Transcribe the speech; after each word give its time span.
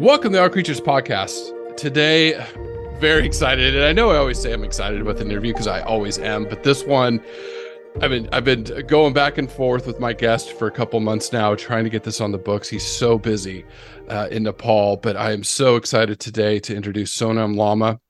Welcome 0.00 0.32
to 0.32 0.40
Our 0.40 0.48
Creatures 0.48 0.80
Podcast. 0.80 1.76
Today, 1.76 2.32
very 3.00 3.26
excited, 3.26 3.76
and 3.76 3.84
I 3.84 3.92
know 3.92 4.08
I 4.08 4.16
always 4.16 4.40
say 4.40 4.50
I'm 4.50 4.64
excited 4.64 4.98
about 4.98 5.18
the 5.18 5.26
interview 5.26 5.52
because 5.52 5.66
I 5.66 5.82
always 5.82 6.18
am, 6.18 6.44
but 6.44 6.62
this 6.62 6.84
one, 6.84 7.22
I've 8.00 8.08
been 8.08 8.26
I've 8.32 8.46
been 8.46 8.64
going 8.86 9.12
back 9.12 9.36
and 9.36 9.52
forth 9.52 9.86
with 9.86 10.00
my 10.00 10.14
guest 10.14 10.52
for 10.52 10.66
a 10.66 10.70
couple 10.70 10.98
months 11.00 11.34
now, 11.34 11.54
trying 11.54 11.84
to 11.84 11.90
get 11.90 12.02
this 12.02 12.22
on 12.22 12.32
the 12.32 12.38
books. 12.38 12.66
He's 12.66 12.86
so 12.86 13.18
busy 13.18 13.66
uh, 14.08 14.28
in 14.30 14.44
Nepal, 14.44 14.96
but 14.96 15.18
I 15.18 15.32
am 15.32 15.44
so 15.44 15.76
excited 15.76 16.18
today 16.18 16.60
to 16.60 16.74
introduce 16.74 17.14
Sonam 17.14 17.54
Lama, 17.54 18.00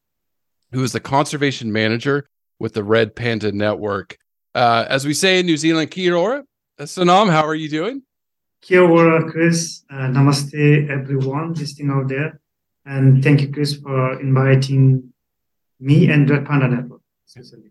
who 0.71 0.85
is 0.85 0.93
the 0.93 1.01
conservation 1.01 1.73
manager 1.73 2.29
with 2.61 2.75
the 2.75 2.85
Red 2.85 3.17
Panda 3.17 3.51
Network. 3.51 4.17
Uh, 4.55 4.87
as 4.89 5.05
we 5.05 5.13
say 5.13 5.41
in 5.41 5.47
New 5.47 5.57
Zealand, 5.57 5.91
Kia 5.91 6.15
ora. 6.15 6.45
Uh, 6.79 6.85
Sonam, 6.85 7.31
how 7.31 7.45
are 7.45 7.57
you 7.57 7.69
doing? 7.69 8.05
Kia 8.63 8.83
ora, 8.83 9.31
Chris. 9.31 9.85
Uh, 9.91 10.09
namaste, 10.09 10.89
everyone 10.91 11.55
listening 11.55 11.91
out 11.91 12.09
there. 12.09 12.41
And 12.85 13.23
thank 13.23 13.41
you, 13.43 13.53
Chris, 13.53 13.77
for 13.77 14.21
inviting 14.21 15.13
me 15.79 16.11
and 16.11 16.29
Red 16.29 16.45
Panda 16.47 16.69
Network, 16.69 17.01
especially 17.27 17.71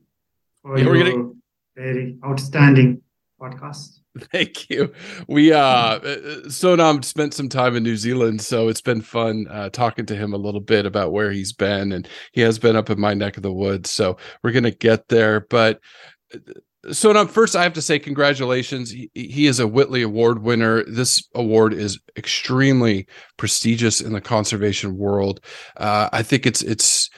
for 0.61 0.77
Yeah, 0.77 0.85
your 0.85 0.97
gonna- 0.97 1.31
very 1.75 2.17
outstanding 2.25 3.01
podcast. 3.39 3.99
Thank 4.31 4.69
you. 4.69 4.91
We 5.27 5.53
uh 5.53 5.59
uh, 5.59 5.99
Sonam 6.47 7.05
spent 7.05 7.33
some 7.35 7.47
time 7.47 7.75
in 7.75 7.83
New 7.83 7.95
Zealand, 7.95 8.41
so 8.41 8.67
it's 8.67 8.81
been 8.81 9.01
fun 9.01 9.45
uh 9.49 9.69
talking 9.69 10.05
to 10.07 10.15
him 10.15 10.33
a 10.33 10.37
little 10.37 10.59
bit 10.59 10.85
about 10.87 11.11
where 11.13 11.31
he's 11.31 11.53
been 11.53 11.91
and 11.91 12.07
he 12.33 12.41
has 12.41 12.57
been 12.59 12.75
up 12.75 12.89
in 12.89 12.99
my 12.99 13.13
neck 13.13 13.37
of 13.37 13.43
the 13.43 13.53
woods. 13.53 13.91
So 13.91 14.17
we're 14.43 14.51
going 14.51 14.63
to 14.63 14.71
get 14.71 15.07
there, 15.09 15.41
but 15.49 15.79
uh, 16.85 16.89
Sonam 16.89 17.29
first 17.29 17.55
I 17.55 17.63
have 17.63 17.73
to 17.73 17.81
say 17.81 17.99
congratulations. 17.99 18.91
He, 18.91 19.09
he 19.13 19.47
is 19.47 19.59
a 19.59 19.67
Whitley 19.67 20.01
Award 20.01 20.41
winner. 20.41 20.83
This 20.85 21.27
award 21.35 21.73
is 21.73 21.99
extremely 22.17 23.07
prestigious 23.37 24.01
in 24.01 24.13
the 24.13 24.21
conservation 24.21 24.97
world. 24.97 25.41
Uh 25.77 26.09
I 26.11 26.23
think 26.23 26.45
it's 26.45 26.61
it's 26.61 27.09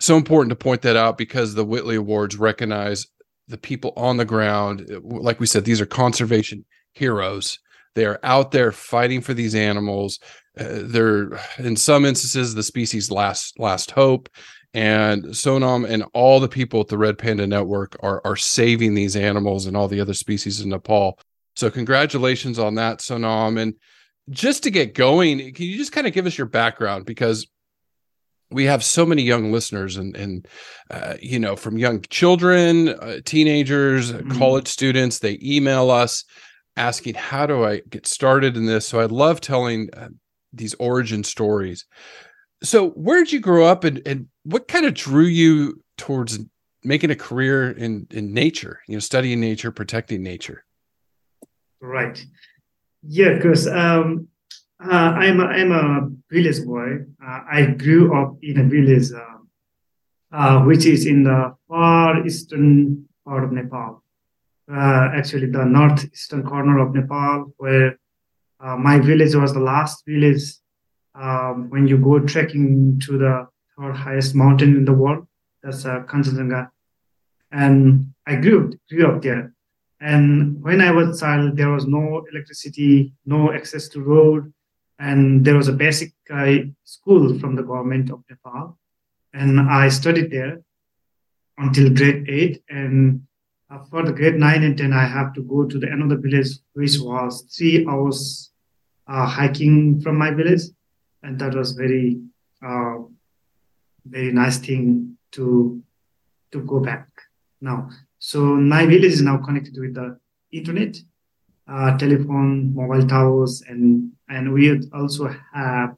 so 0.00 0.16
important 0.16 0.50
to 0.50 0.56
point 0.56 0.82
that 0.82 0.96
out 0.96 1.18
because 1.18 1.54
the 1.54 1.64
Whitley 1.64 1.96
Awards 1.96 2.36
recognize 2.36 3.06
the 3.48 3.58
people 3.58 3.92
on 3.96 4.16
the 4.18 4.24
ground 4.24 4.86
like 5.02 5.40
we 5.40 5.46
said 5.46 5.64
these 5.64 5.80
are 5.80 5.86
conservation 5.86 6.64
heroes 6.92 7.58
they 7.94 8.04
are 8.04 8.20
out 8.22 8.52
there 8.52 8.70
fighting 8.70 9.20
for 9.20 9.34
these 9.34 9.54
animals 9.54 10.20
uh, 10.58 10.80
they're 10.84 11.30
in 11.58 11.74
some 11.74 12.04
instances 12.04 12.54
the 12.54 12.62
species 12.62 13.10
last 13.10 13.58
last 13.58 13.90
hope 13.90 14.28
and 14.78 15.24
sonam 15.26 15.88
and 15.88 16.04
all 16.14 16.38
the 16.40 16.48
people 16.48 16.80
at 16.80 16.88
the 16.88 16.98
red 16.98 17.18
panda 17.18 17.46
network 17.46 17.96
are 18.00 18.20
are 18.24 18.36
saving 18.36 18.94
these 18.94 19.16
animals 19.16 19.66
and 19.66 19.76
all 19.76 19.88
the 19.88 20.00
other 20.00 20.14
species 20.14 20.60
in 20.60 20.68
nepal. 20.70 21.18
So 21.56 21.70
congratulations 21.70 22.58
on 22.58 22.76
that 22.76 23.00
sonam. 23.00 23.58
And 23.60 23.74
just 24.30 24.62
to 24.62 24.70
get 24.70 24.94
going 24.94 25.38
can 25.54 25.66
you 25.66 25.76
just 25.76 25.92
kind 25.92 26.06
of 26.06 26.12
give 26.12 26.26
us 26.26 26.38
your 26.38 26.46
background? 26.46 27.06
Because 27.06 27.46
we 28.50 28.64
have 28.64 28.82
so 28.82 29.04
many 29.04 29.22
young 29.22 29.52
listeners 29.52 29.96
and 29.96 30.16
and 30.16 30.46
uh, 30.90 31.14
you 31.20 31.38
know 31.38 31.56
from 31.56 31.76
young 31.78 32.00
children 32.08 32.88
uh, 32.88 33.18
teenagers 33.24 34.12
uh, 34.12 34.18
Mhm. 34.18 34.38
college 34.38 34.68
students 34.68 35.18
they 35.18 35.38
email 35.42 35.90
us 35.90 36.24
asking 36.76 37.14
how 37.14 37.44
do 37.46 37.64
i 37.64 37.80
get 37.90 38.06
started 38.06 38.56
in 38.56 38.66
this? 38.66 38.86
So 38.86 39.00
i 39.00 39.06
love 39.06 39.40
telling 39.40 39.90
uh, 39.94 40.08
these 40.52 40.74
origin 40.78 41.24
stories 41.24 41.84
so 42.62 42.90
where 42.90 43.22
did 43.22 43.32
you 43.32 43.40
grow 43.40 43.64
up 43.64 43.84
and 43.84 44.02
and 44.06 44.28
what 44.44 44.68
kind 44.68 44.86
of 44.86 44.94
drew 44.94 45.24
you 45.24 45.82
towards 45.96 46.38
making 46.84 47.10
a 47.10 47.16
career 47.16 47.70
in 47.70 48.06
in 48.10 48.32
nature 48.32 48.80
you 48.88 48.94
know 48.94 49.00
studying 49.00 49.40
nature 49.40 49.70
protecting 49.70 50.22
nature 50.22 50.64
Right. 51.80 52.24
Yeah, 53.02 53.34
because 53.34 53.68
um, 53.68 54.28
uh, 54.82 54.92
I'm, 54.92 55.40
a, 55.40 55.44
I'm 55.44 55.72
a 55.72 56.10
village 56.30 56.64
boy. 56.64 57.04
Uh, 57.24 57.40
I 57.50 57.66
grew 57.66 58.20
up 58.20 58.36
in 58.42 58.58
a 58.58 58.64
village 58.64 59.12
uh, 59.12 60.36
uh, 60.36 60.62
which 60.64 60.86
is 60.86 61.06
in 61.06 61.22
the 61.22 61.54
far 61.68 62.26
eastern 62.26 63.08
part 63.24 63.44
of 63.44 63.52
Nepal. 63.52 64.02
Uh, 64.70 65.08
actually, 65.14 65.46
the 65.46 65.64
northeastern 65.64 66.42
corner 66.42 66.78
of 66.78 66.94
Nepal, 66.94 67.54
where 67.56 67.98
uh, 68.60 68.76
my 68.76 68.98
village 68.98 69.34
was 69.34 69.54
the 69.54 69.60
last 69.60 70.04
village 70.06 70.42
um, 71.20 71.68
when 71.70 71.86
you 71.86 71.98
go 71.98 72.18
trekking 72.20 73.00
to 73.00 73.18
the 73.18 73.48
third 73.76 73.96
highest 73.96 74.34
mountain 74.34 74.76
in 74.76 74.84
the 74.84 74.92
world. 74.92 75.26
That's 75.62 75.84
uh, 75.84 76.00
Kanchenjunga. 76.00 76.70
And 77.50 78.14
I 78.26 78.36
grew, 78.36 78.72
grew 78.90 79.06
up 79.06 79.22
there. 79.22 79.54
And 80.00 80.62
when 80.62 80.80
I 80.80 80.92
was 80.92 81.20
child, 81.20 81.56
there 81.56 81.70
was 81.70 81.86
no 81.86 82.24
electricity, 82.30 83.12
no 83.26 83.52
access 83.52 83.88
to 83.88 84.00
road, 84.00 84.52
and 85.00 85.44
there 85.44 85.56
was 85.56 85.68
a 85.68 85.72
basic 85.72 86.12
uh, 86.30 86.54
school 86.84 87.38
from 87.38 87.56
the 87.56 87.62
government 87.62 88.10
of 88.10 88.22
Nepal. 88.30 88.78
And 89.32 89.60
I 89.60 89.88
studied 89.88 90.30
there 90.30 90.60
until 91.56 91.90
grade 91.90 92.28
eight. 92.28 92.62
And 92.68 93.22
for 93.90 94.04
the 94.04 94.12
grade 94.12 94.36
nine 94.36 94.62
and 94.62 94.76
ten, 94.78 94.92
I 94.92 95.06
have 95.06 95.32
to 95.34 95.42
go 95.42 95.64
to 95.64 95.78
the 95.78 95.90
another 95.90 96.16
village, 96.16 96.50
which 96.74 96.98
was 97.00 97.42
three 97.56 97.86
hours 97.86 98.50
uh, 99.08 99.26
hiking 99.26 100.00
from 100.00 100.16
my 100.16 100.30
village, 100.30 100.62
and 101.28 101.38
that 101.38 101.54
was 101.54 101.72
very, 101.72 102.18
uh, 102.66 102.96
very 104.06 104.32
nice 104.32 104.56
thing 104.56 105.18
to 105.32 105.82
to 106.52 106.58
go 106.62 106.80
back 106.80 107.06
now. 107.60 107.90
So 108.18 108.40
my 108.74 108.86
village 108.86 109.12
is 109.12 109.22
now 109.22 109.36
connected 109.36 109.76
with 109.78 109.92
the 109.94 110.18
internet, 110.50 110.96
uh, 111.70 111.98
telephone, 111.98 112.74
mobile 112.74 113.06
towers, 113.06 113.62
and 113.68 114.12
and 114.30 114.54
we 114.54 114.80
also 114.94 115.28
have 115.52 115.96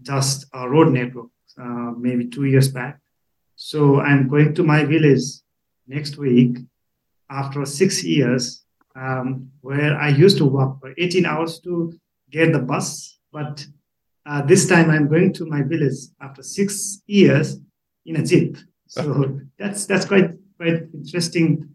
just 0.00 0.46
a 0.54 0.66
road 0.66 0.94
network. 0.94 1.28
Uh, 1.58 1.92
maybe 2.06 2.24
two 2.26 2.46
years 2.46 2.68
back. 2.68 2.98
So 3.56 4.00
I'm 4.00 4.28
going 4.28 4.54
to 4.54 4.62
my 4.62 4.84
village 4.84 5.24
next 5.86 6.16
week 6.16 6.56
after 7.28 7.66
six 7.66 8.02
years, 8.02 8.64
um, 8.96 9.50
where 9.60 9.94
I 9.98 10.08
used 10.08 10.38
to 10.38 10.46
walk 10.46 10.80
for 10.80 10.94
18 10.96 11.26
hours 11.26 11.60
to 11.64 11.92
get 12.30 12.52
the 12.54 12.60
bus, 12.60 13.18
but 13.30 13.66
uh, 14.30 14.42
this 14.42 14.68
time 14.68 14.90
I'm 14.90 15.08
going 15.08 15.32
to 15.34 15.44
my 15.46 15.62
village 15.62 15.98
after 16.20 16.42
six 16.42 17.02
years 17.06 17.58
in 18.06 18.16
a 18.16 18.24
jeep. 18.24 18.56
So 18.86 19.40
that's 19.58 19.86
that's 19.86 20.04
quite 20.04 20.30
quite 20.56 20.82
interesting 20.94 21.68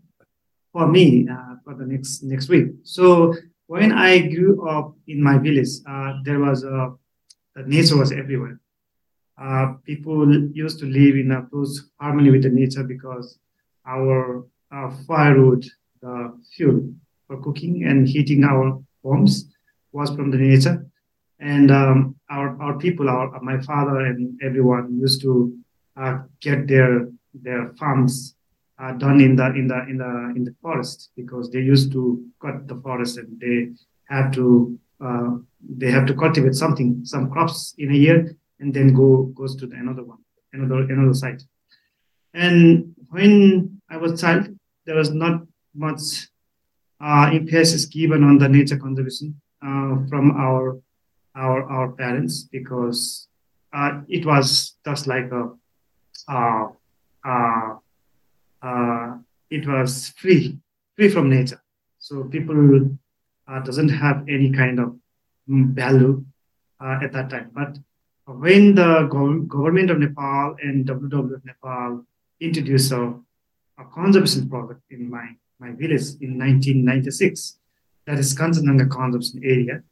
for 0.71 0.87
me 0.87 1.27
uh, 1.29 1.55
for 1.63 1.73
the 1.75 1.85
next 1.85 2.23
next 2.23 2.47
week. 2.49 2.67
So 2.83 3.33
when 3.67 3.91
I 3.91 4.19
grew 4.19 4.69
up 4.69 4.95
in 5.07 5.21
my 5.21 5.37
village, 5.37 5.73
uh, 5.87 6.13
there 6.23 6.39
was 6.39 6.63
a 6.63 6.93
the 7.55 7.63
nature 7.63 7.97
was 7.97 8.11
everywhere. 8.11 8.59
Uh, 9.37 9.73
people 9.85 10.49
used 10.51 10.79
to 10.79 10.85
live 10.85 11.15
in 11.15 11.31
a 11.31 11.45
close 11.47 11.89
harmony 11.99 12.31
with 12.31 12.43
the 12.43 12.49
nature 12.49 12.83
because 12.83 13.37
our, 13.85 14.45
our 14.71 14.91
firewood, 15.07 15.65
the 16.01 16.37
fuel 16.55 16.93
for 17.27 17.41
cooking 17.41 17.83
and 17.85 18.07
heating 18.07 18.43
our 18.43 18.81
homes, 19.03 19.51
was 19.91 20.09
from 20.15 20.31
the 20.31 20.37
nature. 20.37 20.85
And 21.39 21.69
um, 21.71 22.14
our 22.29 22.61
our 22.61 22.77
people, 22.77 23.09
our 23.09 23.39
my 23.41 23.59
father 23.61 23.99
and 23.99 24.39
everyone 24.41 24.97
used 24.99 25.21
to 25.21 25.57
uh, 25.97 26.19
get 26.41 26.67
their 26.67 27.09
their 27.33 27.73
farms 27.79 28.35
uh, 28.79 28.93
done 28.93 29.21
in 29.21 29.35
the 29.35 29.45
in 29.55 29.67
the 29.67 29.79
in 29.89 29.97
the 29.97 30.33
in 30.35 30.43
the 30.43 30.55
forest 30.61 31.11
because 31.15 31.49
they 31.51 31.59
used 31.59 31.91
to 31.91 32.25
cut 32.41 32.67
the 32.67 32.75
forest 32.75 33.17
and 33.17 33.39
they 33.39 33.71
have 34.09 34.31
to 34.31 34.77
uh, 35.01 35.31
they 35.77 35.91
have 35.91 36.05
to 36.05 36.13
cultivate 36.13 36.55
something 36.55 37.01
some 37.03 37.29
crops 37.29 37.73
in 37.77 37.91
a 37.91 37.95
year 37.95 38.35
and 38.59 38.73
then 38.73 38.93
go 38.93 39.23
goes 39.35 39.55
to 39.55 39.67
the 39.67 39.75
another 39.75 40.03
one 40.03 40.19
another 40.53 40.81
another 40.81 41.13
site. 41.13 41.43
And 42.33 42.95
when 43.09 43.81
i 43.89 43.97
was 43.97 44.19
child 44.19 44.47
there 44.85 44.95
was 44.95 45.11
not 45.11 45.41
much 45.73 46.27
uh, 47.01 47.29
emphasis 47.31 47.85
given 47.85 48.23
on 48.23 48.37
the 48.37 48.49
nature 48.49 48.77
conservation 48.77 49.39
uh, 49.61 49.95
from 50.09 50.31
our 50.31 50.79
our 51.35 51.63
our 51.69 51.91
parents 51.91 52.43
because 52.43 53.27
uh, 53.73 54.01
it 54.07 54.25
was 54.25 54.75
just 54.85 55.07
like 55.07 55.31
a 55.31 55.51
uh, 56.27 56.67
uh, 57.23 57.75
uh, 58.61 59.17
it 59.49 59.67
was 59.67 60.09
free, 60.17 60.57
free 60.95 61.09
from 61.09 61.29
nature. 61.29 61.61
So 61.99 62.23
people 62.23 62.97
uh, 63.47 63.59
doesn't 63.61 63.89
have 63.89 64.25
any 64.27 64.51
kind 64.51 64.79
of 64.79 64.95
value 65.47 66.25
uh, 66.79 66.99
at 67.03 67.13
that 67.13 67.29
time. 67.29 67.51
But 67.53 67.77
when 68.25 68.75
the 68.75 69.07
go- 69.09 69.41
government 69.41 69.91
of 69.91 69.99
Nepal 69.99 70.55
and 70.61 70.85
WWF 70.85 71.45
Nepal 71.45 72.05
introduced 72.39 72.91
a, 72.91 73.13
a 73.77 73.85
conservation 73.93 74.49
project 74.49 74.81
in 74.89 75.09
my, 75.09 75.35
my 75.59 75.71
village 75.71 76.17
in 76.21 76.37
1996, 76.37 77.59
that 78.07 78.19
is 78.19 78.35
Kanchenjunga 78.35 78.89
Conservation 78.89 79.41
Area. 79.43 79.83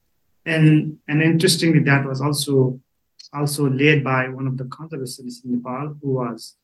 And, 0.45 0.97
and 1.07 1.21
interestingly, 1.21 1.79
that 1.83 2.05
was 2.05 2.21
also 2.21 2.79
also 3.33 3.67
led 3.67 4.03
by 4.03 4.27
one 4.29 4.45
of 4.45 4.57
the 4.57 4.65
conservationists 4.65 5.43
in 5.43 5.53
Nepal 5.53 5.95
who 6.01 6.13
was 6.13 6.55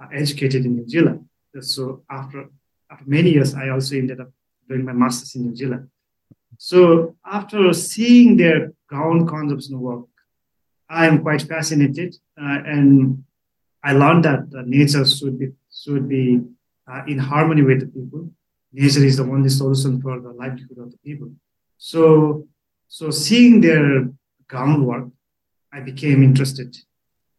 uh, 0.00 0.06
educated 0.12 0.64
in 0.64 0.76
New 0.76 0.88
Zealand. 0.88 1.28
So 1.60 2.02
after 2.10 2.48
after 2.90 3.04
many 3.06 3.30
years, 3.30 3.54
I 3.54 3.68
also 3.68 3.96
ended 3.96 4.20
up 4.20 4.30
doing 4.68 4.84
my 4.84 4.92
master's 4.92 5.34
in 5.34 5.46
New 5.46 5.56
Zealand. 5.56 5.88
So 6.58 7.16
after 7.24 7.72
seeing 7.72 8.36
their 8.36 8.72
ground 8.88 9.28
conservation 9.28 9.80
work, 9.80 10.06
I 10.88 11.06
am 11.06 11.22
quite 11.22 11.42
fascinated, 11.42 12.16
uh, 12.40 12.58
and 12.64 13.24
I 13.82 13.92
learned 13.92 14.24
that 14.24 14.48
nature 14.66 15.04
should 15.04 15.38
be 15.38 15.52
should 15.72 16.08
be 16.08 16.40
uh, 16.90 17.02
in 17.06 17.18
harmony 17.18 17.62
with 17.62 17.80
the 17.80 17.86
people. 17.86 18.30
Nature 18.72 19.04
is 19.04 19.16
the 19.16 19.24
only 19.24 19.48
solution 19.48 20.00
for 20.00 20.20
the 20.20 20.30
livelihood 20.30 20.78
of 20.78 20.90
the 20.90 20.98
people. 21.04 21.30
So, 21.78 22.46
so 22.94 23.10
seeing 23.10 23.60
their 23.60 24.08
groundwork, 24.46 25.08
I 25.72 25.80
became 25.80 26.22
interested 26.22 26.76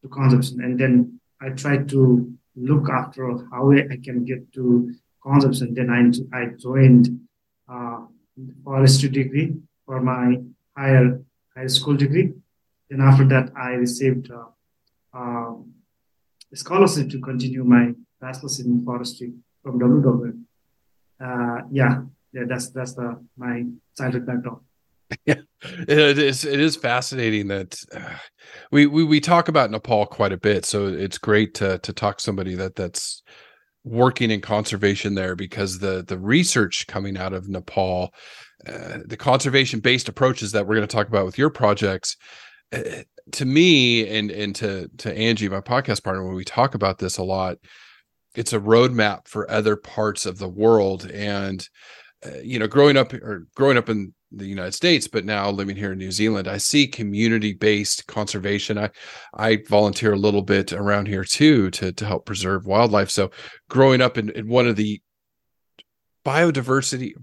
to 0.01 0.09
conservation, 0.09 0.59
and 0.61 0.77
then 0.77 1.21
I 1.41 1.51
tried 1.51 1.87
to 1.91 2.29
look 2.57 2.89
after 2.89 3.23
how 3.49 3.71
I 3.71 3.97
can 4.03 4.25
get 4.25 4.51
to 4.55 4.93
consumption. 5.23 5.73
Then 5.73 5.89
I, 5.89 6.01
I 6.37 6.47
joined 6.59 7.21
uh, 7.69 8.01
forestry 8.65 9.07
degree 9.07 9.55
for 9.85 10.01
my 10.01 10.41
higher 10.75 11.21
high 11.55 11.67
school 11.67 11.95
degree. 11.95 12.33
Then 12.89 12.99
after 12.99 13.25
that, 13.29 13.53
I 13.55 13.75
received 13.75 14.29
uh, 14.29 14.47
uh, 15.17 15.53
a 16.51 16.55
scholarship 16.55 17.09
to 17.11 17.21
continue 17.21 17.63
my 17.63 17.93
bachelor's 18.19 18.59
in 18.59 18.83
forestry 18.83 19.31
from 19.63 19.79
WWF. 19.79 20.37
Uh, 21.17 21.61
yeah, 21.71 22.01
yeah, 22.33 22.43
that's 22.45 22.71
that's 22.71 22.95
the 22.95 23.23
my 23.37 23.63
childhood 23.97 24.25
background. 24.25 24.59
Yeah, 25.25 25.35
it 25.61 26.17
is. 26.17 26.45
It 26.45 26.59
is 26.59 26.75
fascinating 26.75 27.47
that 27.47 27.75
uh, 27.95 28.17
we, 28.71 28.85
we 28.85 29.03
we 29.03 29.19
talk 29.19 29.47
about 29.47 29.71
Nepal 29.71 30.05
quite 30.05 30.31
a 30.31 30.37
bit. 30.37 30.65
So 30.65 30.87
it's 30.87 31.17
great 31.17 31.53
to 31.55 31.79
to 31.79 31.93
talk 31.93 32.17
to 32.17 32.23
somebody 32.23 32.55
that 32.55 32.75
that's 32.75 33.23
working 33.83 34.31
in 34.31 34.41
conservation 34.41 35.15
there 35.15 35.35
because 35.35 35.79
the 35.79 36.03
the 36.07 36.19
research 36.19 36.87
coming 36.87 37.17
out 37.17 37.33
of 37.33 37.49
Nepal, 37.49 38.13
uh, 38.67 38.99
the 39.05 39.17
conservation 39.17 39.79
based 39.79 40.09
approaches 40.09 40.51
that 40.53 40.67
we're 40.67 40.75
going 40.75 40.87
to 40.87 40.95
talk 40.95 41.07
about 41.07 41.25
with 41.25 41.37
your 41.37 41.49
projects. 41.49 42.17
Uh, 42.73 43.03
to 43.33 43.45
me 43.45 44.07
and 44.07 44.31
and 44.31 44.55
to 44.55 44.89
to 44.99 45.15
Angie, 45.17 45.49
my 45.49 45.61
podcast 45.61 46.03
partner, 46.03 46.25
when 46.25 46.35
we 46.35 46.45
talk 46.45 46.75
about 46.75 46.99
this 46.99 47.17
a 47.17 47.23
lot, 47.23 47.57
it's 48.35 48.53
a 48.53 48.59
roadmap 48.59 49.27
for 49.27 49.49
other 49.49 49.75
parts 49.75 50.25
of 50.25 50.39
the 50.39 50.49
world 50.49 51.09
and 51.11 51.67
uh, 52.25 52.39
you 52.43 52.59
know 52.59 52.67
growing 52.67 52.97
up 52.97 53.13
or 53.13 53.47
growing 53.55 53.77
up 53.77 53.89
in 53.89 54.14
the 54.31 54.45
United 54.45 54.73
States, 54.73 55.07
but 55.07 55.25
now 55.25 55.49
living 55.49 55.75
here 55.75 55.93
in 55.93 55.97
New 55.97 56.11
Zealand, 56.11 56.47
I 56.47 56.57
see 56.57 56.87
community-based 56.87 58.07
conservation. 58.07 58.77
I 58.77 58.89
I 59.33 59.63
volunteer 59.67 60.13
a 60.13 60.17
little 60.17 60.41
bit 60.41 60.73
around 60.73 61.07
here 61.07 61.23
too 61.23 61.71
to 61.71 61.91
to 61.91 62.05
help 62.05 62.25
preserve 62.25 62.65
wildlife. 62.65 63.09
So 63.09 63.31
growing 63.69 64.01
up 64.01 64.17
in, 64.17 64.29
in 64.31 64.47
one 64.47 64.67
of 64.67 64.75
the 64.75 65.01
biodiversity 66.25 67.13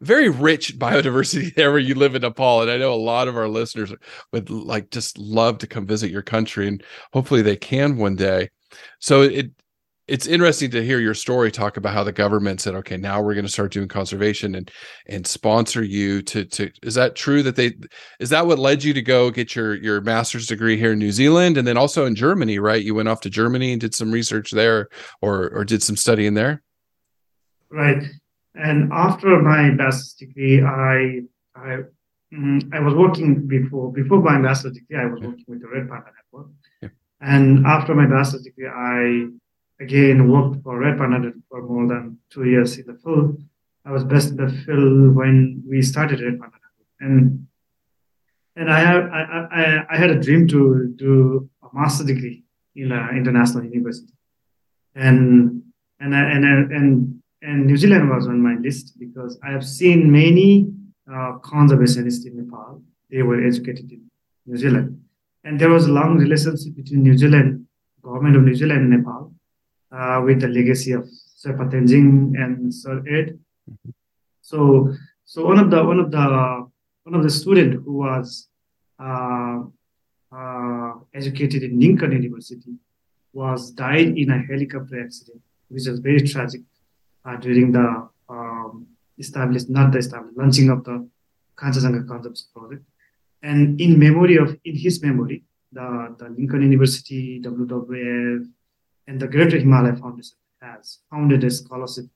very 0.00 0.28
rich 0.28 0.76
biodiversity 0.78 1.54
there 1.54 1.70
where 1.70 1.78
you 1.78 1.94
live 1.94 2.16
in 2.16 2.22
nepal 2.22 2.62
and 2.62 2.70
i 2.70 2.76
know 2.76 2.92
a 2.92 2.94
lot 2.94 3.28
of 3.28 3.36
our 3.36 3.48
listeners 3.48 3.94
would 4.32 4.50
like 4.50 4.90
just 4.90 5.16
love 5.18 5.56
to 5.58 5.68
come 5.68 5.86
visit 5.86 6.10
your 6.10 6.20
country 6.20 6.66
and 6.66 6.82
hopefully 7.12 7.42
they 7.42 7.54
can 7.54 7.96
one 7.96 8.16
day 8.16 8.50
so 8.98 9.22
it 9.22 9.52
it's 10.10 10.26
interesting 10.26 10.72
to 10.72 10.84
hear 10.84 10.98
your 10.98 11.14
story 11.14 11.52
talk 11.52 11.76
about 11.76 11.94
how 11.94 12.02
the 12.02 12.12
government 12.12 12.60
said 12.60 12.74
okay 12.74 12.96
now 12.96 13.22
we're 13.22 13.34
going 13.34 13.46
to 13.46 13.52
start 13.52 13.72
doing 13.72 13.86
conservation 13.86 14.56
and 14.56 14.70
and 15.06 15.24
sponsor 15.24 15.84
you 15.84 16.20
to 16.20 16.44
to 16.44 16.70
is 16.82 16.94
that 16.94 17.14
true 17.14 17.42
that 17.44 17.54
they 17.54 17.72
is 18.18 18.28
that 18.30 18.44
what 18.44 18.58
led 18.58 18.82
you 18.82 18.92
to 18.92 19.02
go 19.02 19.30
get 19.30 19.54
your 19.54 19.76
your 19.76 20.00
master's 20.00 20.48
degree 20.48 20.76
here 20.76 20.92
in 20.92 20.98
New 20.98 21.12
Zealand 21.12 21.56
and 21.56 21.66
then 21.66 21.76
also 21.76 22.06
in 22.06 22.14
Germany 22.14 22.58
right? 22.58 22.82
You 22.82 22.94
went 22.94 23.08
off 23.08 23.20
to 23.22 23.30
Germany 23.30 23.72
and 23.72 23.80
did 23.80 23.94
some 23.94 24.10
research 24.10 24.50
there 24.50 24.88
or 25.22 25.48
or 25.50 25.64
did 25.64 25.82
some 25.82 25.96
studying 25.96 26.34
there? 26.34 26.62
Right. 27.70 28.02
And 28.56 28.92
after 28.92 29.40
my 29.40 29.70
master's 29.70 30.14
degree 30.14 30.60
I 30.60 31.20
I 31.54 31.78
mm, 32.34 32.74
I 32.74 32.80
was 32.80 32.94
working 32.94 33.46
before 33.46 33.92
before 33.92 34.20
my 34.20 34.38
master's 34.38 34.72
degree 34.72 34.98
I 34.98 35.06
was 35.06 35.20
working 35.20 35.44
with 35.46 35.62
the 35.62 35.68
Red 35.68 35.88
Panda 35.88 36.10
Network. 36.16 36.50
Yeah. 36.82 36.88
and 37.20 37.64
after 37.64 37.94
my 37.94 38.06
master's 38.06 38.42
degree 38.42 38.66
I 38.68 39.28
again 39.80 40.28
worked 40.30 40.62
for 40.62 40.78
Red 40.78 40.98
Panda 40.98 41.32
for 41.48 41.62
more 41.62 41.88
than 41.88 42.18
two 42.30 42.44
years 42.44 42.78
in 42.78 42.86
the 42.86 42.94
field. 42.94 43.42
I 43.84 43.90
was 43.90 44.04
best 44.04 44.30
in 44.30 44.36
the 44.36 44.50
field 44.64 45.16
when 45.16 45.62
we 45.66 45.82
started 45.82 46.20
Red 46.20 46.38
Panda, 46.38 46.56
and 47.00 47.46
and 48.56 48.70
I 48.70 48.80
have 48.80 49.04
I, 49.10 49.20
I, 49.50 49.94
I 49.94 49.96
had 49.96 50.10
a 50.10 50.20
dream 50.20 50.46
to 50.48 50.92
do 50.96 51.48
a 51.62 51.68
master's 51.72 52.06
degree 52.06 52.44
in 52.76 52.92
an 52.92 53.16
international 53.16 53.64
university, 53.64 54.12
and 54.94 55.62
and 55.98 56.14
uh, 56.14 56.16
and 56.16 56.44
uh, 56.44 56.76
and 56.76 57.22
and 57.42 57.66
New 57.66 57.78
Zealand 57.78 58.10
was 58.10 58.26
on 58.26 58.40
my 58.40 58.56
list 58.60 58.98
because 58.98 59.38
I 59.42 59.50
have 59.50 59.66
seen 59.66 60.12
many 60.12 60.70
uh, 61.10 61.38
conservationists 61.42 62.26
in 62.26 62.36
Nepal. 62.36 62.82
They 63.10 63.22
were 63.22 63.42
educated 63.42 63.90
in 63.90 64.10
New 64.46 64.58
Zealand, 64.58 65.02
and 65.42 65.58
there 65.58 65.70
was 65.70 65.86
a 65.86 65.92
long 65.92 66.18
relationship 66.18 66.76
between 66.76 67.02
New 67.02 67.16
Zealand 67.16 67.66
government 68.02 68.36
of 68.36 68.42
New 68.42 68.54
Zealand 68.54 68.80
and 68.80 68.90
Nepal 68.90 69.32
uh, 69.92 70.22
with 70.24 70.40
the 70.40 70.48
legacy 70.48 70.92
of 70.92 71.04
Sherpa 71.38 71.70
Tenzing 71.70 72.34
and 72.36 72.72
Sir 72.72 73.02
Ed. 73.08 73.38
So, 74.40 74.94
so 75.24 75.46
one 75.46 75.58
of 75.58 75.70
the 75.70 75.84
one 75.84 76.00
of 76.00 76.10
the 76.10 76.68
one 77.04 77.14
of 77.14 77.22
the 77.22 77.30
student 77.30 77.82
who 77.84 77.92
was 77.98 78.48
uh, 78.98 79.60
uh, 80.32 80.92
educated 81.14 81.62
in 81.62 81.80
Lincoln 81.80 82.12
University 82.12 82.74
was 83.32 83.70
died 83.70 84.18
in 84.18 84.30
a 84.30 84.38
helicopter 84.42 85.02
accident, 85.02 85.40
which 85.68 85.86
was 85.86 86.00
very 86.00 86.20
tragic 86.20 86.62
uh, 87.24 87.36
during 87.36 87.72
the 87.72 88.08
um, 88.28 88.86
established, 89.18 89.70
not 89.70 89.92
the 89.92 89.98
established, 89.98 90.36
launching 90.36 90.70
of 90.70 90.84
the 90.84 91.08
Kanchenjunga 91.56 92.06
Concepts 92.08 92.48
project. 92.54 92.84
And 93.42 93.80
in 93.80 93.98
memory 93.98 94.36
of, 94.36 94.58
in 94.64 94.76
his 94.76 95.02
memory, 95.02 95.44
the, 95.72 96.14
the 96.18 96.28
Lincoln 96.28 96.62
University, 96.62 97.40
WWF, 97.40 98.48
and 99.10 99.18
the 99.18 99.26
Greater 99.26 99.58
Himalaya 99.58 99.96
Foundation 99.96 100.36
has 100.62 101.00
founded 101.10 101.42
a 101.42 101.50
scholarship 101.50 102.06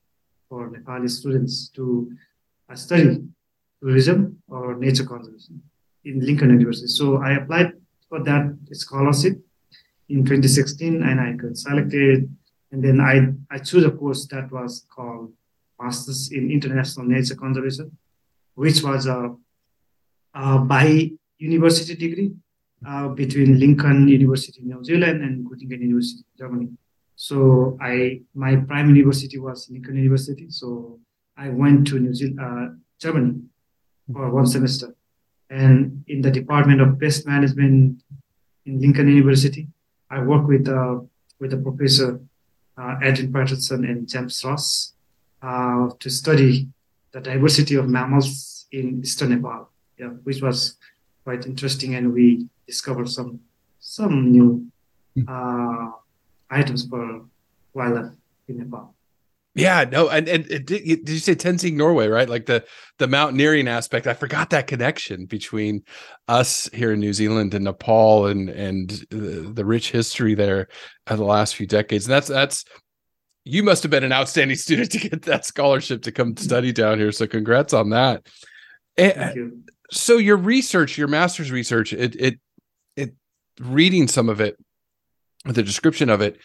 for 0.48 0.70
Nepali 0.70 1.10
students 1.10 1.68
to 1.70 1.84
uh, 2.70 2.76
study 2.76 3.18
tourism 3.82 4.40
or 4.48 4.76
nature 4.76 5.04
conservation 5.04 5.60
in 6.04 6.20
Lincoln 6.20 6.50
University. 6.50 6.86
So 6.86 7.16
I 7.16 7.32
applied 7.32 7.72
for 8.08 8.22
that 8.22 8.56
scholarship 8.70 9.34
in 10.08 10.24
2016 10.24 11.02
and 11.02 11.20
I 11.20 11.32
got 11.32 11.56
selected. 11.56 12.32
And 12.70 12.84
then 12.84 13.00
I, 13.00 13.14
I 13.50 13.58
chose 13.58 13.84
a 13.84 13.90
course 13.90 14.28
that 14.28 14.52
was 14.52 14.86
called 14.94 15.32
Masters 15.80 16.30
in 16.30 16.52
International 16.52 17.06
Nature 17.06 17.34
Conservation, 17.34 17.90
which 18.54 18.84
was 18.84 19.06
a, 19.06 19.34
a 20.34 20.58
by 20.60 21.10
university 21.38 21.96
degree 21.96 22.30
uh, 22.86 23.08
between 23.08 23.58
Lincoln 23.58 24.06
University, 24.06 24.60
in 24.60 24.68
New 24.68 24.84
Zealand, 24.84 25.24
and 25.24 25.44
Göttingen 25.44 25.80
University, 25.80 26.22
in 26.22 26.38
Germany. 26.38 26.68
So 27.16 27.78
I 27.80 28.20
my 28.34 28.56
prime 28.56 28.88
university 28.94 29.38
was 29.38 29.68
Lincoln 29.70 29.96
University. 29.96 30.46
So 30.50 30.98
I 31.36 31.48
went 31.50 31.86
to 31.88 31.98
New 31.98 32.14
Zealand, 32.14 32.40
uh, 32.40 32.74
Germany 33.00 33.40
for 34.12 34.30
one 34.30 34.46
semester, 34.46 34.94
and 35.50 36.04
in 36.08 36.20
the 36.22 36.30
Department 36.30 36.80
of 36.80 36.98
Pest 37.00 37.26
Management 37.26 38.02
in 38.66 38.80
Lincoln 38.80 39.08
University. 39.08 39.68
I 40.10 40.20
work 40.22 40.46
with 40.46 40.68
uh, 40.68 41.00
with 41.40 41.52
a 41.52 41.56
professor, 41.56 42.20
uh, 42.76 42.96
Adrian 43.02 43.32
Paterson 43.32 43.84
and 43.84 44.08
James 44.08 44.44
Ross, 44.44 44.94
uh, 45.42 45.88
to 45.98 46.10
study 46.10 46.68
the 47.12 47.20
diversity 47.20 47.74
of 47.76 47.88
mammals 47.88 48.66
in 48.72 49.00
eastern 49.02 49.30
Nepal, 49.30 49.70
yeah, 49.98 50.08
which 50.24 50.42
was 50.42 50.76
quite 51.24 51.46
interesting, 51.46 51.94
and 51.94 52.12
we 52.12 52.48
discovered 52.66 53.08
some 53.08 53.40
some 53.80 54.30
new 54.30 54.66
hmm. 55.14 55.22
uh, 55.28 55.90
items 56.50 56.86
for 56.86 57.22
wildlife 57.72 58.12
in 58.48 58.58
Nepal. 58.58 58.94
Yeah, 59.56 59.84
no, 59.84 60.08
and 60.08 60.28
and, 60.28 60.48
did, 60.48 60.66
did, 60.66 61.08
you 61.08 61.18
say 61.18 61.36
Tenzing 61.36 61.74
Norgay, 61.74 62.10
right? 62.10 62.28
Like 62.28 62.46
the 62.46 62.64
the 62.98 63.06
mountaineering 63.06 63.68
aspect. 63.68 64.08
I 64.08 64.14
forgot 64.14 64.50
that 64.50 64.66
connection 64.66 65.26
between 65.26 65.84
us 66.26 66.68
here 66.72 66.92
in 66.92 66.98
New 66.98 67.12
Zealand 67.12 67.54
and 67.54 67.64
Nepal, 67.64 68.26
and 68.26 68.48
and 68.50 68.90
the, 69.10 69.52
the 69.54 69.64
rich 69.64 69.92
history 69.92 70.34
there 70.34 70.66
of 71.06 71.18
the 71.18 71.24
last 71.24 71.54
few 71.54 71.68
decades. 71.68 72.06
And 72.06 72.12
that's 72.12 72.26
that's 72.26 72.64
you 73.44 73.62
must 73.62 73.84
have 73.84 73.90
been 73.90 74.02
an 74.02 74.12
outstanding 74.12 74.56
student 74.56 74.90
to 74.90 74.98
get 74.98 75.22
that 75.22 75.44
scholarship 75.46 76.02
to 76.02 76.12
come 76.12 76.36
study 76.36 76.72
down 76.72 76.98
here. 76.98 77.12
So 77.12 77.28
congrats 77.28 77.72
on 77.72 77.90
that. 77.90 78.26
Eh, 78.96 79.12
and, 79.14 79.36
you. 79.36 79.62
So 79.92 80.16
your 80.16 80.36
research, 80.36 80.98
your 80.98 81.08
master's 81.08 81.52
research, 81.52 81.92
it 81.92 82.16
it 82.16 82.40
it 82.96 83.14
reading 83.60 84.08
some 84.08 84.28
of 84.28 84.40
it, 84.40 84.56
the 85.44 85.62
description 85.62 86.08
of 86.08 86.20
it, 86.20 86.38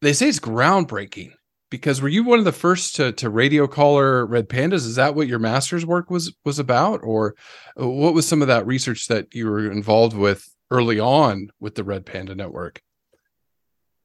they 0.00 0.12
say 0.12 0.28
it's 0.28 0.40
groundbreaking 0.40 1.32
because 1.72 2.02
were 2.02 2.08
you 2.08 2.22
one 2.22 2.38
of 2.38 2.44
the 2.44 2.52
first 2.52 2.96
to 2.96 3.12
to 3.12 3.30
radio 3.30 3.66
collar 3.66 4.26
red 4.26 4.48
pandas? 4.48 4.86
Is 4.86 4.96
that 4.96 5.14
what 5.14 5.26
your 5.26 5.38
master's 5.38 5.84
work 5.86 6.10
was 6.10 6.34
was 6.44 6.58
about? 6.58 7.00
Or 7.02 7.34
uh, 7.80 7.88
what 7.88 8.14
was 8.14 8.28
some 8.28 8.42
of 8.42 8.48
that 8.48 8.66
research 8.66 9.08
that 9.08 9.34
you 9.34 9.48
were 9.48 9.72
involved 9.72 10.16
with 10.16 10.48
early 10.70 11.00
on 11.00 11.48
with 11.60 11.74
the 11.74 11.84
red 11.84 12.06
panda 12.06 12.34
network? 12.34 12.80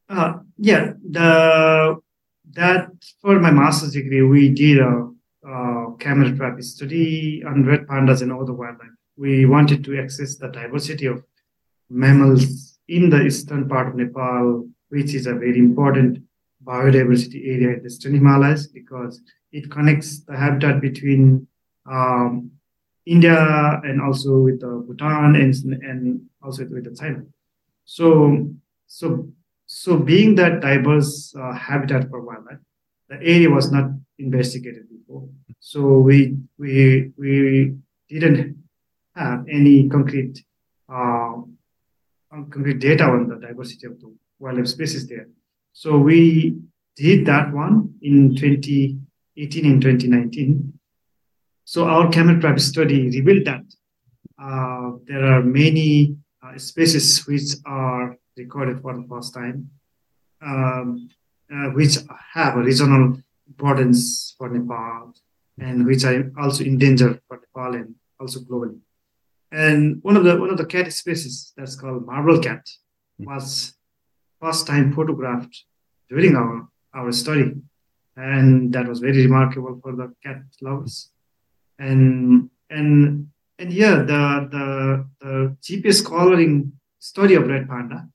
Uh, 0.09 0.35
yeah 0.57 0.93
the 1.09 1.97
that 2.51 2.89
for 3.21 3.39
my 3.39 3.51
master's 3.51 3.91
degree 3.91 4.21
we 4.21 4.49
did 4.49 4.79
a, 4.79 5.09
a 5.45 5.97
camera 5.99 6.33
trap 6.33 6.61
study 6.61 7.43
on 7.45 7.65
red 7.65 7.85
pandas 7.87 8.21
and 8.21 8.31
other 8.31 8.53
wildlife. 8.53 8.87
We 9.17 9.45
wanted 9.45 9.83
to 9.85 9.99
access 9.99 10.37
the 10.37 10.47
diversity 10.47 11.07
of 11.07 11.23
mammals 11.89 12.66
in 12.87 13.09
the 13.09 13.21
eastern 13.21 13.67
part 13.67 13.87
of 13.89 13.95
nepal 13.95 14.67
which 14.89 15.13
is 15.13 15.27
a 15.27 15.33
very 15.33 15.59
important 15.59 16.19
biodiversity 16.63 17.47
area 17.47 17.75
in 17.75 17.79
the 17.83 17.87
Eastern 17.87 18.13
Himalayas 18.15 18.67
because 18.67 19.21
it 19.51 19.69
connects 19.71 20.23
the 20.23 20.35
habitat 20.35 20.81
between 20.81 21.47
um, 21.89 22.51
India 23.05 23.81
and 23.83 24.01
also 24.01 24.39
with 24.39 24.59
Bhutan 24.59 25.35
and, 25.35 25.53
and 25.83 26.21
also 26.43 26.65
with 26.65 26.83
the 26.83 26.95
China. 26.95 27.23
So, 27.85 28.49
so, 28.85 29.29
so 29.65 29.97
being 29.97 30.35
that 30.35 30.61
diverse 30.61 31.33
uh, 31.39 31.53
habitat 31.53 32.09
for 32.09 32.21
wildlife, 32.21 32.59
the 33.09 33.15
area 33.15 33.49
was 33.49 33.71
not 33.71 33.91
investigated 34.19 34.83
before. 34.89 35.29
So 35.59 35.99
we 35.99 36.37
we 36.57 37.11
we 37.17 37.75
didn't 38.09 38.57
have 39.15 39.45
any 39.49 39.87
concrete 39.89 40.43
uh, 40.93 41.41
concrete 42.45 42.79
data 42.79 43.03
on 43.03 43.27
the 43.27 43.35
diversity 43.35 43.87
of 43.87 43.99
the 43.99 44.13
wildlife 44.39 44.67
species 44.67 45.07
there. 45.07 45.27
So 45.73 45.97
we 45.97 46.57
did 46.95 47.25
that 47.25 47.53
one 47.53 47.95
in 48.01 48.35
2018 48.35 49.65
and 49.65 49.81
2019. 49.81 50.73
So 51.65 51.85
our 51.85 52.09
camera 52.09 52.39
trap 52.39 52.59
study 52.59 53.09
revealed 53.09 53.45
that 53.45 53.63
uh, 54.41 54.97
there 55.05 55.23
are 55.25 55.43
many 55.43 56.15
uh, 56.43 56.57
species 56.57 57.25
which 57.27 57.55
are 57.65 58.17
recorded 58.37 58.81
for 58.81 58.95
the 58.95 59.05
first 59.09 59.33
time, 59.33 59.69
um, 60.41 61.09
uh, 61.51 61.69
which 61.71 61.97
have 62.33 62.55
a 62.55 62.61
regional 62.61 63.21
importance 63.47 64.35
for 64.37 64.49
Nepal 64.49 65.13
and 65.59 65.85
which 65.85 66.03
are 66.05 66.31
also 66.39 66.63
endangered 66.63 67.19
for 67.27 67.39
Nepal 67.39 67.75
and 67.75 67.95
also 68.19 68.39
globally. 68.41 68.79
And 69.51 69.99
one 70.03 70.17
of 70.17 70.23
the 70.23 70.37
one 70.37 70.49
of 70.49 70.57
the 70.57 70.65
cat 70.65 70.91
species 70.91 71.53
that's 71.55 71.75
called 71.75 72.05
marble 72.05 72.39
cat 72.39 72.67
was 73.17 73.73
first 74.41 74.67
time 74.67 74.93
photographed 74.93 75.63
during 76.09 76.35
our, 76.35 76.67
our 76.93 77.11
study. 77.11 77.53
And 78.15 78.73
that 78.73 78.87
was 78.87 78.99
very 78.99 79.23
remarkable 79.23 79.79
for 79.81 79.95
the 79.95 80.13
cat 80.23 80.41
lovers. 80.61 81.09
And 81.79 82.49
and 82.69 83.29
and 83.59 83.73
yeah, 83.73 83.95
the 83.95 84.47
the, 84.51 85.07
the 85.21 85.57
GPS 85.61 86.05
collaring 86.05 86.73
study 86.99 87.35
of 87.35 87.47
red 87.47 87.69
panda, 87.69 88.07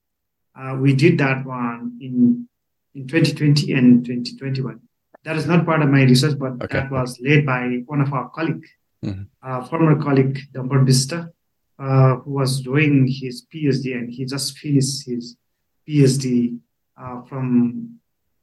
uh, 0.58 0.76
we 0.80 0.94
did 0.94 1.18
that 1.18 1.46
one 1.46 1.98
in 2.00 2.48
in 2.94 3.06
2020 3.06 3.72
and 3.72 4.04
2021. 4.04 4.80
That 5.24 5.36
is 5.36 5.46
not 5.46 5.64
part 5.64 5.82
of 5.82 5.88
my 5.88 6.02
research, 6.02 6.36
but 6.38 6.60
okay. 6.62 6.80
that 6.80 6.90
was 6.90 7.20
led 7.20 7.46
by 7.46 7.82
one 7.86 8.00
of 8.00 8.12
our 8.12 8.28
colleague, 8.30 8.66
mm-hmm. 9.04 9.22
uh, 9.42 9.64
former 9.64 10.00
colleague 10.02 10.38
Damber 10.52 10.84
Bista, 10.86 11.30
uh, 11.78 12.16
who 12.16 12.32
was 12.32 12.60
doing 12.60 13.06
his 13.06 13.46
PhD 13.52 13.94
and 13.94 14.10
he 14.10 14.24
just 14.24 14.58
finished 14.58 15.06
his 15.06 15.36
PhD 15.88 16.58
uh, 17.00 17.22
from 17.22 17.98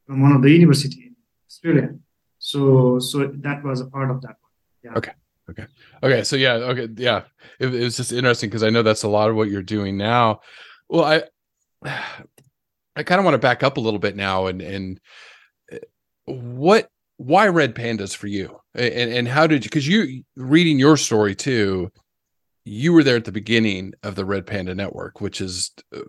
from 0.05 0.21
one 0.21 0.31
of 0.31 0.41
the 0.41 0.51
university 0.51 1.03
in 1.07 1.15
Australia. 1.47 1.95
So 2.39 2.99
so 2.99 3.27
that 3.27 3.63
was 3.63 3.81
a 3.81 3.85
part 3.85 4.11
of 4.11 4.21
that 4.21 4.35
one. 4.41 4.53
Yeah. 4.83 4.97
Okay. 4.97 5.11
Okay. 5.49 5.65
Okay. 6.03 6.23
So 6.23 6.35
yeah. 6.35 6.53
Okay. 6.53 6.87
Yeah. 6.95 7.23
It, 7.59 7.73
it 7.73 7.83
was 7.83 7.97
just 7.97 8.11
interesting 8.11 8.49
because 8.49 8.63
I 8.63 8.69
know 8.69 8.83
that's 8.83 9.03
a 9.03 9.09
lot 9.09 9.29
of 9.29 9.35
what 9.35 9.49
you're 9.49 9.63
doing 9.63 9.97
now. 9.97 10.41
Well, 10.87 11.05
I 11.05 11.23
I 12.95 13.03
kind 13.03 13.19
of 13.19 13.25
want 13.25 13.35
to 13.35 13.39
back 13.39 13.63
up 13.63 13.77
a 13.77 13.79
little 13.79 13.99
bit 13.99 14.15
now 14.15 14.47
and 14.47 14.61
and 14.61 14.99
uh, 15.71 15.77
what 16.25 16.89
why 17.19 17.47
red 17.47 17.75
pandas 17.75 18.15
for 18.15 18.27
you 18.27 18.57
and 18.73 19.11
and 19.11 19.27
how 19.27 19.45
did 19.45 19.65
you 19.65 19.69
because 19.69 19.87
you 19.87 20.23
reading 20.37 20.79
your 20.79 20.95
story 20.95 21.35
too 21.35 21.91
you 22.63 22.93
were 22.93 23.03
there 23.03 23.17
at 23.17 23.25
the 23.25 23.31
beginning 23.31 23.93
of 24.03 24.15
the 24.15 24.23
red 24.23 24.47
panda 24.47 24.73
network 24.73 25.19
which 25.19 25.41
is 25.41 25.71
uh, 25.93 25.99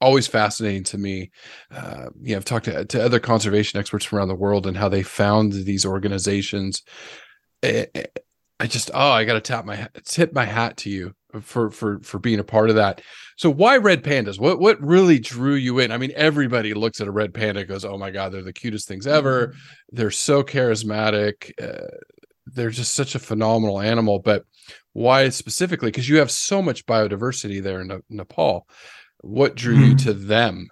always 0.00 0.26
fascinating 0.26 0.82
to 0.82 0.98
me. 0.98 1.30
Uh, 1.70 2.08
you 2.20 2.32
know, 2.32 2.38
I've 2.38 2.44
talked 2.44 2.64
to, 2.64 2.84
to 2.84 3.04
other 3.04 3.20
conservation 3.20 3.78
experts 3.78 4.04
from 4.04 4.18
around 4.18 4.28
the 4.28 4.34
world 4.34 4.66
and 4.66 4.76
how 4.76 4.88
they 4.88 5.04
found 5.04 5.52
these 5.52 5.86
organizations. 5.86 6.82
I 7.62 8.66
just, 8.66 8.90
oh, 8.92 9.10
I 9.12 9.24
got 9.24 9.34
to 9.34 9.40
tap 9.40 9.64
my 9.64 9.88
tip 10.04 10.34
my 10.34 10.44
hat 10.44 10.76
to 10.78 10.90
you 10.90 11.14
for 11.40 11.70
for 11.70 12.00
for 12.00 12.18
being 12.18 12.38
a 12.38 12.44
part 12.44 12.70
of 12.70 12.76
that. 12.76 13.00
So 13.36 13.50
why 13.50 13.76
red 13.78 14.04
pandas? 14.04 14.38
What 14.38 14.60
what 14.60 14.80
really 14.80 15.18
drew 15.18 15.54
you 15.54 15.78
in? 15.78 15.92
I 15.92 15.98
mean, 15.98 16.12
everybody 16.14 16.74
looks 16.74 17.00
at 17.00 17.08
a 17.08 17.12
red 17.12 17.32
panda 17.32 17.64
goes, 17.64 17.84
"Oh 17.84 17.98
my 17.98 18.10
god, 18.10 18.32
they're 18.32 18.42
the 18.42 18.52
cutest 18.52 18.88
things 18.88 19.06
ever. 19.06 19.48
Mm-hmm. 19.48 19.58
They're 19.92 20.10
so 20.10 20.42
charismatic. 20.42 21.52
Uh, 21.60 21.88
they're 22.46 22.70
just 22.70 22.94
such 22.94 23.14
a 23.14 23.18
phenomenal 23.18 23.80
animal." 23.80 24.18
But 24.18 24.44
why 24.92 25.28
specifically? 25.30 25.90
Because 25.90 26.08
you 26.08 26.18
have 26.18 26.30
so 26.30 26.60
much 26.60 26.86
biodiversity 26.86 27.62
there 27.62 27.80
in 27.80 28.02
Nepal 28.10 28.66
what 29.22 29.54
drew 29.54 29.76
mm. 29.76 29.88
you 29.88 29.96
to 29.96 30.12
them 30.12 30.68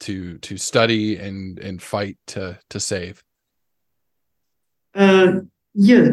to 0.00 0.38
to 0.38 0.56
study 0.56 1.16
and 1.16 1.58
and 1.58 1.82
fight 1.82 2.16
to 2.26 2.58
to 2.70 2.80
save 2.80 3.22
uh 4.94 5.32
yeah 5.74 6.08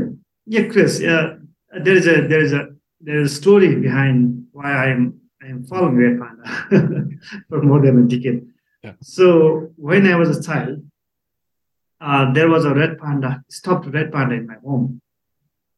yeah 0.45 0.67
chris 0.67 1.01
uh, 1.01 1.35
there 1.81 1.95
is 1.95 2.07
a 2.07 2.27
there 2.27 2.41
is 2.41 2.51
a 2.51 2.67
there 3.01 3.19
is 3.19 3.31
a 3.31 3.35
story 3.35 3.75
behind 3.75 4.45
why 4.51 4.71
i'm 4.71 5.19
i'm 5.41 5.63
following 5.65 5.97
red 5.97 6.19
panda 6.19 7.09
for 7.49 7.61
more 7.61 7.81
than 7.81 8.03
a 8.03 8.07
decade 8.07 8.45
yeah. 8.83 8.93
so 9.01 9.69
when 9.75 10.07
i 10.07 10.15
was 10.15 10.37
a 10.37 10.43
child 10.43 10.79
uh, 12.01 12.31
there 12.33 12.49
was 12.49 12.65
a 12.65 12.73
red 12.73 12.97
panda 12.99 13.43
stopped 13.49 13.87
red 13.87 14.11
panda 14.11 14.35
in 14.35 14.47
my 14.47 14.55
home 14.63 15.01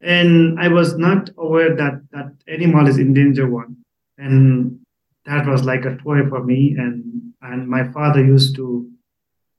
and 0.01 0.59
i 0.59 0.67
was 0.67 0.97
not 0.97 1.29
aware 1.37 1.75
that 1.75 2.01
that 2.11 2.31
animal 2.47 2.87
is 2.87 2.97
endangered 2.97 3.51
one 3.51 3.75
and 4.17 4.79
that 5.27 5.45
was 5.45 5.63
like 5.63 5.85
a 5.85 5.97
toy 5.97 6.27
for 6.27 6.43
me. 6.43 6.75
And 6.77 7.33
and 7.41 7.67
my 7.67 7.91
father 7.91 8.23
used 8.23 8.55
to 8.55 8.89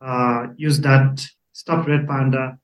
uh, 0.00 0.46
use 0.56 0.80
that 0.80 1.24
stuffed 1.52 1.88
red 1.88 2.08
panda 2.08 2.58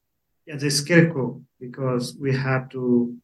as 0.48 0.62
a 0.62 0.70
scarecrow 0.70 1.40
because 1.60 2.16
we 2.20 2.34
have 2.34 2.68
to 2.70 3.16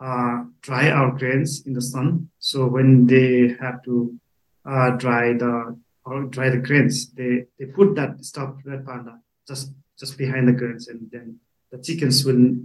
uh, 0.00 0.44
dry 0.62 0.90
our 0.90 1.12
grains 1.12 1.66
in 1.66 1.74
the 1.74 1.82
sun. 1.82 2.30
So 2.38 2.66
when 2.66 3.06
they 3.06 3.56
have 3.60 3.82
to 3.84 4.18
uh, 4.64 4.90
dry 4.90 5.34
the 5.34 5.78
or 6.04 6.24
dry 6.24 6.48
the 6.48 6.58
grains, 6.58 7.10
they, 7.12 7.44
they 7.58 7.66
put 7.66 7.94
that 7.96 8.24
stuffed 8.24 8.64
red 8.64 8.86
panda 8.86 9.20
just 9.46 9.72
just 9.98 10.16
behind 10.16 10.48
the 10.48 10.52
grains, 10.52 10.88
and 10.88 11.10
then 11.12 11.38
the 11.70 11.78
chickens 11.78 12.24
will 12.24 12.56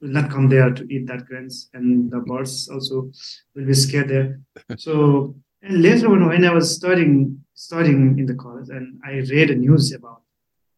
will 0.00 0.10
not 0.18 0.30
come 0.30 0.48
there 0.48 0.70
to 0.70 0.86
eat 0.92 1.06
that 1.08 1.26
grains, 1.26 1.68
and 1.74 2.10
the 2.10 2.20
birds 2.20 2.68
also 2.68 3.10
will 3.54 3.66
be 3.66 3.74
scared 3.74 4.08
there. 4.08 4.40
So 4.78 5.34
and 5.62 5.82
later 5.82 6.08
on, 6.08 6.28
when 6.28 6.44
I 6.44 6.52
was 6.52 6.74
studying 6.74 7.44
studying 7.54 8.18
in 8.18 8.26
the 8.26 8.34
college, 8.34 8.68
and 8.68 9.00
I 9.04 9.12
read 9.32 9.50
a 9.50 9.54
news 9.54 9.92
about 9.92 10.22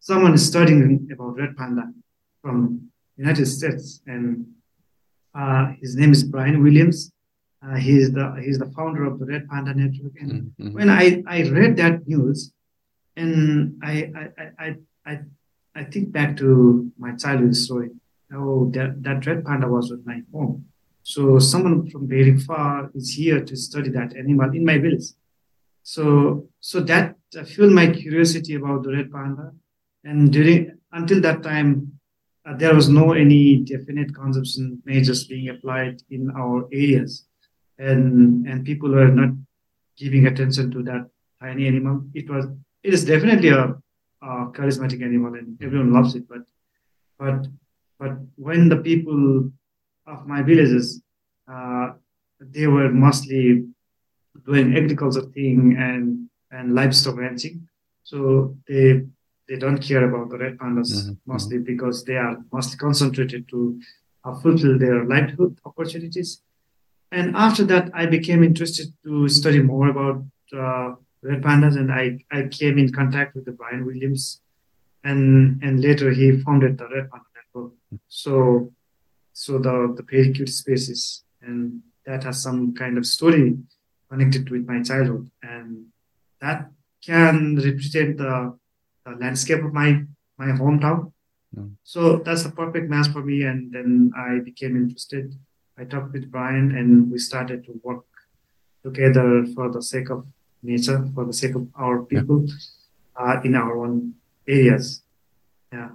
someone 0.01 0.39
studying 0.39 1.09
about 1.13 1.37
red 1.37 1.57
panda 1.57 1.93
from 2.41 2.91
United 3.17 3.47
States, 3.47 4.01
and 4.07 4.47
uh, 5.41 5.65
his 5.81 5.93
name 6.01 6.13
is 6.17 6.23
Brian 6.35 6.63
Williams. 6.63 6.99
Uh, 7.65 7.77
he's 7.87 8.07
the 8.17 8.27
he's 8.45 8.59
the 8.65 8.71
founder 8.77 9.03
of 9.11 9.15
the 9.21 9.27
Red 9.33 9.45
Panda 9.51 9.73
Network. 9.83 10.15
And 10.23 10.31
Mhm. 10.61 10.73
when 10.77 10.89
I, 11.03 11.05
I 11.37 11.39
read 11.59 11.73
that 11.83 11.97
news, 12.13 12.39
and 13.17 13.33
I 13.83 13.95
I, 14.21 14.25
I 14.43 14.47
I 14.65 14.69
I 15.11 15.15
I 15.81 15.83
think 15.93 16.05
back 16.17 16.31
to 16.43 16.49
my 17.05 17.13
childhood 17.23 17.57
story. 17.57 17.91
Oh, 18.35 18.71
that, 18.75 18.91
that 19.05 19.25
red 19.29 19.45
panda 19.45 19.69
was 19.69 19.93
at 19.93 20.03
my 20.05 20.19
home. 20.33 20.55
So 21.03 21.39
someone 21.39 21.89
from 21.91 22.09
very 22.09 22.37
far 22.49 22.91
is 22.99 23.07
here 23.15 23.41
to 23.49 23.55
study 23.57 23.91
that 23.91 24.17
animal 24.17 24.51
in 24.59 24.65
my 24.65 24.79
village. 24.79 25.07
So 25.83 26.49
so 26.61 26.81
that 26.91 27.17
uh, 27.39 27.45
fueled 27.45 27.73
my 27.73 27.87
curiosity 28.01 28.55
about 28.55 28.83
the 28.85 28.93
red 28.93 29.13
panda. 29.13 29.53
And 30.05 30.33
during 30.33 30.73
until 30.93 31.21
that 31.21 31.43
time, 31.43 31.96
there 32.55 32.75
was 32.75 32.89
no 32.89 33.13
any 33.13 33.59
definite 33.59 34.15
conservation 34.15 34.81
measures 34.85 35.25
being 35.25 35.49
applied 35.49 36.03
in 36.11 36.31
our 36.31 36.69
areas, 36.73 37.27
and 37.79 38.47
and 38.47 38.65
people 38.65 38.91
were 38.91 39.09
not 39.09 39.31
giving 39.97 40.27
attention 40.27 40.71
to 40.71 40.83
that 40.85 41.09
tiny 41.41 41.67
animal. 41.67 42.05
It 42.15 42.31
was 42.31 42.47
it 42.83 42.95
is 42.95 43.05
definitely 43.05 43.49
a, 43.49 43.75
a 44.23 44.29
charismatic 44.53 45.03
animal, 45.03 45.35
and 45.35 45.61
everyone 45.61 45.93
loves 45.93 46.15
it. 46.15 46.29
But 46.29 46.43
but 47.19 47.47
but 47.99 48.13
when 48.37 48.69
the 48.69 48.77
people 48.77 49.51
of 50.07 50.27
my 50.27 50.43
villages, 50.43 51.03
uh, 51.53 51.95
they 52.39 52.67
were 52.69 52.91
mostly 52.91 53.65
doing 54.47 54.77
agriculture 54.77 55.27
thing 55.35 55.77
and 55.79 56.29
and 56.53 56.75
livestock 56.75 57.17
ranching, 57.17 57.69
so 58.05 58.57
they 58.69 59.03
they 59.49 59.57
don't 59.57 59.83
care 59.89 60.05
about 60.09 60.31
the 60.31 60.39
red 60.39 60.59
pandas 60.59 60.91
Mhm, 60.93 61.17
mostly 61.27 61.59
because 61.59 62.05
they 62.05 62.17
are 62.17 62.37
mostly 62.53 62.77
concentrated 62.79 63.49
to 63.53 63.81
uh, 64.25 64.35
fulfill 64.43 64.79
their 64.79 65.05
livelihood 65.05 65.59
opportunities. 65.65 66.31
And 67.13 67.37
after 67.37 67.65
that, 67.65 67.91
I 67.95 68.07
became 68.07 68.43
interested 68.43 68.89
to 69.05 69.29
study 69.29 69.61
more 69.63 69.89
about 69.89 70.25
uh, 70.53 70.95
red 71.23 71.43
pandas, 71.43 71.77
and 71.77 71.93
I, 71.93 72.05
I 72.31 72.49
came 72.49 72.79
in 72.79 72.93
contact 72.93 73.35
with 73.35 73.45
the 73.45 73.53
Brian 73.53 73.87
Williams, 73.87 74.41
and 75.05 75.63
and 75.63 75.81
later 75.81 76.11
he 76.11 76.41
founded 76.43 76.79
the 76.79 76.89
Red 76.89 77.11
Panda 77.11 77.31
Network. 77.37 77.73
So 78.09 78.73
so 79.33 79.59
the 79.59 79.95
the 79.97 80.05
very 80.11 80.33
cute 80.33 80.49
species, 80.49 81.25
and 81.43 81.83
that 82.07 82.25
has 82.25 82.43
some 82.43 82.75
kind 82.75 82.99
of 82.99 83.07
story 83.07 83.59
connected 84.11 84.51
with 84.51 84.67
my 84.67 84.83
childhood, 84.83 85.31
and 85.43 85.87
that 86.41 86.71
can 87.05 87.57
represent 87.57 88.19
the 88.19 88.57
landscape 89.13 89.63
of 89.65 89.73
my 89.73 90.03
my 90.39 90.47
hometown. 90.47 91.13
So 91.85 92.19
that's 92.19 92.45
a 92.45 92.51
perfect 92.51 92.91
match 92.91 93.09
for 93.09 93.23
me, 93.23 93.45
and 93.45 93.73
then 93.73 94.13
I 94.17 94.41
became 94.45 94.77
interested. 94.77 95.35
I 95.79 95.85
talked 95.85 96.13
with 96.13 96.31
Brian, 96.31 96.77
and 96.77 97.11
we 97.11 97.19
started 97.19 97.65
to 97.65 97.81
work 97.83 98.05
together 98.85 99.47
for 99.55 99.71
the 99.71 99.83
sake 99.83 100.11
of 100.11 100.27
nature, 100.63 101.09
for 101.15 101.25
the 101.25 101.33
sake 101.33 101.55
of 101.55 101.69
our 101.79 102.03
people 102.03 102.47
uh, 103.17 103.41
in 103.45 103.55
our 103.55 103.85
own 103.85 104.15
areas. 104.47 105.03
Yeah. 105.73 105.91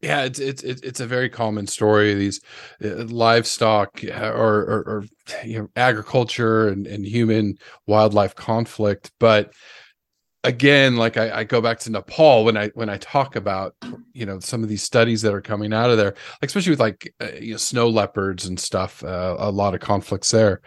Yeah, 0.00 0.24
it's 0.24 0.40
it's 0.40 0.64
it's 0.64 0.82
it's 0.82 0.98
a 0.98 1.06
very 1.06 1.28
common 1.28 1.68
story. 1.68 2.14
These 2.14 2.40
uh, 2.84 3.04
livestock 3.04 4.02
uh, 4.02 4.32
or, 4.34 4.54
or 4.72 4.82
or 4.90 5.04
you 5.44 5.60
know 5.60 5.68
agriculture 5.76 6.66
and, 6.68 6.88
and 6.88 7.06
human 7.06 7.56
wildlife 7.86 8.34
conflict, 8.34 9.12
but 9.20 9.52
again, 10.44 10.96
like 10.96 11.16
I, 11.16 11.40
I 11.40 11.44
go 11.44 11.60
back 11.60 11.78
to 11.80 11.90
Nepal 11.90 12.44
when 12.44 12.56
I 12.56 12.68
when 12.68 12.88
I 12.88 12.98
talk 12.98 13.36
about 13.36 13.74
you 14.12 14.26
know 14.26 14.40
some 14.40 14.62
of 14.62 14.68
these 14.68 14.82
studies 14.82 15.22
that 15.22 15.34
are 15.34 15.40
coming 15.40 15.72
out 15.72 15.90
of 15.90 15.96
there, 15.96 16.14
like 16.40 16.48
especially 16.48 16.70
with 16.70 16.80
like 16.80 17.12
uh, 17.20 17.28
you 17.40 17.52
know 17.52 17.56
snow 17.56 17.88
leopards 17.88 18.46
and 18.46 18.58
stuff, 18.58 19.02
uh, 19.04 19.36
a 19.38 19.50
lot 19.50 19.74
of 19.74 19.80
conflicts 19.80 20.30
there, 20.30 20.60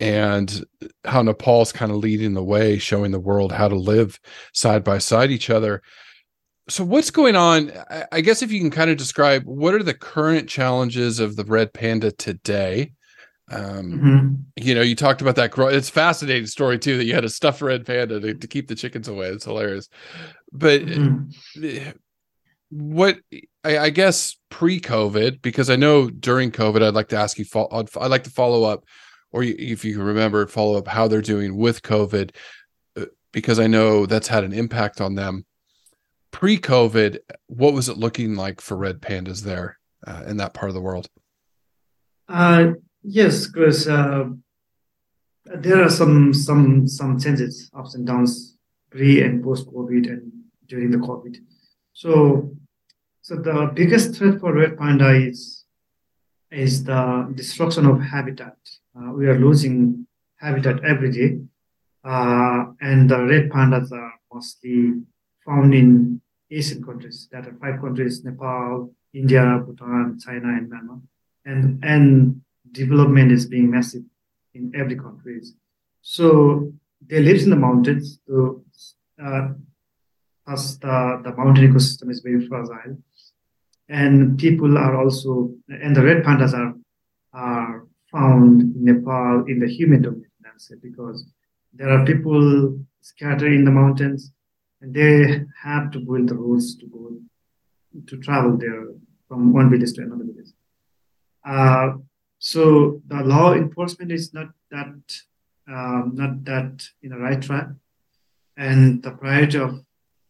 and 0.00 0.64
how 1.04 1.22
Nepal's 1.22 1.72
kind 1.72 1.92
of 1.92 1.98
leading 1.98 2.34
the 2.34 2.44
way, 2.44 2.78
showing 2.78 3.12
the 3.12 3.20
world 3.20 3.52
how 3.52 3.68
to 3.68 3.76
live 3.76 4.18
side 4.52 4.84
by 4.84 4.98
side 4.98 5.30
each 5.30 5.50
other. 5.50 5.82
So 6.68 6.84
what's 6.84 7.10
going 7.10 7.36
on? 7.36 7.72
I, 7.90 8.04
I 8.12 8.20
guess 8.20 8.42
if 8.42 8.52
you 8.52 8.60
can 8.60 8.70
kind 8.70 8.90
of 8.90 8.96
describe 8.96 9.42
what 9.44 9.74
are 9.74 9.82
the 9.82 9.94
current 9.94 10.48
challenges 10.48 11.18
of 11.18 11.36
the 11.36 11.44
red 11.44 11.72
panda 11.72 12.12
today 12.12 12.92
um 13.52 13.92
Mhm. 13.92 14.44
you 14.56 14.74
know 14.74 14.80
you 14.82 14.94
talked 14.96 15.20
about 15.20 15.36
that 15.36 15.52
it's 15.74 15.88
a 15.88 15.92
fascinating 15.92 16.46
story 16.46 16.78
too 16.78 16.96
that 16.96 17.04
you 17.04 17.14
had 17.14 17.20
to 17.22 17.28
stuff 17.28 17.60
a 17.62 17.66
red 17.66 17.84
panda 17.86 18.18
to, 18.20 18.34
to 18.34 18.46
keep 18.46 18.68
the 18.68 18.74
chickens 18.74 19.08
away. 19.08 19.28
It's 19.28 19.44
hilarious. 19.44 19.88
But 20.52 20.82
uh, 20.82 21.92
what 22.70 23.18
I, 23.64 23.78
I 23.78 23.90
guess 23.90 24.36
pre-covid 24.50 25.42
because 25.42 25.68
i 25.68 25.76
know 25.76 26.08
during 26.08 26.50
covid 26.50 26.82
i'd 26.82 26.94
like 26.94 27.08
to 27.08 27.16
ask 27.16 27.38
you 27.38 27.44
fo- 27.44 27.68
I'd, 27.70 27.94
I'd 27.98 28.10
like 28.10 28.24
to 28.24 28.30
follow 28.30 28.64
up 28.64 28.84
or 29.30 29.42
you, 29.42 29.54
if 29.58 29.84
you 29.84 29.94
can 29.94 30.02
remember 30.02 30.46
follow 30.46 30.78
up 30.78 30.88
how 30.88 31.06
they're 31.08 31.20
doing 31.20 31.56
with 31.56 31.82
covid 31.82 32.34
uh, 32.96 33.06
because 33.32 33.58
i 33.58 33.66
know 33.66 34.06
that's 34.06 34.28
had 34.28 34.44
an 34.44 34.52
impact 34.52 35.00
on 35.00 35.14
them. 35.14 35.44
Pre-covid 36.30 37.18
what 37.48 37.74
was 37.74 37.90
it 37.90 37.98
looking 37.98 38.36
like 38.36 38.60
for 38.62 38.76
red 38.76 39.02
pandas 39.02 39.42
there 39.42 39.78
uh, 40.06 40.22
in 40.26 40.38
that 40.38 40.54
part 40.54 40.70
of 40.70 40.74
the 40.74 40.80
world? 40.80 41.08
Uh, 42.26 42.72
yes, 43.02 43.46
Chris. 43.46 43.86
Uh, 43.86 44.30
there 45.44 45.82
are 45.82 45.90
some 45.90 46.32
some 46.32 46.86
some 46.86 47.18
changes, 47.18 47.70
ups 47.74 47.94
and 47.94 48.06
downs, 48.06 48.56
pre 48.90 49.22
and 49.22 49.42
post 49.42 49.66
COVID, 49.66 50.06
and 50.08 50.32
during 50.66 50.90
the 50.90 50.98
COVID. 50.98 51.36
So, 51.92 52.54
so 53.20 53.36
the 53.36 53.70
biggest 53.74 54.14
threat 54.14 54.40
for 54.40 54.54
red 54.54 54.78
panda 54.78 55.10
is 55.10 55.64
is 56.50 56.84
the 56.84 57.32
destruction 57.34 57.86
of 57.86 58.00
habitat. 58.00 58.56
Uh, 58.96 59.12
we 59.12 59.26
are 59.26 59.38
losing 59.38 60.06
habitat 60.36 60.84
every 60.84 61.10
day, 61.10 61.38
uh, 62.04 62.66
and 62.80 63.10
the 63.10 63.24
red 63.24 63.50
pandas 63.50 63.90
are 63.92 64.14
mostly 64.32 65.02
found 65.44 65.74
in 65.74 66.20
Asian 66.50 66.84
countries. 66.84 67.28
That 67.32 67.46
are 67.46 67.56
five 67.60 67.80
countries: 67.80 68.24
Nepal, 68.24 68.94
India, 69.12 69.62
Bhutan, 69.66 70.18
China, 70.20 70.48
and 70.48 70.70
Myanmar 70.70 71.00
and 71.44 71.84
and 71.84 72.42
development 72.72 73.32
is 73.32 73.46
being 73.46 73.70
massive 73.70 74.02
in 74.54 74.72
every 74.74 74.96
country. 74.96 75.40
So 76.02 76.72
they 77.08 77.20
live 77.20 77.42
in 77.42 77.50
the 77.50 77.56
mountains. 77.56 78.18
So 78.26 78.64
uh, 79.22 79.48
as 80.48 80.78
the, 80.78 81.20
the 81.24 81.34
mountain 81.36 81.72
ecosystem 81.72 82.10
is 82.10 82.20
very 82.20 82.46
fragile, 82.46 82.98
and 83.88 84.38
people 84.38 84.76
are 84.78 84.96
also 84.96 85.54
and 85.68 85.94
the 85.94 86.02
red 86.02 86.24
pandas 86.24 86.54
are 86.54 86.74
are 87.32 87.86
found 88.10 88.60
in 88.62 88.84
Nepal 88.84 89.44
in 89.46 89.58
the 89.58 89.68
humid 89.68 90.02
domain 90.02 90.26
because 90.80 91.26
there 91.72 91.90
are 91.90 92.04
people 92.04 92.78
scattered 93.00 93.52
in 93.52 93.64
the 93.64 93.70
mountains, 93.70 94.32
and 94.80 94.94
they 94.94 95.44
have 95.62 95.90
to 95.92 95.98
build 95.98 96.28
the 96.28 96.34
roads 96.34 96.76
to 96.76 96.86
go 96.86 97.18
to 98.06 98.16
travel 98.18 98.56
there 98.56 98.86
from 99.28 99.52
one 99.52 99.70
village 99.70 99.92
to 99.94 100.02
another 100.02 100.24
village. 100.24 100.50
Uh, 101.44 101.98
so 102.50 103.00
the 103.06 103.22
law 103.22 103.54
enforcement 103.54 104.10
is 104.10 104.34
not 104.34 104.48
that 104.72 105.00
um, 105.68 106.10
not 106.14 106.44
that 106.44 106.82
in 107.00 107.10
the 107.10 107.16
right 107.16 107.40
track, 107.40 107.68
and 108.56 109.00
the 109.00 109.12
priority 109.12 109.58
of 109.58 109.84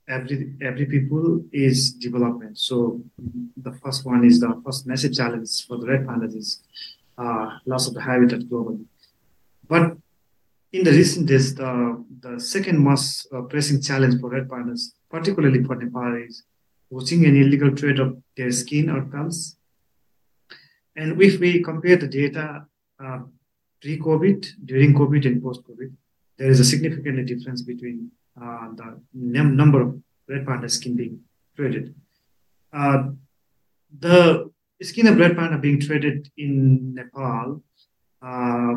every 0.06 0.52
every 0.60 0.84
people 0.84 1.42
is 1.52 1.94
development. 1.94 2.58
So 2.58 3.00
the 3.56 3.72
first 3.82 4.04
one 4.04 4.26
is 4.26 4.40
the 4.40 4.60
first 4.62 4.86
massive 4.86 5.14
challenge 5.14 5.66
for 5.66 5.78
the 5.78 5.86
red 5.86 6.06
pandas 6.06 6.36
is 6.36 6.62
uh, 7.16 7.46
loss 7.64 7.88
of 7.88 7.94
the 7.94 8.02
habitat 8.02 8.40
globally. 8.40 8.84
But 9.66 9.96
in 10.70 10.84
the 10.84 10.92
recent 10.92 11.28
days, 11.28 11.54
the, 11.54 12.04
the 12.20 12.38
second 12.38 12.78
most 12.78 13.26
uh, 13.32 13.40
pressing 13.42 13.80
challenge 13.80 14.20
for 14.20 14.28
red 14.28 14.48
pandas, 14.48 14.92
particularly 15.10 15.64
for 15.64 15.76
Nepal, 15.76 16.14
is 16.16 16.44
poaching 16.92 17.24
and 17.24 17.38
illegal 17.38 17.74
trade 17.74 18.00
of 18.00 18.22
their 18.36 18.52
skin 18.52 18.90
or 18.90 19.00
pelts. 19.02 19.56
And 20.96 21.20
if 21.20 21.40
we 21.40 21.62
compare 21.62 21.96
the 21.96 22.08
data 22.08 22.66
uh, 23.02 23.20
pre-COVID, 23.80 24.46
during 24.64 24.94
COVID, 24.94 25.26
and 25.26 25.42
post-COVID, 25.42 25.92
there 26.38 26.50
is 26.50 26.60
a 26.60 26.64
significant 26.64 27.26
difference 27.26 27.62
between 27.62 28.10
uh, 28.40 28.68
the 28.74 29.00
num- 29.14 29.56
number 29.56 29.80
of 29.80 30.00
red 30.28 30.46
panda 30.46 30.68
skin 30.68 30.96
being 30.96 31.20
traded. 31.56 31.94
Uh, 32.72 33.10
the 33.98 34.50
skin 34.82 35.06
of 35.06 35.18
red 35.18 35.36
panda 35.36 35.58
being 35.58 35.80
traded 35.80 36.30
in 36.36 36.94
Nepal 36.94 37.62
uh, 38.22 38.74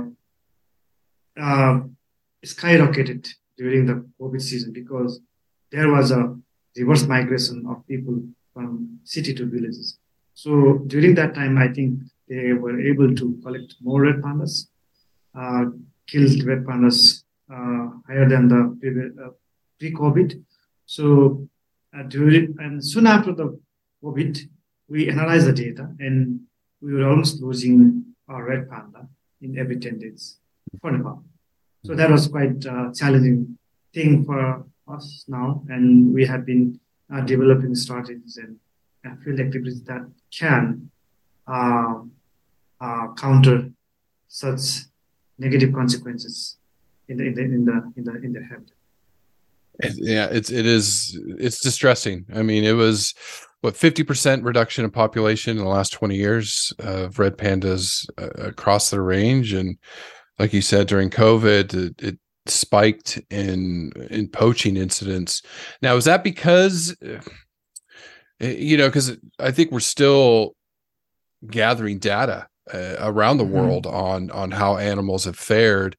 uh, 1.39 1.79
skyrocketed 2.45 3.27
during 3.57 3.85
the 3.85 4.05
COVID 4.19 4.41
season 4.41 4.73
because 4.73 5.19
there 5.71 5.89
was 5.89 6.11
a 6.11 6.35
reverse 6.77 7.03
migration 7.03 7.65
of 7.69 7.87
people 7.87 8.23
from 8.53 8.99
city 9.03 9.33
to 9.33 9.45
villages. 9.45 9.97
So 10.35 10.83
during 10.85 11.15
that 11.15 11.33
time, 11.33 11.57
I 11.57 11.69
think 11.69 12.01
they 12.29 12.53
were 12.53 12.79
able 12.79 13.15
to 13.15 13.39
collect 13.43 13.75
more 13.81 14.01
red 14.01 14.17
pandas, 14.17 14.67
uh, 15.33 15.65
killed 16.07 16.43
red 16.43 16.63
pandas 16.65 17.23
uh, 17.51 17.89
higher 18.07 18.27
than 18.29 18.47
the 18.47 18.61
uh, 19.25 19.29
pre-COVID. 19.79 20.43
So 20.85 21.47
uh, 21.97 22.03
during 22.03 22.55
and 22.59 22.83
soon 22.83 23.07
after 23.07 23.33
the 23.33 23.59
COVID, 24.03 24.37
we 24.87 25.09
analyzed 25.09 25.47
the 25.47 25.53
data 25.53 25.89
and 25.99 26.41
we 26.81 26.93
were 26.93 27.07
almost 27.09 27.41
losing 27.41 28.05
our 28.27 28.43
red 28.43 28.69
panda 28.69 29.07
in 29.41 29.57
every 29.57 29.79
10 29.79 29.99
days. 29.99 30.37
for 30.81 30.91
Nepal. 30.91 31.23
So 31.85 31.95
that 31.95 32.09
was 32.09 32.27
quite 32.27 32.63
a 32.65 32.91
challenging 32.93 33.57
thing 33.93 34.25
for 34.25 34.65
us 34.87 35.25
now, 35.27 35.63
and 35.69 36.13
we 36.13 36.25
have 36.25 36.45
been 36.45 36.79
uh, 37.13 37.21
developing 37.21 37.75
strategies 37.75 38.37
and 38.37 38.57
uh, 39.05 39.15
field 39.23 39.39
activities 39.39 39.83
that 39.83 40.05
can 40.37 40.89
uh, 41.47 42.01
uh, 42.81 43.07
counter 43.17 43.69
such 44.27 44.85
negative 45.37 45.73
consequences 45.73 46.57
in 47.07 47.17
the 47.17 47.25
in 47.25 47.33
the 47.35 47.41
in 47.41 47.65
the 47.65 47.93
in 47.97 48.03
the, 48.03 48.11
in 48.23 48.33
the 48.33 48.43
habitat. 48.43 48.71
Yeah, 49.95 50.27
it's 50.31 50.49
it 50.49 50.65
is 50.65 51.19
it's 51.37 51.61
distressing. 51.61 52.25
I 52.33 52.41
mean, 52.41 52.63
it 52.63 52.73
was 52.73 53.13
what 53.65 53.73
50% 53.73 54.45
reduction 54.45 54.85
in 54.85 54.91
population 54.91 55.57
in 55.57 55.63
the 55.63 55.69
last 55.69 55.91
20 55.91 56.15
years 56.15 56.71
of 56.77 57.17
red 57.17 57.35
pandas 57.35 58.07
uh, 58.19 58.29
across 58.37 58.91
the 58.91 59.01
range 59.01 59.53
and 59.53 59.79
like 60.37 60.53
you 60.53 60.61
said 60.61 60.85
during 60.85 61.09
covid 61.09 61.73
it, 61.73 62.03
it, 62.03 62.19
spiked 62.47 63.19
in 63.31 63.91
in 64.11 64.27
poaching 64.27 64.77
incidents 64.77 65.41
now 65.81 65.95
is 65.95 66.05
that 66.05 66.23
because 66.23 66.95
eh, 67.03 67.17
you 68.39 68.77
know 68.77 68.87
because 68.87 69.17
i 69.39 69.51
think 69.51 69.71
we're 69.71 69.79
still 69.79 70.55
gathering 71.49 71.99
data 71.99 72.47
uh, 72.73 72.95
around 72.99 73.37
the 73.37 73.43
mm-hmm. 73.43 73.53
world 73.53 73.87
on 73.87 74.31
on 74.31 74.51
how 74.51 74.77
animals 74.77 75.25
have 75.25 75.37
fared 75.37 75.95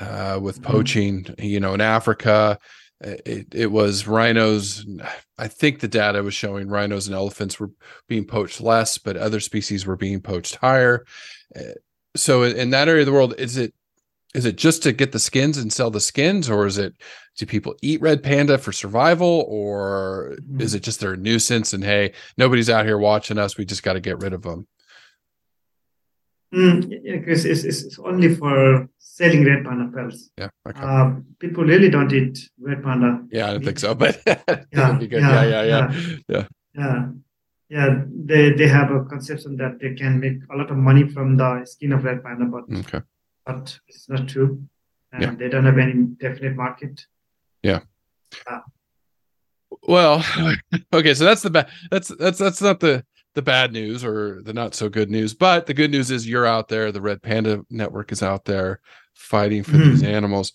uh, 0.00 0.38
with 0.40 0.60
mm-hmm. 0.60 0.72
poaching 0.72 1.24
mm-hmm. 1.24 1.44
you 1.44 1.60
know 1.60 1.74
in 1.74 1.80
africa 1.80 2.58
it, 3.00 3.46
it 3.54 3.70
was 3.70 4.06
rhinos 4.06 4.86
i 5.38 5.46
think 5.46 5.80
the 5.80 5.88
data 5.88 6.22
was 6.22 6.34
showing 6.34 6.68
rhinos 6.68 7.06
and 7.06 7.14
elephants 7.14 7.60
were 7.60 7.70
being 8.08 8.24
poached 8.24 8.60
less 8.60 8.96
but 8.98 9.16
other 9.16 9.40
species 9.40 9.86
were 9.86 9.96
being 9.96 10.20
poached 10.20 10.56
higher 10.56 11.04
eh, 11.54 11.72
so 12.16 12.42
in 12.42 12.70
that 12.70 12.88
area 12.88 13.02
of 13.02 13.06
the 13.06 13.12
world 13.12 13.34
is 13.38 13.58
it 13.58 13.74
is 14.34 14.44
it 14.44 14.56
just 14.56 14.82
to 14.82 14.92
get 14.92 15.12
the 15.12 15.18
skins 15.18 15.58
and 15.58 15.72
sell 15.72 15.90
the 15.90 16.00
skins 16.00 16.48
or 16.48 16.66
is 16.66 16.78
it 16.78 16.94
do 17.36 17.46
people 17.46 17.74
eat 17.82 18.00
red 18.00 18.22
panda 18.22 18.58
for 18.58 18.72
survival 18.72 19.44
or 19.48 20.36
mm-hmm. 20.40 20.60
is 20.60 20.74
it 20.74 20.82
just 20.82 21.00
their 21.00 21.16
nuisance 21.16 21.72
and 21.72 21.84
hey 21.84 22.12
nobody's 22.36 22.70
out 22.70 22.84
here 22.84 22.98
watching 22.98 23.38
us 23.38 23.56
we 23.56 23.64
just 23.64 23.82
got 23.82 23.94
to 23.94 24.00
get 24.00 24.18
rid 24.22 24.32
of 24.32 24.42
them 24.42 24.66
Mm, 26.54 27.00
yeah, 27.02 27.18
Chris, 27.18 27.44
it's, 27.44 27.64
it's 27.64 27.98
only 27.98 28.34
for 28.34 28.88
selling 28.98 29.44
red 29.44 29.64
panda 29.64 29.90
pelts. 29.94 30.30
Yeah. 30.38 30.48
Okay. 30.66 30.80
Uh, 30.80 31.16
people 31.38 31.64
really 31.64 31.90
don't 31.90 32.12
eat 32.12 32.38
red 32.60 32.82
panda. 32.82 33.24
Yeah, 33.30 33.48
I 33.48 33.52
don't 33.52 33.64
think 33.64 33.78
so, 33.78 33.94
but 33.94 34.20
yeah, 34.26 34.38
yeah, 34.46 34.98
yeah, 35.00 35.20
yeah, 35.28 35.62
yeah, 35.62 35.92
yeah, 36.28 36.44
yeah, 36.74 37.06
yeah. 37.68 38.02
They 38.24 38.52
they 38.52 38.68
have 38.68 38.92
a 38.92 39.04
conception 39.04 39.56
that 39.56 39.80
they 39.80 39.94
can 39.94 40.20
make 40.20 40.38
a 40.50 40.56
lot 40.56 40.70
of 40.70 40.76
money 40.76 41.08
from 41.08 41.36
the 41.36 41.64
skin 41.64 41.92
of 41.92 42.04
red 42.04 42.22
panda, 42.22 42.46
but 42.46 42.64
okay. 42.78 43.02
but 43.44 43.78
it's 43.88 44.08
not 44.08 44.28
true, 44.28 44.62
and 45.12 45.22
yeah. 45.22 45.34
they 45.34 45.48
don't 45.48 45.64
have 45.64 45.78
any 45.78 45.94
definite 45.94 46.54
market. 46.54 47.04
Yeah. 47.66 47.80
Well, 49.82 50.24
okay, 50.92 51.14
so 51.14 51.24
that's 51.24 51.42
the 51.42 51.50
bad. 51.50 51.68
That's 51.90 52.08
that's 52.08 52.38
that's 52.38 52.62
not 52.62 52.80
the 52.80 53.04
the 53.34 53.42
bad 53.42 53.72
news 53.72 54.04
or 54.04 54.40
the 54.42 54.52
not 54.52 54.74
so 54.74 54.88
good 54.88 55.10
news. 55.10 55.34
But 55.34 55.66
the 55.66 55.74
good 55.74 55.90
news 55.90 56.10
is 56.10 56.28
you're 56.28 56.46
out 56.46 56.68
there. 56.68 56.92
The 56.92 57.00
Red 57.00 57.22
Panda 57.22 57.64
Network 57.70 58.12
is 58.12 58.22
out 58.22 58.44
there 58.44 58.80
fighting 59.14 59.62
for 59.62 59.72
mm-hmm. 59.72 59.90
these 59.90 60.02
animals. 60.02 60.52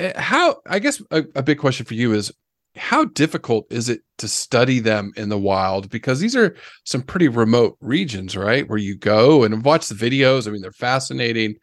Eh, 0.00 0.18
how, 0.18 0.60
I 0.66 0.78
guess, 0.78 1.02
a, 1.10 1.24
a 1.34 1.42
big 1.42 1.58
question 1.58 1.86
for 1.86 1.94
you 1.94 2.14
is 2.14 2.32
how 2.74 3.04
difficult 3.04 3.66
is 3.70 3.88
it 3.88 4.00
to 4.18 4.28
study 4.28 4.80
them 4.80 5.12
in 5.16 5.28
the 5.28 5.38
wild? 5.38 5.90
Because 5.90 6.20
these 6.20 6.34
are 6.34 6.56
some 6.84 7.02
pretty 7.02 7.28
remote 7.28 7.76
regions, 7.80 8.36
right? 8.36 8.68
Where 8.68 8.78
you 8.78 8.96
go 8.96 9.44
and 9.44 9.64
watch 9.64 9.88
the 9.88 9.94
videos. 9.94 10.48
I 10.48 10.50
mean, 10.50 10.62
they're 10.62 10.72
fascinating 10.72 11.56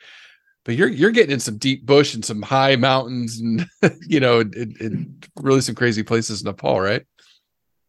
but 0.70 0.76
you're 0.76 0.88
you're 0.88 1.10
getting 1.10 1.32
in 1.32 1.40
some 1.40 1.58
deep 1.58 1.84
bush 1.84 2.14
and 2.14 2.24
some 2.24 2.44
high 2.44 2.76
mountains 2.76 3.40
and 3.40 3.68
you 4.08 4.20
know 4.20 4.42
and, 4.42 4.78
and 4.80 5.28
really 5.38 5.62
some 5.62 5.74
crazy 5.74 6.04
places 6.04 6.42
in 6.42 6.46
Nepal, 6.46 6.80
right? 6.80 7.04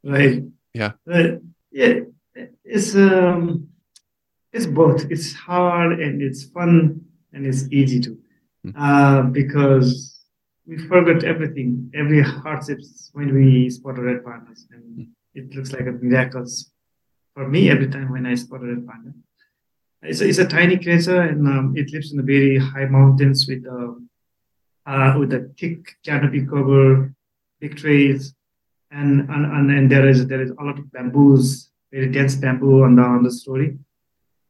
Right. 0.03 0.45
Yeah. 0.73 0.93
Right 1.05 1.41
yeah, 1.71 2.01
it's 2.65 2.95
um, 2.95 3.69
it's 4.53 4.67
both. 4.67 5.11
It's 5.11 5.33
hard 5.35 6.01
and 6.01 6.21
it's 6.23 6.45
fun 6.45 7.03
and 7.33 7.47
it's 7.47 7.71
easy 7.71 8.01
to, 8.01 8.19
hmm. 8.65 8.71
uh, 8.77 9.23
because 9.23 10.19
we 10.67 10.79
forget 10.79 11.23
everything, 11.25 11.91
every 11.95 12.23
hardships 12.23 13.11
when 13.13 13.35
we 13.35 13.71
spot 13.71 13.99
a 13.99 14.03
red 14.03 14.25
panda, 14.25 14.53
and 14.73 14.83
hmm. 14.97 15.03
it 15.35 15.55
looks 15.55 15.73
like 15.73 15.87
a 15.87 15.93
miracle 15.93 16.47
for 17.35 17.47
me 17.49 17.71
every 17.71 17.89
time 17.89 18.11
when 18.11 18.27
I 18.27 18.35
spot 18.35 18.63
a 18.63 18.67
red 18.67 18.87
panda. 18.87 19.13
It's 20.03 20.21
a, 20.21 20.29
it's 20.29 20.39
a 20.39 20.47
tiny 20.47 20.79
creature 20.79 21.21
and 21.21 21.47
um, 21.47 21.75
it 21.77 21.93
lives 21.93 22.11
in 22.11 22.17
the 22.17 22.23
very 22.23 22.59
high 22.59 22.87
mountains 22.87 23.47
with 23.47 23.65
uh, 23.67 23.93
uh, 24.87 25.19
with 25.19 25.33
a 25.33 25.53
thick 25.59 25.97
canopy 26.05 26.47
cover, 26.47 27.13
big 27.61 27.77
trees, 27.77 28.35
and 28.91 29.29
and, 29.29 29.45
and, 29.47 29.71
and 29.71 29.91
there 29.91 30.09
is 30.09 30.27
there 30.27 30.41
is 30.41 30.51
a 30.51 30.63
lot 30.63 30.79
of 30.79 30.91
bamboos, 30.91 31.71
very 31.93 32.11
dense 32.11 32.35
bamboo 32.37 32.83
on 32.83 32.97
the 32.97 33.03
on 33.03 33.23
the 33.23 33.31
story. 33.31 33.79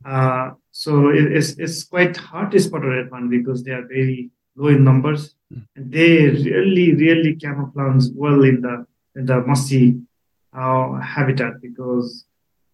Uh, 0.04 0.52
so 0.70 1.08
it, 1.08 1.32
it's 1.32 1.50
it's 1.58 1.84
quite 1.84 2.16
hard 2.16 2.50
to 2.52 2.60
spot 2.60 2.84
a 2.84 2.88
red 2.88 3.10
one 3.10 3.28
because 3.28 3.64
they 3.64 3.72
are 3.72 3.86
very 3.86 4.30
low 4.56 4.68
in 4.68 4.84
numbers, 4.84 5.34
mm. 5.52 5.66
and 5.74 5.90
they 5.90 6.28
really 6.28 6.94
really 6.94 7.34
camouflage 7.34 8.06
well 8.14 8.44
in 8.44 8.60
the 8.60 8.86
in 9.16 9.26
the 9.26 9.40
mossy 9.40 10.00
uh, 10.52 10.92
habitat 11.00 11.60
because 11.60 12.24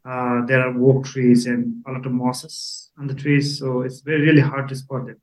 uh, 0.07 0.47
there 0.47 0.61
are 0.61 0.83
oak 0.83 1.05
trees 1.05 1.47
and 1.47 1.83
a 1.87 1.93
lot 1.93 2.07
of 2.07 2.13
mosses 2.13 2.91
on 2.99 3.07
the 3.07 3.15
trees, 3.15 3.59
so 3.59 3.83
it's 3.83 4.01
very 4.01 4.23
really 4.23 4.41
hard 4.41 4.69
to 4.69 4.77
spot 4.77 5.07
them. 5.07 5.21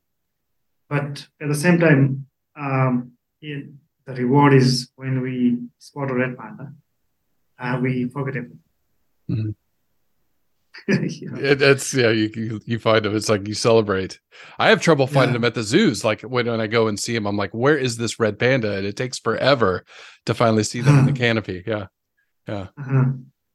But 0.88 1.26
at 1.40 1.48
the 1.48 1.54
same 1.54 1.78
time, 1.78 2.26
um, 2.56 3.12
in, 3.40 3.78
the 4.06 4.14
reward 4.14 4.52
is 4.52 4.90
when 4.96 5.22
we 5.22 5.58
spot 5.78 6.10
a 6.10 6.14
red 6.14 6.36
panda, 6.36 6.72
uh, 7.58 7.78
we 7.80 8.08
forget 8.08 8.36
everything. 8.36 8.58
Mm-hmm. 9.30 9.50
yeah. 10.88 11.50
It, 11.50 11.62
it's 11.62 11.94
yeah, 11.94 12.10
you, 12.10 12.30
you, 12.34 12.60
you 12.66 12.78
find 12.78 13.04
them. 13.04 13.16
It's 13.16 13.28
like 13.28 13.48
you 13.48 13.54
celebrate. 13.54 14.20
I 14.58 14.68
have 14.68 14.82
trouble 14.82 15.06
finding 15.06 15.30
yeah. 15.30 15.38
them 15.38 15.44
at 15.44 15.54
the 15.54 15.62
zoos. 15.62 16.04
Like 16.04 16.20
when, 16.22 16.46
when 16.46 16.60
I 16.60 16.66
go 16.66 16.88
and 16.88 16.98
see 16.98 17.14
them, 17.14 17.26
I'm 17.26 17.36
like, 17.36 17.52
where 17.52 17.78
is 17.78 17.96
this 17.96 18.18
red 18.18 18.38
panda? 18.38 18.76
And 18.76 18.86
it 18.86 18.96
takes 18.96 19.18
forever 19.18 19.84
to 20.26 20.34
finally 20.34 20.64
see 20.64 20.80
them 20.80 20.98
in 20.98 21.04
the 21.06 21.12
uh-huh. 21.12 21.18
canopy. 21.18 21.62
Yeah, 21.66 21.86
yeah, 22.46 22.66
uh-huh. 22.78 23.04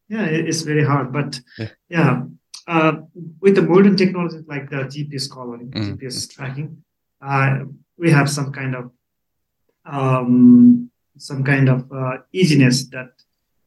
Yeah. 0.10 0.26
It's 0.26 0.62
very 0.64 0.84
hard, 0.84 1.14
but 1.14 1.40
yeah. 1.58 1.68
yeah. 1.90 2.24
Uh, 2.68 3.02
with 3.42 3.56
the 3.56 3.64
modern 3.64 3.96
technologies 3.98 4.44
like 4.48 4.70
the 4.70 4.84
GPS 4.94 5.30
collaring, 5.32 5.72
mm-hmm. 5.72 5.94
GPS 5.94 6.30
tracking, 6.30 6.84
uh, 7.20 7.60
we 7.98 8.12
have 8.12 8.30
some 8.30 8.52
kind 8.52 8.76
of 8.76 8.92
um, 9.86 10.92
some 11.18 11.44
kind 11.44 11.68
of 11.68 11.92
uh, 11.92 12.18
easiness 12.32 12.86
that 12.90 13.12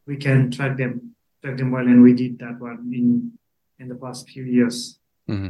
we 0.07 0.15
can 0.15 0.51
track 0.51 0.77
them 0.77 1.15
track 1.41 1.57
them 1.57 1.71
well, 1.71 1.85
and 1.85 2.01
we 2.01 2.13
did 2.13 2.39
that 2.39 2.59
one 2.59 2.91
in 2.93 3.33
in 3.79 3.89
the 3.89 3.95
past 3.95 4.29
few 4.29 4.43
years. 4.43 4.99
Mm-hmm. 5.29 5.49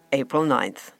April 0.11 0.43
9th. 0.43 0.91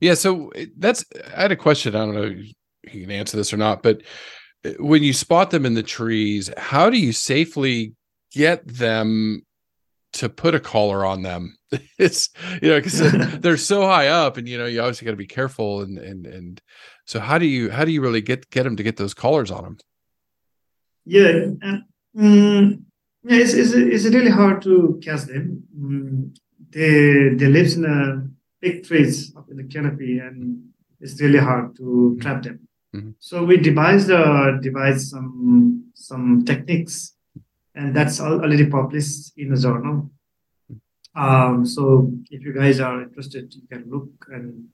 Yeah, 0.00 0.14
so 0.14 0.50
that's 0.78 1.04
I 1.36 1.42
had 1.42 1.52
a 1.52 1.56
question. 1.56 1.94
I 1.94 1.98
don't 1.98 2.14
know 2.14 2.22
if 2.22 2.94
you 2.94 3.02
can 3.02 3.10
answer 3.10 3.36
this 3.36 3.52
or 3.52 3.58
not, 3.58 3.82
but 3.82 4.02
uh, 4.64 4.70
when 4.78 5.02
you 5.02 5.12
spot 5.12 5.50
them 5.50 5.66
in 5.66 5.74
the 5.74 5.82
trees, 5.82 6.50
how 6.56 6.88
do 6.88 6.98
you 6.98 7.12
safely 7.12 7.92
get 8.32 8.66
them 8.66 9.42
to 10.14 10.28
put 10.28 10.54
a 10.54 10.60
collar 10.60 11.04
on 11.04 11.22
them? 11.22 11.56
It's 11.98 12.30
you 12.62 12.70
know 12.70 12.78
because 12.78 12.98
they're 13.40 13.58
so 13.58 13.82
high 13.82 14.08
up, 14.08 14.38
and 14.38 14.48
you 14.48 14.56
know 14.56 14.64
you 14.64 14.80
obviously 14.80 15.04
got 15.04 15.12
to 15.12 15.16
be 15.16 15.26
careful. 15.26 15.82
And 15.82 15.98
and 15.98 16.26
and 16.26 16.60
so 17.04 17.20
how 17.20 17.38
do 17.38 17.46
you 17.46 17.70
how 17.70 17.84
do 17.84 17.92
you 17.92 18.00
really 18.00 18.22
get 18.22 18.48
get 18.50 18.62
them 18.62 18.76
to 18.76 18.82
get 18.82 18.96
those 18.96 19.14
collars 19.14 19.50
on 19.50 19.64
them? 19.64 19.78
Yeah, 21.04 21.50
um, 21.62 22.86
yeah, 23.22 23.36
it's, 23.36 23.52
it's 23.52 23.72
it's 23.72 24.14
really 24.14 24.30
hard 24.30 24.62
to 24.62 24.98
catch 25.02 25.24
them. 25.24 25.62
Um, 25.76 26.34
they 26.70 27.34
they 27.34 27.46
live 27.46 27.72
in 27.76 27.84
a 27.84 28.28
big 28.60 28.84
trees 28.84 29.34
up 29.36 29.50
in 29.50 29.56
the 29.56 29.64
canopy, 29.64 30.18
and 30.18 30.62
it's 31.00 31.20
really 31.20 31.38
hard 31.38 31.76
to 31.76 32.18
trap 32.20 32.42
them. 32.42 32.68
Mm-hmm. 32.94 33.10
So 33.18 33.44
we 33.44 33.56
devised 33.56 34.10
uh, 34.10 34.58
devised 34.60 35.08
some 35.08 35.84
some 35.94 36.44
techniques, 36.44 37.14
and 37.74 37.94
that's 37.94 38.20
already 38.20 38.66
published 38.66 39.32
in 39.36 39.52
a 39.52 39.56
journal. 39.56 40.10
Um, 41.14 41.66
so 41.66 42.12
if 42.30 42.42
you 42.44 42.52
guys 42.52 42.80
are 42.80 43.02
interested, 43.02 43.52
you 43.54 43.66
can 43.70 43.90
look 43.90 44.10
and 44.32 44.68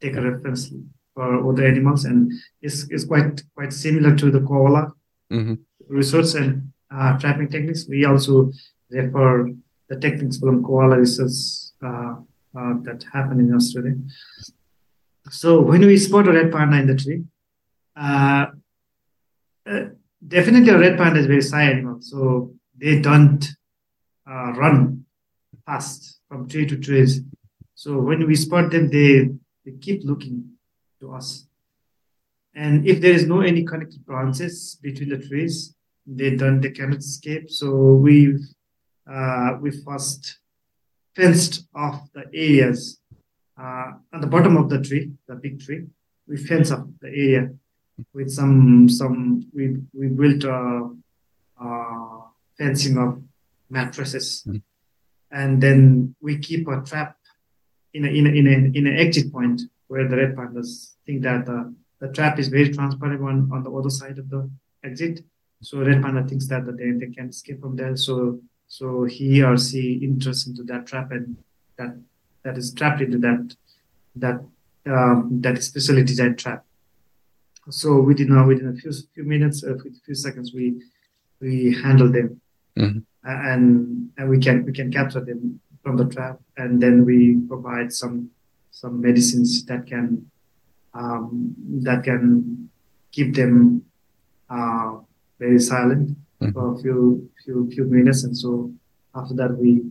take 0.00 0.16
a 0.16 0.22
reference 0.22 0.72
for 1.14 1.48
other 1.48 1.66
animals, 1.66 2.04
and 2.04 2.32
it's, 2.60 2.86
it's 2.90 3.04
quite 3.04 3.42
quite 3.54 3.72
similar 3.72 4.16
to 4.16 4.30
the 4.30 4.40
koala 4.40 4.92
mm-hmm. 5.30 5.54
research 5.88 6.34
and 6.34 6.72
uh, 6.90 7.18
trapping 7.18 7.48
techniques. 7.48 7.86
We 7.88 8.04
also 8.04 8.52
refer 8.90 9.50
the 9.92 10.00
techniques 10.04 10.38
from 10.38 10.62
koala 10.66 10.96
research 11.04 11.38
uh, 11.88 12.14
uh, 12.58 12.74
that 12.86 13.04
happen 13.12 13.40
in 13.40 13.54
Australia. 13.54 13.96
So 15.30 15.60
when 15.60 15.82
we 15.86 15.96
spot 15.98 16.28
a 16.28 16.32
red 16.32 16.50
panda 16.52 16.78
in 16.78 16.86
the 16.86 16.96
tree, 17.02 17.22
uh, 17.96 18.46
uh, 19.70 19.84
definitely 20.36 20.70
a 20.70 20.78
red 20.78 20.96
panda 20.98 21.20
is 21.20 21.26
very 21.26 21.42
shy 21.42 21.64
animal, 21.64 21.98
so 22.00 22.54
they 22.82 23.00
don't 23.00 23.46
uh, 24.30 24.52
run 24.62 25.04
fast 25.66 26.20
from 26.28 26.48
tree 26.48 26.66
to 26.66 26.76
trees. 26.76 27.20
So 27.74 27.98
when 28.08 28.26
we 28.26 28.34
spot 28.36 28.70
them, 28.70 28.88
they 28.96 29.28
they 29.64 29.74
keep 29.86 30.04
looking 30.04 30.36
to 31.00 31.14
us. 31.18 31.46
And 32.54 32.86
if 32.86 33.00
there 33.00 33.12
is 33.18 33.26
no 33.26 33.40
any 33.40 33.62
connected 33.64 34.04
branches 34.04 34.78
between 34.82 35.10
the 35.10 35.20
trees, 35.28 35.74
they 36.06 36.30
don't 36.36 36.60
they 36.60 36.70
cannot 36.70 36.98
escape. 36.98 37.50
So 37.50 37.66
we 38.06 38.38
uh, 39.12 39.58
we 39.60 39.70
first 39.70 40.38
fenced 41.14 41.66
off 41.74 42.08
the 42.14 42.24
areas 42.32 43.00
uh, 43.60 43.92
on 44.12 44.20
the 44.20 44.26
bottom 44.26 44.56
of 44.56 44.70
the 44.70 44.80
tree, 44.80 45.12
the 45.28 45.34
big 45.34 45.60
tree. 45.60 45.84
We 46.26 46.36
fence 46.36 46.70
off 46.70 46.86
the 47.00 47.08
area 47.08 47.50
with 48.14 48.30
some 48.30 48.88
some 48.88 49.46
we 49.52 49.76
we 49.92 50.06
built 50.08 50.44
a, 50.44 50.90
a 51.60 52.20
fencing 52.56 52.96
of 52.98 53.22
mattresses, 53.68 54.44
mm. 54.46 54.62
and 55.30 55.62
then 55.62 56.14
we 56.20 56.38
keep 56.38 56.66
a 56.68 56.80
trap 56.82 57.16
in 57.92 58.04
a 58.06 58.08
in 58.08 58.26
a 58.26 58.30
in 58.30 58.46
a 58.46 58.78
in 58.78 58.86
an 58.86 58.96
exit 58.98 59.32
point 59.32 59.62
where 59.88 60.08
the 60.08 60.16
red 60.16 60.34
pandas 60.34 60.94
think 61.04 61.22
that 61.22 61.44
the, 61.44 61.74
the 62.00 62.08
trap 62.08 62.38
is 62.38 62.48
very 62.48 62.72
transparent 62.72 63.20
on, 63.20 63.50
on 63.52 63.62
the 63.62 63.70
other 63.70 63.90
side 63.90 64.18
of 64.18 64.30
the 64.30 64.50
exit. 64.82 65.20
So 65.60 65.78
red 65.78 66.02
panda 66.02 66.26
thinks 66.26 66.46
that, 66.48 66.64
that 66.66 66.78
they, 66.78 66.90
they 66.92 67.12
can 67.12 67.28
escape 67.28 67.60
from 67.60 67.76
there. 67.76 67.94
So 67.96 68.40
so 68.72 69.04
he 69.04 69.42
or 69.42 69.58
she 69.58 70.00
enters 70.02 70.46
into 70.46 70.62
that 70.62 70.86
trap 70.86 71.10
and 71.10 71.36
that 71.76 71.94
that 72.42 72.56
is 72.56 72.72
trapped 72.72 73.02
into 73.02 73.18
that 73.18 73.54
that 74.16 74.40
um, 74.86 75.28
that 75.42 75.62
specially 75.62 76.02
designed 76.02 76.38
trap. 76.38 76.64
So 77.68 78.00
within 78.00 78.34
uh, 78.34 78.46
within 78.46 78.68
a 78.68 78.72
few 78.72 78.90
few 79.14 79.24
minutes, 79.24 79.62
uh, 79.62 79.74
a 79.74 80.00
few 80.06 80.14
seconds, 80.14 80.54
we 80.54 80.80
we 81.38 81.74
handle 81.82 82.10
them, 82.10 82.40
mm-hmm. 82.78 83.00
and 83.24 84.10
and 84.16 84.30
we 84.30 84.38
can 84.38 84.64
we 84.64 84.72
can 84.72 84.90
capture 84.90 85.20
them 85.20 85.60
from 85.82 85.98
the 85.98 86.06
trap, 86.06 86.40
and 86.56 86.82
then 86.82 87.04
we 87.04 87.36
provide 87.48 87.92
some 87.92 88.30
some 88.70 89.02
medicines 89.02 89.66
that 89.66 89.86
can 89.86 90.30
um, 90.94 91.54
that 91.84 92.04
can 92.04 92.70
keep 93.10 93.34
them 93.34 93.84
uh, 94.48 94.96
very 95.38 95.58
silent 95.58 96.16
mm-hmm. 96.42 96.52
for 96.52 96.74
a 96.74 96.78
few 96.82 97.30
few 97.44 97.70
few 97.70 97.84
minutes, 97.84 98.24
and 98.24 98.36
so 98.36 98.72
after 99.14 99.34
that 99.34 99.56
we 99.56 99.82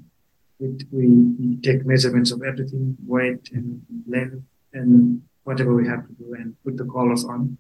we, 0.59 1.07
we 1.39 1.57
take 1.61 1.85
measurements 1.85 2.31
of 2.31 2.43
everything, 2.43 2.95
weight 3.05 3.49
and 3.51 3.81
length 4.07 4.43
and 4.73 5.23
whatever 5.43 5.73
we 5.73 5.87
have 5.87 6.05
to 6.07 6.13
do, 6.13 6.33
and 6.33 6.55
put 6.63 6.77
the 6.77 6.85
collars 6.85 7.25
on. 7.25 7.57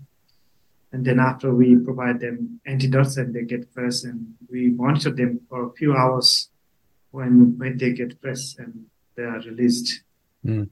And 0.91 1.05
then 1.05 1.19
after 1.19 1.53
we 1.53 1.77
provide 1.77 2.19
them 2.19 2.59
antidotes 2.65 3.17
and 3.17 3.33
they 3.33 3.43
get 3.43 3.73
fresh, 3.73 4.03
and 4.03 4.35
we 4.49 4.69
monitor 4.69 5.11
them 5.11 5.41
for 5.49 5.67
a 5.67 5.71
few 5.73 5.95
hours 5.95 6.49
when 7.11 7.57
when 7.57 7.77
they 7.77 7.91
get 7.93 8.19
fresh 8.21 8.55
and 8.57 8.85
they 9.15 9.23
are 9.23 9.39
released. 9.39 10.03
Mm. 10.45 10.69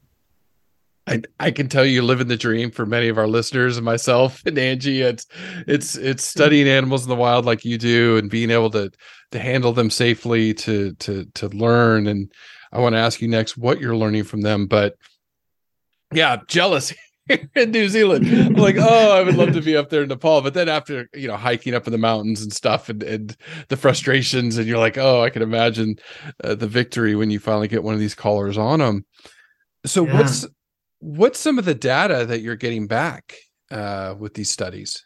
I, 1.09 1.21
I 1.39 1.51
can 1.51 1.67
tell 1.67 1.85
you 1.85 2.03
live 2.03 2.21
in 2.21 2.27
the 2.27 2.37
dream 2.37 2.69
for 2.69 2.85
many 2.85 3.07
of 3.07 3.17
our 3.17 3.27
listeners 3.27 3.77
and 3.77 3.85
myself 3.85 4.45
and 4.45 4.57
Angie. 4.57 5.01
It's 5.01 5.25
it's 5.65 5.95
it's 5.95 6.23
studying 6.23 6.67
animals 6.67 7.03
in 7.03 7.09
the 7.09 7.15
wild 7.15 7.45
like 7.45 7.65
you 7.65 7.79
do 7.79 8.17
and 8.17 8.29
being 8.29 8.51
able 8.51 8.69
to 8.71 8.91
to 9.31 9.39
handle 9.39 9.73
them 9.73 9.89
safely 9.89 10.53
to 10.53 10.93
to 10.93 11.25
to 11.25 11.47
learn. 11.49 12.05
And 12.05 12.31
I 12.71 12.79
want 12.79 12.93
to 12.93 12.99
ask 12.99 13.21
you 13.21 13.27
next 13.27 13.57
what 13.57 13.81
you're 13.81 13.95
learning 13.95 14.25
from 14.25 14.41
them. 14.41 14.67
But 14.67 14.97
yeah, 16.13 16.37
jealous 16.47 16.93
in 17.55 17.71
New 17.71 17.89
Zealand. 17.89 18.27
I'm 18.27 18.53
like, 18.53 18.75
oh, 18.77 19.17
I 19.17 19.23
would 19.23 19.35
love 19.35 19.53
to 19.53 19.61
be 19.63 19.75
up 19.75 19.89
there 19.89 20.03
in 20.03 20.09
Nepal. 20.09 20.41
But 20.41 20.53
then 20.53 20.69
after 20.69 21.09
you 21.15 21.27
know 21.27 21.37
hiking 21.37 21.73
up 21.73 21.87
in 21.87 21.91
the 21.91 21.97
mountains 21.97 22.43
and 22.43 22.53
stuff 22.53 22.87
and, 22.87 23.01
and 23.01 23.35
the 23.69 23.77
frustrations, 23.77 24.59
and 24.59 24.67
you're 24.67 24.77
like, 24.77 24.99
oh, 24.99 25.23
I 25.23 25.31
can 25.31 25.41
imagine 25.41 25.95
uh, 26.43 26.53
the 26.53 26.67
victory 26.67 27.15
when 27.15 27.31
you 27.31 27.39
finally 27.39 27.67
get 27.67 27.83
one 27.83 27.95
of 27.95 27.99
these 27.99 28.15
collars 28.15 28.59
on 28.59 28.77
them. 28.77 29.05
So 29.85 30.05
yeah. 30.05 30.13
what's 30.13 30.45
what's 30.99 31.39
some 31.39 31.59
of 31.59 31.65
the 31.65 31.75
data 31.75 32.25
that 32.25 32.41
you're 32.41 32.55
getting 32.55 32.87
back 32.87 33.35
uh, 33.71 34.15
with 34.17 34.33
these 34.33 34.51
studies? 34.51 35.05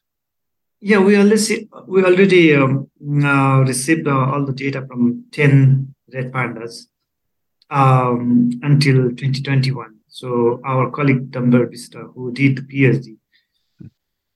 Yeah, 0.81 0.99
we 0.99 1.15
already 1.15 1.69
we 1.87 2.03
already 2.03 2.55
um, 2.55 2.89
uh, 3.23 3.63
received 3.65 4.07
uh, 4.07 4.31
all 4.31 4.45
the 4.45 4.51
data 4.53 4.85
from 4.85 5.25
ten 5.31 5.95
red 6.13 6.31
pandas 6.31 6.87
um, 7.69 8.51
until 8.61 9.09
2021. 9.09 9.95
So 10.07 10.61
our 10.65 10.91
colleague 10.91 11.31
Damber 11.31 11.71
Bista, 11.71 12.13
who 12.13 12.33
did 12.33 12.57
the 12.57 12.61
PhD 12.61 13.17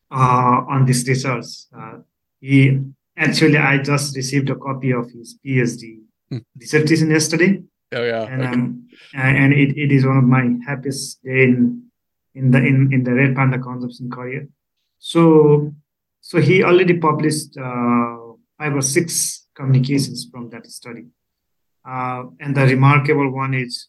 uh, 0.09 0.63
on 0.69 0.85
this 0.85 1.07
research, 1.07 1.45
uh, 1.77 1.99
he 2.39 2.79
actually 3.17 3.57
I 3.57 3.79
just 3.79 4.15
received 4.15 4.49
a 4.49 4.55
copy 4.55 4.91
of 4.91 5.11
his 5.11 5.37
PhD 5.45 5.99
hmm. 6.29 6.37
dissertation 6.57 7.11
yesterday. 7.11 7.61
Oh 7.93 8.03
yeah, 8.03 8.23
and 8.23 8.41
okay. 8.41 8.51
um, 8.53 8.86
and 9.13 9.53
it, 9.53 9.77
it 9.77 9.91
is 9.91 10.05
one 10.05 10.17
of 10.17 10.23
my 10.23 10.49
happiest 10.65 11.23
day 11.23 11.43
in 11.43 11.83
in 12.35 12.51
the 12.51 12.59
in, 12.59 12.93
in 12.93 13.03
the 13.03 13.13
red 13.13 13.35
panda 13.35 13.59
conservation 13.59 14.09
career. 14.09 14.47
So 14.99 15.73
so 16.21 16.39
he 16.39 16.63
already 16.63 16.97
published 16.97 17.57
uh, 17.57 18.17
five 18.57 18.75
or 18.75 18.81
six 18.81 19.47
communications 19.55 20.27
from 20.31 20.49
that 20.49 20.67
study, 20.67 21.05
uh, 21.87 22.23
and 22.39 22.55
the 22.55 22.65
remarkable 22.65 23.31
one 23.31 23.53
is 23.53 23.87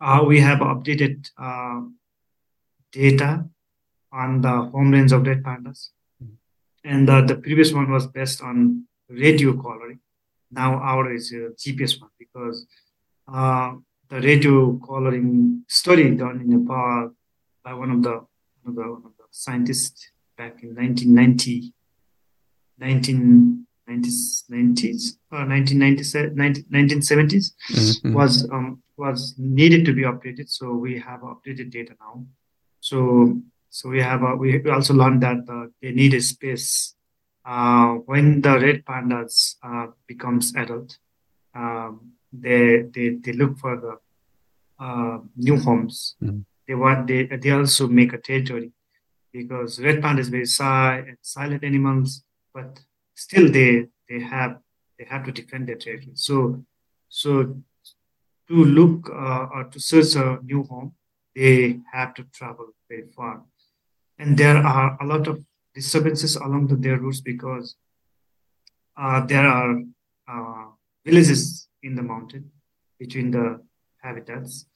uh, 0.00 0.22
we 0.26 0.40
have 0.40 0.58
updated 0.58 1.28
uh, 1.38 1.80
data 2.90 3.44
on 4.12 4.40
the 4.40 4.54
home 4.72 4.90
range 4.90 5.12
of 5.12 5.26
red 5.26 5.42
pandas, 5.42 5.88
and 6.84 7.08
the 7.08 7.40
previous 7.42 7.72
one 7.72 7.90
was 7.90 8.06
based 8.06 8.42
on 8.42 8.84
radio 9.08 9.52
collaring. 9.52 10.00
Now 10.50 10.74
our 10.74 11.12
is 11.12 11.32
a 11.32 11.50
GPS 11.60 12.00
one 12.00 12.10
because 12.18 12.66
uh, 13.32 13.72
the 14.12 14.20
radio 14.20 14.76
collaring 14.76 15.64
study 15.68 16.14
done 16.14 16.42
in 16.42 16.50
Nepal 16.50 17.14
by 17.64 17.72
one 17.72 17.90
of 17.90 18.02
the, 18.02 18.10
one 18.10 18.26
of 18.66 18.74
the, 18.74 18.82
one 18.82 19.06
of 19.06 19.16
the 19.16 19.24
scientists 19.30 20.10
back 20.36 20.62
in 20.62 20.74
1990, 20.74 21.72
1990s 22.78 25.16
or 25.30 25.46
1970s 25.46 27.54
mm-hmm. 27.70 28.12
was 28.12 28.46
um, 28.50 28.82
was 28.98 29.34
needed 29.38 29.86
to 29.86 29.94
be 29.94 30.02
updated. 30.02 30.50
So 30.50 30.74
we 30.74 30.98
have 30.98 31.20
updated 31.20 31.70
data 31.70 31.94
now. 31.98 32.26
So 32.80 33.40
so 33.70 33.88
we 33.88 34.02
have 34.02 34.22
a, 34.22 34.36
we 34.36 34.62
also 34.70 34.92
learned 34.92 35.22
that 35.22 35.48
uh, 35.48 35.68
they 35.80 35.92
need 35.92 36.12
a 36.12 36.20
space 36.20 36.94
uh, 37.46 37.94
when 38.04 38.42
the 38.42 38.58
red 38.58 38.84
pandas 38.84 39.56
uh, 39.62 39.86
becomes 40.06 40.54
adult. 40.54 40.98
Um, 41.54 42.12
they 42.32 42.82
they 42.94 43.10
they 43.10 43.32
look 43.32 43.58
for 43.58 43.76
the 43.76 43.98
uh, 44.82 45.18
new 45.36 45.58
homes. 45.58 46.16
Mm-hmm. 46.22 46.40
They 46.66 46.74
want 46.74 47.06
they 47.06 47.26
they 47.26 47.50
also 47.50 47.88
make 47.88 48.12
a 48.12 48.18
territory 48.18 48.72
because 49.32 49.80
red 49.80 50.02
panda 50.02 50.20
is 50.20 50.28
very 50.28 50.46
shy 50.46 51.04
and 51.08 51.16
silent 51.20 51.64
animals, 51.64 52.24
but 52.54 52.80
still 53.14 53.50
they 53.50 53.86
they 54.08 54.20
have 54.20 54.58
they 54.98 55.04
have 55.04 55.24
to 55.24 55.32
defend 55.32 55.68
their 55.68 55.76
territory. 55.76 56.12
So 56.14 56.64
so 57.08 57.56
to 58.48 58.54
look 58.54 59.10
uh, 59.10 59.46
or 59.54 59.64
to 59.64 59.80
search 59.80 60.14
a 60.16 60.38
new 60.42 60.62
home, 60.64 60.94
they 61.34 61.80
have 61.92 62.14
to 62.14 62.24
travel 62.24 62.68
very 62.88 63.06
far, 63.16 63.42
and 64.18 64.36
there 64.36 64.58
are 64.58 64.96
a 65.00 65.06
lot 65.06 65.26
of 65.26 65.44
disturbances 65.74 66.36
along 66.36 66.66
the, 66.68 66.76
their 66.76 66.98
routes 66.98 67.20
because 67.20 67.76
uh, 68.96 69.24
there 69.26 69.46
are 69.46 69.80
uh, 70.28 70.66
villages 71.04 71.68
in 71.82 71.94
the 71.94 72.02
mountain 72.02 72.50
between 72.98 73.30
the 73.30 73.60
habitats 74.02 74.66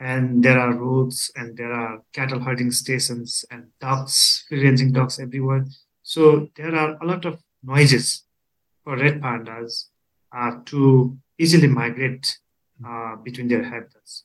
and 0.00 0.42
there 0.42 0.58
are 0.58 0.74
roads 0.74 1.30
and 1.36 1.56
there 1.56 1.72
are 1.72 2.02
cattle 2.12 2.40
herding 2.40 2.70
stations 2.70 3.44
and 3.50 3.66
ducks 3.80 4.44
free 4.48 4.62
ranging 4.64 4.92
ducks 4.92 5.18
everywhere 5.18 5.64
so 6.02 6.48
there 6.56 6.74
are 6.74 6.96
a 7.02 7.06
lot 7.06 7.24
of 7.24 7.40
noises 7.62 8.24
for 8.82 8.96
red 8.96 9.20
pandas 9.20 9.84
uh, 10.36 10.52
to 10.64 11.16
easily 11.38 11.68
migrate 11.68 12.38
uh, 12.86 13.16
between 13.16 13.48
their 13.48 13.62
habitats 13.62 14.24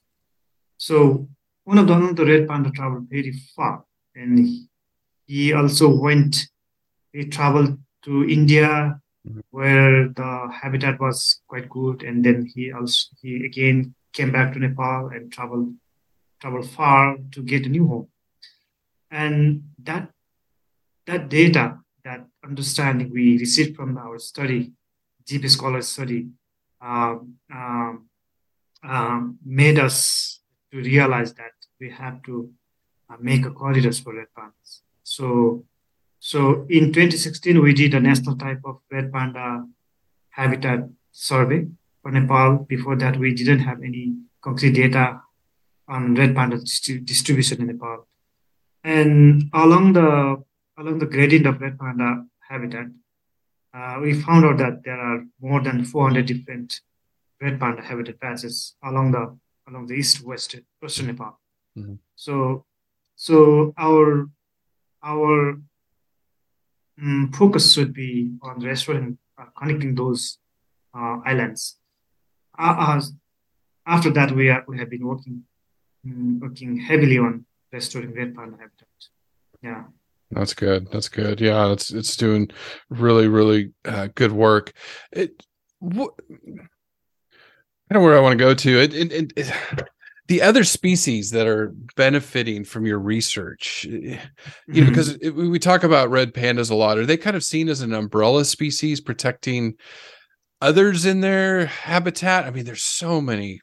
so 0.77 1.27
one 1.63 1.77
of 1.77 1.87
the, 1.87 2.13
the 2.13 2.25
red 2.25 2.47
panda 2.47 2.71
traveled 2.71 3.07
very 3.09 3.33
far 3.55 3.83
and 4.15 4.47
he 5.27 5.53
also 5.53 5.87
went 5.87 6.47
he 7.13 7.25
traveled 7.25 7.77
to 8.03 8.27
india. 8.27 8.99
Where 9.51 10.07
the 10.07 10.49
habitat 10.61 10.99
was 10.99 11.41
quite 11.47 11.69
good 11.69 12.03
and 12.03 12.23
then 12.23 12.49
he 12.53 12.71
also 12.71 13.07
he 13.21 13.45
again 13.45 13.93
came 14.13 14.31
back 14.31 14.53
to 14.53 14.59
Nepal 14.59 15.09
and 15.13 15.31
traveled 15.31 15.75
traveled 16.39 16.69
far 16.69 17.17
to 17.31 17.43
get 17.43 17.65
a 17.65 17.69
new 17.69 17.87
home. 17.87 18.07
And 19.11 19.63
that 19.83 20.09
that 21.05 21.29
data, 21.29 21.79
that 22.03 22.25
understanding 22.43 23.11
we 23.11 23.37
received 23.37 23.75
from 23.75 23.97
our 23.97 24.19
study, 24.19 24.71
GPS 25.25 25.57
collar 25.57 25.81
study, 25.81 26.29
uh, 26.81 27.15
um, 27.51 28.09
um, 28.83 29.37
made 29.43 29.79
us 29.79 30.39
to 30.71 30.77
realize 30.77 31.33
that 31.33 31.53
we 31.79 31.89
have 31.89 32.21
to 32.23 32.51
uh, 33.09 33.17
make 33.19 33.45
a 33.45 33.51
corridors 33.51 33.99
for 33.99 34.13
pandas. 34.37 34.81
So, 35.03 35.65
so 36.19 36.65
in 36.69 36.93
2016 36.93 37.61
we 37.61 37.73
did 37.73 37.93
a 37.93 37.99
national 37.99 38.37
type 38.37 38.61
of 38.65 38.79
red 38.91 39.11
panda 39.11 39.65
habitat 40.29 40.87
survey, 41.11 41.67
for 42.01 42.11
Nepal. 42.11 42.65
Before 42.67 42.95
that, 42.95 43.17
we 43.17 43.33
didn't 43.33 43.59
have 43.59 43.81
any 43.83 44.15
concrete 44.41 44.73
data 44.73 45.21
on 45.87 46.15
red 46.15 46.35
panda 46.35 46.57
distribution 46.57 47.61
in 47.61 47.67
Nepal. 47.67 48.07
And 48.83 49.49
along 49.53 49.93
the 49.93 50.43
along 50.77 50.99
the 50.99 51.05
gradient 51.05 51.45
of 51.45 51.59
red 51.59 51.77
panda 51.77 52.25
habitat, 52.47 52.87
uh, 53.73 53.99
we 54.01 54.13
found 54.13 54.45
out 54.45 54.57
that 54.59 54.83
there 54.83 54.99
are 54.99 55.25
more 55.41 55.61
than 55.61 55.83
400 55.83 56.25
different 56.25 56.79
red 57.41 57.59
panda 57.59 57.81
habitat 57.81 58.19
patches 58.19 58.75
along 58.83 59.11
the 59.11 59.37
along 59.67 59.87
the 59.87 59.95
east 59.95 60.23
west 60.23 60.55
western 60.81 61.07
Nepal. 61.07 61.39
Mm-hmm. 61.77 61.95
So, 62.15 62.65
so 63.15 63.73
our 63.77 64.29
our 65.03 65.59
um, 67.01 67.31
focus 67.33 67.73
should 67.73 67.93
be 67.93 68.31
on 68.41 68.59
restoring 68.59 69.17
uh, 69.39 69.45
connecting 69.57 69.95
those 69.95 70.37
uh, 70.93 71.17
islands 71.25 71.79
uh, 72.59 73.01
after 73.87 74.11
that, 74.11 74.31
we 74.31 74.49
are 74.49 74.63
we 74.67 74.77
have 74.77 74.89
been 74.89 75.05
working 75.05 75.43
mm, 76.05 76.39
working 76.39 76.77
heavily 76.77 77.17
on 77.17 77.45
restoring 77.71 78.13
red 78.13 78.35
panda 78.35 78.57
habitat. 78.57 78.87
Yeah. 79.63 79.83
That's 80.31 80.53
good. 80.53 80.91
That's 80.91 81.09
good. 81.09 81.41
Yeah, 81.41 81.71
it's 81.71 81.91
it's 81.91 82.15
doing 82.15 82.51
really 82.89 83.27
really 83.27 83.73
uh, 83.85 84.09
good 84.13 84.31
work. 84.31 84.73
It 85.11 85.43
what 85.79 86.13
I 86.29 87.93
don't 87.93 88.03
know 88.03 88.07
where 88.07 88.17
I 88.17 88.21
want 88.21 88.37
to 88.37 88.45
go 88.45 88.53
to. 88.53 88.79
It, 88.81 88.93
it, 88.93 89.11
it, 89.11 89.33
it, 89.35 89.89
the 90.29 90.41
other 90.41 90.63
species 90.63 91.31
that 91.31 91.45
are 91.45 91.73
benefiting 91.97 92.63
from 92.63 92.85
your 92.85 92.99
research, 92.99 93.83
you 93.83 94.17
know, 94.67 94.85
because 94.85 95.17
mm-hmm. 95.17 95.51
we 95.51 95.59
talk 95.59 95.83
about 95.83 96.09
red 96.09 96.33
pandas 96.33 96.71
a 96.71 96.75
lot. 96.75 96.97
Are 96.97 97.05
they 97.05 97.17
kind 97.17 97.35
of 97.35 97.43
seen 97.43 97.67
as 97.67 97.81
an 97.81 97.93
umbrella 97.93 98.45
species 98.45 99.01
protecting 99.01 99.75
others 100.61 101.05
in 101.05 101.21
their 101.21 101.65
habitat. 101.65 102.45
I 102.45 102.51
mean, 102.51 102.65
there's 102.65 102.83
so 102.83 103.21
many. 103.21 103.61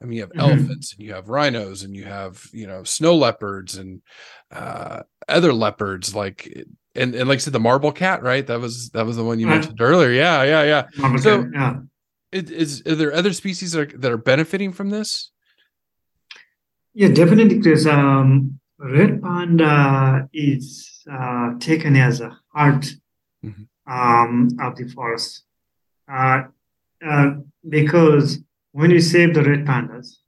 I 0.00 0.04
mean, 0.04 0.16
you 0.16 0.20
have 0.22 0.30
mm-hmm. 0.30 0.40
elephants 0.40 0.94
and 0.94 1.06
you 1.06 1.12
have 1.14 1.28
rhinos 1.28 1.84
and 1.84 1.94
you 1.94 2.04
have, 2.04 2.44
you 2.52 2.66
know, 2.66 2.82
snow 2.82 3.14
leopards 3.14 3.76
and 3.76 4.02
uh, 4.50 5.02
other 5.28 5.52
leopards 5.52 6.14
like 6.14 6.52
and, 6.94 7.14
and 7.14 7.28
like 7.28 7.36
I 7.36 7.38
said, 7.38 7.52
the 7.52 7.60
marble 7.60 7.92
cat, 7.92 8.22
right? 8.22 8.46
That 8.46 8.60
was 8.60 8.90
that 8.90 9.06
was 9.06 9.16
the 9.16 9.24
one 9.24 9.38
you 9.38 9.46
right. 9.46 9.54
mentioned 9.54 9.80
earlier. 9.80 10.10
Yeah, 10.10 10.42
yeah, 10.42 10.62
yeah. 10.64 10.86
Marble 10.98 11.18
so, 11.18 11.42
cat, 11.44 11.50
yeah. 11.54 11.76
It, 12.32 12.50
is 12.50 12.82
are 12.86 12.94
there 12.94 13.12
other 13.12 13.32
species 13.32 13.72
that 13.72 13.94
are, 13.94 13.98
that 13.98 14.12
are 14.12 14.18
benefiting 14.18 14.72
from 14.72 14.90
this? 14.90 15.30
Yeah, 16.94 17.08
definitely, 17.08 17.60
Chris. 17.60 17.86
Um, 17.86 18.60
red 18.78 19.22
panda 19.22 20.28
is 20.32 21.02
uh, 21.10 21.58
taken 21.58 21.96
as 21.96 22.20
a 22.20 22.36
heart 22.54 22.92
mm-hmm. 23.44 23.62
um, 23.90 24.48
of 24.60 24.76
the 24.76 24.88
forest 24.88 25.44
uh, 26.10 26.42
uh, 27.04 27.30
because 27.68 28.40
when 28.72 28.90
you 28.90 29.00
save 29.00 29.34
the 29.34 29.42
red 29.42 29.64
pandas, 29.64 30.18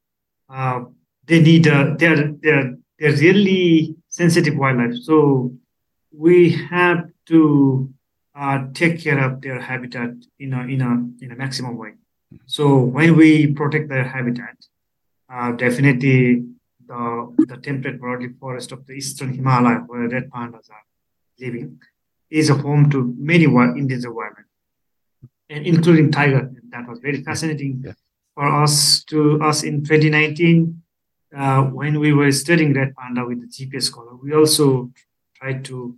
uh, 0.48 0.84
they 1.26 1.40
need 1.40 1.66
uh, 1.66 1.94
they're 1.98 2.32
they're 2.42 2.76
they're 2.98 3.16
really 3.16 3.96
sensitive 4.08 4.56
wildlife. 4.56 4.94
So 5.02 5.52
we 6.16 6.50
have 6.70 7.08
to 7.26 7.92
uh, 8.34 8.66
take 8.72 9.02
care 9.02 9.22
of 9.22 9.40
their 9.40 9.60
habitat 9.60 10.10
in 10.38 10.52
a 10.52 10.60
in 10.62 10.80
a 10.80 11.24
in 11.24 11.32
a 11.32 11.36
maximum 11.36 11.76
way. 11.76 11.92
So 12.46 12.78
when 12.78 13.16
we 13.16 13.52
protect 13.52 13.88
their 13.88 14.04
habitat, 14.04 14.56
uh, 15.32 15.52
definitely 15.52 16.44
the 16.86 17.34
the 17.48 17.56
temperate 17.56 18.00
broadleaf 18.00 18.38
forest 18.38 18.72
of 18.72 18.86
the 18.86 18.94
eastern 18.94 19.32
Himalaya, 19.32 19.80
where 19.86 20.08
red 20.08 20.30
pandas 20.30 20.70
are 20.70 20.84
living, 21.38 21.80
is 22.30 22.50
a 22.50 22.54
home 22.54 22.90
to 22.90 23.14
many 23.18 23.46
wild, 23.46 23.76
endangered 23.76 24.14
wildlife 24.14 24.44
and 25.50 25.66
including 25.66 26.10
tiger. 26.10 26.38
And 26.38 26.70
That 26.70 26.88
was 26.88 26.98
very 27.00 27.22
fascinating 27.22 27.82
yeah. 27.84 27.92
for 28.34 28.46
us 28.62 29.04
to 29.04 29.40
us 29.42 29.62
in 29.62 29.84
2019 29.84 30.82
uh, 31.36 31.62
when 31.64 32.00
we 32.00 32.12
were 32.12 32.32
studying 32.32 32.74
red 32.74 32.94
panda 32.96 33.24
with 33.24 33.40
the 33.40 33.48
GPS 33.48 33.92
collar. 33.92 34.16
We 34.16 34.34
also 34.34 34.92
tried 35.34 35.64
to 35.66 35.96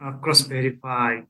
uh, 0.00 0.12
cross 0.12 0.40
verify 0.42 1.20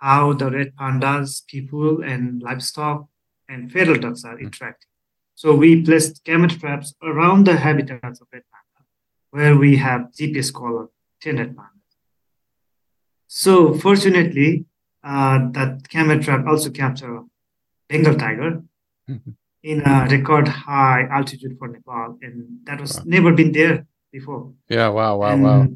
how 0.00 0.32
the 0.32 0.50
red 0.50 0.74
pandas, 0.74 1.46
people, 1.46 2.02
and 2.02 2.42
livestock 2.42 3.06
and 3.48 3.70
feral 3.70 3.98
ducks 3.98 4.24
are 4.24 4.34
mm-hmm. 4.34 4.46
interacting. 4.46 4.91
So 5.34 5.54
we 5.54 5.82
placed 5.82 6.24
camera 6.24 6.48
traps 6.48 6.94
around 7.02 7.46
the 7.46 7.56
habitats 7.56 8.20
of 8.20 8.28
red 8.32 8.42
panda, 8.52 8.86
where 9.30 9.56
we 9.56 9.76
have 9.76 10.12
GPS 10.12 10.52
collar, 10.52 10.88
10 11.20 11.36
red 11.38 11.56
pandas. 11.56 11.68
So 13.26 13.74
fortunately, 13.74 14.66
uh, 15.02 15.50
that 15.52 15.88
camera 15.88 16.22
trap 16.22 16.46
also 16.46 16.70
captured 16.70 17.16
a 17.16 17.22
Bengal 17.88 18.14
tiger 18.14 18.62
in 19.62 19.80
a 19.82 20.06
record 20.10 20.48
high 20.48 21.06
altitude 21.10 21.56
for 21.58 21.68
Nepal, 21.68 22.18
and 22.22 22.58
that 22.64 22.80
was 22.80 22.98
wow. 22.98 23.02
never 23.06 23.32
been 23.32 23.52
there 23.52 23.86
before. 24.12 24.52
Yeah, 24.68 24.88
wow, 24.88 25.16
wow, 25.16 25.32
and, 25.32 25.42
wow. 25.42 25.68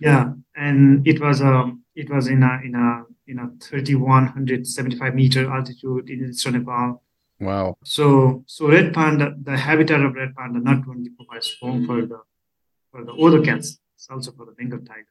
Yeah, 0.00 0.32
and 0.56 1.06
it 1.06 1.20
was 1.20 1.42
um 1.42 1.82
it 1.94 2.08
was 2.10 2.28
in 2.28 2.42
a 2.42 2.60
in 2.64 2.74
a 2.74 3.04
in 3.26 3.38
a 3.38 3.50
3175 3.60 5.14
meter 5.14 5.50
altitude 5.50 6.08
in 6.08 6.30
eastern 6.30 6.54
Nepal. 6.54 7.02
Wow. 7.40 7.78
So 7.84 8.44
so 8.46 8.68
red 8.68 8.92
panda, 8.92 9.34
the 9.40 9.56
habitat 9.56 10.00
of 10.00 10.14
red 10.14 10.34
panda 10.34 10.58
not 10.58 10.88
only 10.88 11.10
provides 11.10 11.56
home 11.60 11.86
for 11.86 12.04
the 12.04 12.20
for 12.90 13.04
the 13.04 13.12
other 13.12 13.42
cats, 13.42 13.78
it's 13.94 14.08
also 14.10 14.32
for 14.32 14.46
the 14.46 14.52
Bengal 14.52 14.80
tiger. 14.80 15.06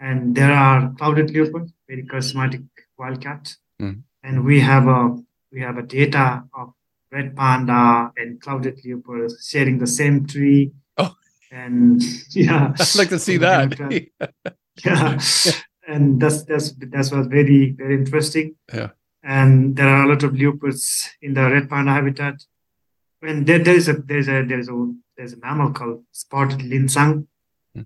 And 0.00 0.34
there 0.34 0.52
are 0.52 0.92
clouded 0.98 1.30
leopards, 1.30 1.72
very 1.88 2.04
charismatic 2.04 2.66
wildcat. 2.98 3.54
Mm. 3.80 4.02
And 4.22 4.44
we 4.44 4.60
have 4.60 4.86
a 4.86 5.16
we 5.52 5.60
have 5.60 5.76
a 5.78 5.82
data 5.82 6.44
of 6.54 6.72
red 7.12 7.36
panda 7.36 8.10
and 8.16 8.40
clouded 8.40 8.80
leopards 8.84 9.46
sharing 9.46 9.78
the 9.78 9.86
same 9.86 10.26
tree. 10.26 10.72
Oh, 10.96 11.14
and 11.52 12.02
yeah, 12.30 12.72
I'd 12.78 12.96
like 12.96 13.10
to 13.10 13.18
see 13.18 13.36
that. 13.46 13.78
yeah, 14.84 15.20
and 15.86 16.20
that's 16.20 16.44
that's 16.44 16.72
that 16.72 17.10
was 17.12 17.26
very 17.26 17.72
very 17.72 17.94
interesting. 17.94 18.56
Yeah, 18.72 18.90
and 19.24 19.74
there 19.74 19.88
are 19.88 20.04
a 20.04 20.08
lot 20.08 20.22
of 20.22 20.36
leopards 20.36 21.08
in 21.22 21.32
the 21.32 21.50
red 21.50 21.68
panda 21.68 21.92
habitat. 21.92 22.44
And 23.22 23.46
there, 23.46 23.58
there 23.58 23.74
is 23.74 23.88
a 23.88 23.94
there's 23.94 24.28
a 24.28 24.44
there's 24.44 24.68
a 24.68 24.92
there's 25.16 25.32
a 25.32 25.38
mammal 25.38 25.72
called 25.72 26.04
spotted 26.12 26.60
linsang, 26.60 27.26
hmm. 27.74 27.82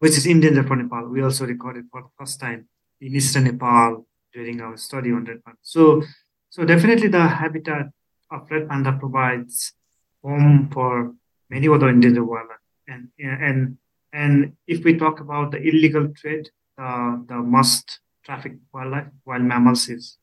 which 0.00 0.16
is 0.18 0.26
endangered 0.26 0.66
for 0.66 0.74
Nepal. 0.74 1.08
We 1.08 1.22
also 1.22 1.46
recorded 1.46 1.84
for 1.92 2.02
the 2.02 2.08
first 2.18 2.40
time 2.40 2.68
in 3.00 3.14
eastern 3.14 3.44
Nepal 3.44 4.06
during 4.34 4.60
our 4.60 4.76
study 4.76 5.12
on 5.12 5.24
red 5.24 5.44
panda. 5.44 5.58
So, 5.62 6.02
so 6.50 6.64
definitely 6.64 7.08
the 7.08 7.28
habitat 7.28 7.86
of 8.32 8.50
red 8.50 8.68
panda 8.68 8.92
provides 8.92 9.72
home 10.24 10.68
for 10.72 11.14
many 11.48 11.68
other 11.68 11.90
endangered 11.90 12.26
wildlife. 12.26 12.58
And 12.88 13.08
and 13.20 13.78
and 14.12 14.56
if 14.66 14.82
we 14.82 14.98
talk 14.98 15.20
about 15.20 15.52
the 15.52 15.58
illegal 15.58 16.08
trade, 16.08 16.50
uh, 16.76 17.18
the 17.24 17.36
most 17.36 18.00
trafficked 18.24 18.58
wildlife, 18.72 19.06
wild 19.24 19.42
mammals 19.42 19.88
is 19.88 20.18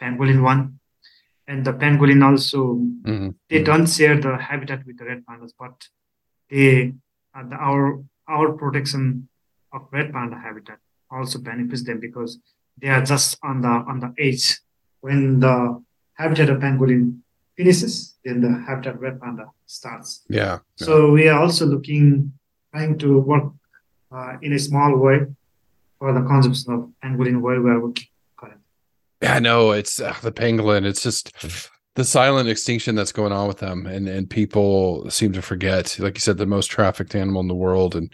pangolin 0.00 0.42
one, 0.42 0.78
and 1.46 1.64
the 1.64 1.72
pangolin 1.72 2.24
also 2.24 2.74
mm-hmm. 2.74 3.30
they 3.48 3.56
mm-hmm. 3.56 3.64
don't 3.64 3.86
share 3.86 4.20
the 4.20 4.36
habitat 4.36 4.86
with 4.86 4.98
the 4.98 5.04
red 5.04 5.24
pandas, 5.26 5.52
but 5.58 5.74
they 6.50 6.92
uh, 7.34 7.42
the, 7.48 7.56
our 7.56 8.02
our 8.28 8.52
protection 8.52 9.28
of 9.72 9.82
red 9.92 10.12
panda 10.12 10.38
habitat 10.38 10.78
also 11.10 11.38
benefits 11.38 11.84
them 11.84 12.00
because 12.00 12.38
they 12.80 12.88
are 12.88 13.02
just 13.02 13.38
on 13.42 13.60
the 13.62 13.68
on 13.68 14.00
the 14.00 14.12
edge 14.18 14.60
when 15.00 15.40
the 15.40 15.82
habitat 16.14 16.50
of 16.50 16.58
pangolin 16.58 17.20
finishes, 17.56 18.16
then 18.24 18.40
the 18.40 18.64
habitat 18.66 18.94
of 18.94 19.00
red 19.00 19.20
panda 19.20 19.46
starts. 19.66 20.24
Yeah. 20.28 20.58
So 20.76 21.12
we 21.12 21.28
are 21.28 21.40
also 21.40 21.66
looking, 21.66 22.32
trying 22.72 22.98
to 22.98 23.18
work 23.20 23.52
uh, 24.12 24.36
in 24.42 24.52
a 24.52 24.58
small 24.58 24.96
way 24.96 25.26
for 25.98 26.12
the 26.12 26.22
concepts 26.22 26.68
of 26.68 26.90
pangolin 27.02 27.40
where 27.40 27.60
we 27.60 27.70
are 27.70 27.80
working 27.80 28.06
Yeah, 29.22 29.38
no, 29.40 29.72
it's 29.72 30.00
uh, 30.00 30.14
the 30.22 30.32
pangolin. 30.32 30.84
It's 30.84 31.02
just 31.02 31.32
the 31.96 32.04
silent 32.04 32.48
extinction 32.48 32.94
that's 32.94 33.12
going 33.12 33.32
on 33.32 33.48
with 33.48 33.58
them, 33.58 33.86
and 33.86 34.08
and 34.08 34.30
people 34.30 35.10
seem 35.10 35.32
to 35.32 35.42
forget. 35.42 35.96
Like 35.98 36.16
you 36.16 36.20
said, 36.20 36.38
the 36.38 36.46
most 36.46 36.66
trafficked 36.66 37.14
animal 37.14 37.40
in 37.40 37.48
the 37.48 37.54
world, 37.54 37.96
and 37.96 38.12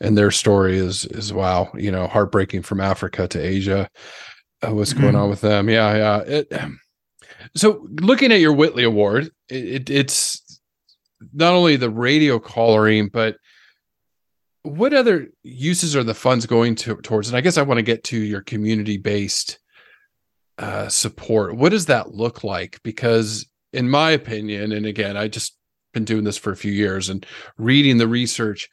and 0.00 0.16
their 0.16 0.30
story 0.30 0.78
is 0.78 1.04
is 1.04 1.32
wow, 1.32 1.70
you 1.74 1.90
know, 1.90 2.06
heartbreaking 2.06 2.62
from 2.62 2.80
Africa 2.80 3.28
to 3.28 3.38
Asia. 3.38 3.88
Uh, 4.66 4.74
what's 4.74 4.92
mm-hmm. 4.92 5.02
going 5.02 5.16
on 5.16 5.28
with 5.28 5.42
them? 5.42 5.68
Yeah, 5.68 5.96
yeah. 5.96 6.18
It, 6.20 6.52
so 7.54 7.86
looking 8.00 8.32
at 8.32 8.40
your 8.40 8.52
Whitley 8.52 8.84
Award, 8.84 9.30
it, 9.48 9.64
it, 9.64 9.90
it's 9.90 10.60
not 11.32 11.52
only 11.52 11.76
the 11.76 11.90
radio 11.90 12.38
collaring, 12.38 13.08
but 13.08 13.36
what 14.62 14.92
other 14.92 15.28
uses 15.42 15.96
are 15.96 16.04
the 16.04 16.14
funds 16.14 16.46
going 16.46 16.74
to, 16.76 16.96
towards? 16.96 17.28
And 17.28 17.36
I 17.36 17.40
guess 17.40 17.58
I 17.58 17.62
want 17.62 17.78
to 17.78 17.82
get 17.82 18.04
to 18.04 18.18
your 18.18 18.40
community 18.40 18.96
based 18.96 19.58
uh, 20.58 20.88
support. 20.88 21.56
What 21.56 21.70
does 21.70 21.86
that 21.86 22.14
look 22.14 22.44
like? 22.44 22.80
Because 22.82 23.46
in 23.72 23.88
my 23.88 24.10
opinion, 24.10 24.72
and 24.72 24.86
again, 24.86 25.16
I 25.16 25.28
just 25.28 25.56
been 25.92 26.04
doing 26.04 26.24
this 26.24 26.36
for 26.36 26.52
a 26.52 26.56
few 26.56 26.72
years 26.72 27.08
and 27.08 27.24
reading 27.56 27.98
the 27.98 28.08
research, 28.08 28.68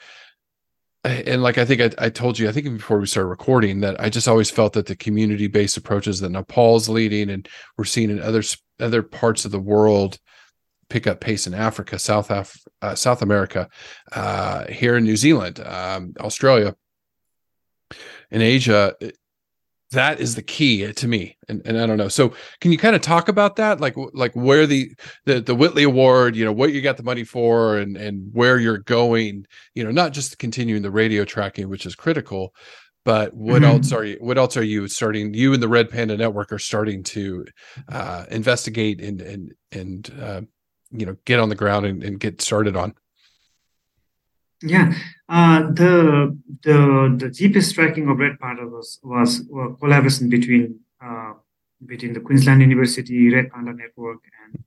and 1.04 1.44
like 1.44 1.58
I 1.58 1.66
think 1.66 1.82
I, 1.82 2.06
I, 2.06 2.10
told 2.10 2.40
you, 2.40 2.50
I 2.50 2.52
think 2.52 2.66
before 2.66 3.00
we 3.00 3.06
started 3.06 3.30
recording 3.30 3.82
that 3.82 4.02
I 4.02 4.10
just 4.10 4.28
always 4.28 4.50
felt 4.50 4.74
that 4.74 4.88
the 4.88 4.96
community 4.96 5.48
based 5.48 5.78
approaches 5.78 6.20
that 6.20 6.30
Nepal's 6.30 6.90
leading 6.90 7.30
and 7.30 7.48
we're 7.78 7.86
seeing 7.86 8.10
in 8.10 8.20
other 8.20 8.42
other 8.80 9.04
parts 9.04 9.46
of 9.46 9.52
the 9.52 9.60
world 9.60 10.18
pick 10.90 11.06
up 11.08 11.20
pace 11.20 11.46
in 11.46 11.54
Africa, 11.54 12.00
South 12.00 12.32
Af- 12.32 12.64
uh, 12.82 12.96
South 12.96 13.22
America, 13.22 13.70
uh, 14.12 14.66
here 14.66 14.98
in 14.98 15.04
New 15.04 15.16
Zealand, 15.16 15.60
um, 15.60 16.14
Australia, 16.20 16.76
in 18.32 18.42
Asia 18.42 18.96
that 19.96 20.20
is 20.20 20.36
the 20.36 20.42
key 20.42 20.94
to 20.94 21.08
me 21.08 21.38
and, 21.50 21.62
and 21.66 21.80
i 21.80 21.86
don't 21.86 21.98
know. 21.98 22.08
So 22.08 22.34
can 22.62 22.72
you 22.72 22.78
kind 22.78 22.96
of 22.96 23.02
talk 23.02 23.28
about 23.28 23.56
that? 23.58 23.82
Like 23.82 23.96
like 24.14 24.34
where 24.34 24.66
the, 24.66 24.92
the 25.26 25.42
the 25.42 25.56
whitley 25.56 25.84
award 25.84 26.36
you 26.36 26.46
know 26.46 26.52
what 26.52 26.72
you 26.72 26.82
got 26.82 26.98
the 26.98 27.04
money 27.04 27.24
for 27.24 27.78
and 27.78 27.98
and 27.98 28.30
where 28.34 28.60
you're 28.60 28.78
going 28.78 29.46
you 29.74 29.84
know 29.84 29.92
not 29.92 30.14
just 30.14 30.40
continuing 30.40 30.82
the 30.82 30.92
radio 30.92 31.26
tracking 31.26 31.70
which 31.70 31.86
is 31.86 31.96
critical 31.96 32.54
but 33.04 33.34
what 33.34 33.62
mm-hmm. 33.62 33.76
else 33.76 33.92
are 33.92 34.04
you 34.04 34.18
what 34.20 34.38
else 34.38 34.58
are 34.58 34.64
you 34.64 34.88
starting 34.88 35.34
you 35.34 35.54
and 35.54 35.62
the 35.64 35.68
red 35.68 35.90
panda 35.90 36.18
network 36.18 36.52
are 36.52 36.60
starting 36.60 37.04
to 37.04 37.46
uh, 37.90 38.26
investigate 38.30 39.02
and 39.02 39.22
and 39.22 39.54
and 39.72 40.14
uh, 40.22 40.42
you 40.92 41.06
know 41.06 41.16
get 41.26 41.40
on 41.40 41.50
the 41.50 41.56
ground 41.56 41.86
and, 41.86 42.04
and 42.04 42.20
get 42.20 42.42
started 42.42 42.76
on 42.76 42.94
yeah, 44.66 44.94
uh, 45.30 45.62
the 45.72 46.38
the 46.64 46.78
the 47.18 47.28
GPS 47.28 47.74
tracking 47.74 48.10
of 48.10 48.20
red 48.20 48.40
panda 48.40 48.68
was 48.68 49.00
was 49.04 49.42
a 49.42 49.74
collaboration 49.76 50.30
between 50.30 50.80
uh, 51.04 51.34
between 51.86 52.14
the 52.14 52.20
Queensland 52.20 52.62
University 52.62 53.34
Red 53.34 53.52
Panda 53.52 53.74
Network 53.74 54.22
and 54.44 54.64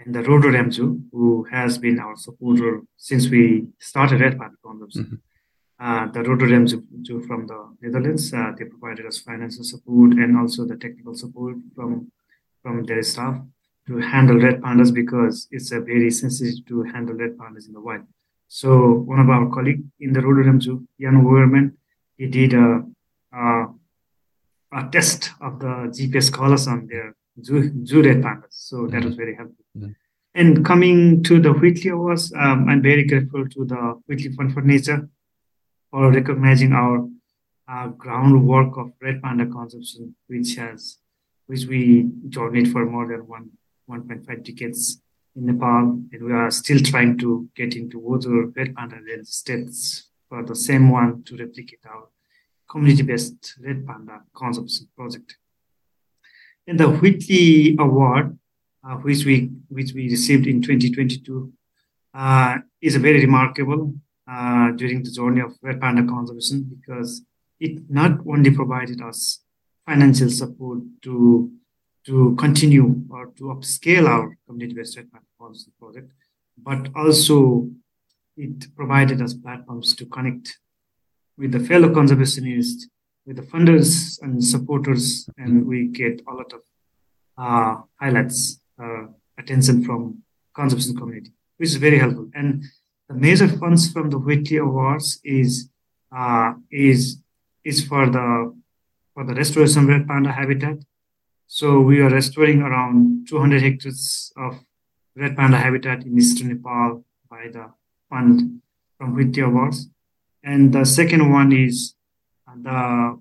and 0.00 0.14
the 0.14 0.22
Rotterdam 0.22 0.70
who 1.12 1.44
has 1.50 1.78
been 1.78 1.98
our 1.98 2.16
supporter 2.16 2.82
since 2.96 3.28
we 3.28 3.66
started 3.78 4.20
Red 4.20 4.38
Panda 4.38 4.56
Condoms. 4.64 4.96
Mm-hmm. 4.96 5.14
Uh, 5.78 6.06
the 6.10 6.22
Rotterdam 6.22 6.66
Zoo 6.66 7.22
from 7.26 7.46
the 7.46 7.76
Netherlands, 7.82 8.32
uh, 8.32 8.52
they 8.58 8.64
provided 8.64 9.04
us 9.04 9.18
financial 9.18 9.62
support 9.62 10.12
and 10.12 10.34
also 10.38 10.64
the 10.64 10.76
technical 10.76 11.14
support 11.14 11.56
from 11.74 12.10
from 12.62 12.84
their 12.84 13.02
staff 13.02 13.40
to 13.86 13.98
handle 13.98 14.38
red 14.38 14.60
pandas 14.60 14.92
because 14.92 15.46
it's 15.50 15.70
a 15.72 15.80
very 15.80 16.10
sensitive 16.10 16.64
to 16.66 16.82
handle 16.82 17.14
red 17.14 17.36
pandas 17.36 17.66
in 17.66 17.72
the 17.74 17.80
wild. 17.80 18.06
So 18.48 18.92
one 18.92 19.20
of 19.20 19.28
our 19.28 19.50
colleagues 19.50 19.84
in 20.00 20.12
the 20.12 20.20
Rotterdam 20.20 20.60
Zoo, 20.60 20.86
Jan 21.00 21.16
Overman, 21.16 21.76
he 22.16 22.26
did 22.26 22.54
a, 22.54 22.82
a, 23.32 23.66
a, 24.72 24.88
test 24.90 25.30
of 25.40 25.58
the 25.58 25.92
GPS 25.96 26.32
collars 26.32 26.66
on 26.68 26.86
their 26.86 27.14
zoo, 27.42 27.72
zoo 27.84 28.02
red 28.02 28.22
pandas. 28.22 28.46
So 28.50 28.86
that 28.86 28.98
mm-hmm. 28.98 29.06
was 29.06 29.16
very 29.16 29.34
helpful. 29.34 29.64
Mm-hmm. 29.76 29.92
And 30.34 30.64
coming 30.64 31.22
to 31.24 31.40
the 31.40 31.52
Whitley 31.52 31.90
Awards, 31.90 32.32
um, 32.34 32.68
I'm 32.68 32.82
very 32.82 33.04
grateful 33.04 33.48
to 33.48 33.64
the 33.64 34.00
Whitley 34.06 34.32
Fund 34.32 34.52
for 34.52 34.60
Nature 34.60 35.08
for 35.90 36.12
recognizing 36.12 36.72
our 36.72 37.08
uh, 37.68 37.88
groundwork 37.88 38.76
of 38.76 38.92
red 39.00 39.22
panda 39.22 39.46
conservation, 39.46 40.14
which 40.28 40.54
has 40.56 40.98
which 41.46 41.64
we 41.66 42.08
journeyed 42.28 42.70
for 42.70 42.84
more 42.84 43.06
than 43.06 43.26
one 43.26 43.50
1.5 43.88 44.44
decades 44.44 45.00
in 45.36 45.46
Nepal, 45.46 46.02
and 46.12 46.22
we 46.22 46.32
are 46.32 46.50
still 46.50 46.80
trying 46.80 47.18
to 47.18 47.48
get 47.54 47.76
into 47.76 48.12
other 48.12 48.46
red 48.46 48.74
panda 48.74 48.96
states 49.24 50.10
for 50.28 50.42
the 50.42 50.54
same 50.54 50.90
one 50.90 51.22
to 51.24 51.36
replicate 51.36 51.80
our 51.88 52.08
community-based 52.68 53.54
red 53.60 53.86
panda 53.86 54.22
conservation 54.34 54.88
project. 54.96 55.36
And 56.66 56.80
the 56.80 56.88
Whitley 56.88 57.76
Award, 57.78 58.38
uh, 58.82 58.96
which 58.96 59.24
we 59.24 59.50
which 59.68 59.92
we 59.92 60.08
received 60.08 60.46
in 60.46 60.62
2022, 60.62 61.52
uh, 62.14 62.58
is 62.80 62.96
a 62.96 62.98
very 62.98 63.20
remarkable 63.20 63.94
uh, 64.28 64.72
during 64.72 65.02
the 65.02 65.10
journey 65.10 65.42
of 65.42 65.56
red 65.62 65.80
panda 65.80 66.04
conservation 66.04 66.64
because 66.64 67.22
it 67.60 67.88
not 67.88 68.18
only 68.26 68.50
provided 68.50 69.00
us 69.00 69.40
financial 69.86 70.28
support 70.28 70.80
to 71.02 71.50
to 72.06 72.34
continue 72.36 73.02
or 73.10 73.26
to 73.36 73.44
upscale 73.44 74.08
our 74.08 74.36
community-based 74.46 74.98
policy 75.38 75.70
project, 75.78 76.12
but 76.56 76.88
also 76.94 77.68
it 78.36 78.74
provided 78.76 79.20
us 79.20 79.34
platforms 79.34 79.94
to 79.96 80.06
connect 80.06 80.58
with 81.36 81.52
the 81.52 81.60
fellow 81.60 81.88
conservationists, 81.88 82.84
with 83.26 83.36
the 83.36 83.42
funders 83.42 84.20
and 84.22 84.42
supporters, 84.42 85.28
and 85.36 85.66
we 85.66 85.88
get 85.88 86.22
a 86.28 86.32
lot 86.32 86.52
of 86.52 86.60
uh, 87.36 87.82
highlights, 88.00 88.60
uh, 88.82 89.06
attention 89.38 89.84
from 89.84 90.22
conservation 90.54 90.96
community, 90.96 91.32
which 91.56 91.70
is 91.70 91.76
very 91.76 91.98
helpful. 91.98 92.30
And 92.34 92.64
the 93.08 93.14
major 93.14 93.48
funds 93.48 93.92
from 93.92 94.10
the 94.10 94.18
Whitley 94.18 94.58
Awards 94.58 95.20
is 95.24 95.68
uh, 96.16 96.54
is 96.70 97.20
is 97.64 97.84
for 97.84 98.08
the 98.08 98.54
for 99.12 99.24
the 99.24 99.34
restoration 99.34 99.82
of 99.82 99.88
red 99.88 100.06
panda 100.06 100.32
habitat. 100.32 100.78
So 101.46 101.80
we 101.80 102.00
are 102.00 102.10
restoring 102.10 102.60
around 102.60 103.28
200 103.28 103.62
hectares 103.62 104.32
of 104.36 104.58
red 105.14 105.36
panda 105.36 105.56
habitat 105.56 106.04
in 106.04 106.18
eastern 106.18 106.48
Nepal 106.48 107.04
by 107.30 107.48
the 107.52 107.72
fund 108.10 108.60
from 108.98 109.14
Whitley 109.14 109.42
Awards. 109.42 109.88
And 110.42 110.72
the 110.72 110.84
second 110.84 111.30
one 111.30 111.52
is 111.52 111.94
the 112.62 113.20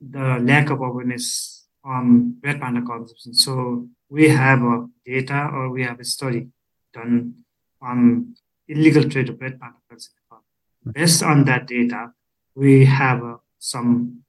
the 0.00 0.38
lack 0.42 0.70
of 0.70 0.80
awareness 0.80 1.66
on 1.84 2.36
red 2.42 2.60
panda 2.60 2.82
conservation. 2.82 3.34
So 3.34 3.88
we 4.08 4.28
have 4.28 4.62
a 4.62 4.86
data 5.04 5.48
or 5.52 5.70
we 5.70 5.84
have 5.84 6.00
a 6.00 6.04
study 6.04 6.48
done 6.92 7.34
on 7.80 8.34
illegal 8.68 9.08
trade 9.08 9.28
of 9.28 9.40
red 9.40 9.60
panda 9.60 9.76
in 9.90 9.96
Nepal. 9.96 10.44
Based 10.92 11.22
on 11.22 11.44
that 11.44 11.66
data, 11.66 12.12
we 12.54 12.84
have 12.84 13.22
uh, 13.22 13.36
some 13.58 14.22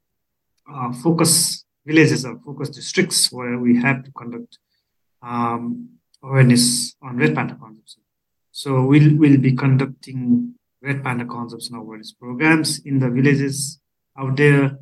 uh, 0.72 0.92
focus 0.92 1.64
villages 1.88 2.24
or 2.28 2.34
focus 2.46 2.68
districts 2.80 3.20
where 3.36 3.56
we 3.58 3.72
have 3.84 3.98
to 4.04 4.10
conduct 4.20 4.52
um, 5.22 5.88
awareness 6.22 6.94
on 7.02 7.16
red 7.16 7.34
panda 7.34 7.54
conservation. 7.54 8.02
So 8.52 8.68
we'll, 8.90 9.16
we'll 9.16 9.40
be 9.48 9.54
conducting 9.64 10.54
red 10.82 11.02
panda 11.04 11.24
conservation 11.24 11.74
awareness 11.76 12.12
programs 12.12 12.70
in 12.88 12.98
the 13.02 13.10
villages 13.18 13.80
out 14.20 14.36
there 14.36 14.78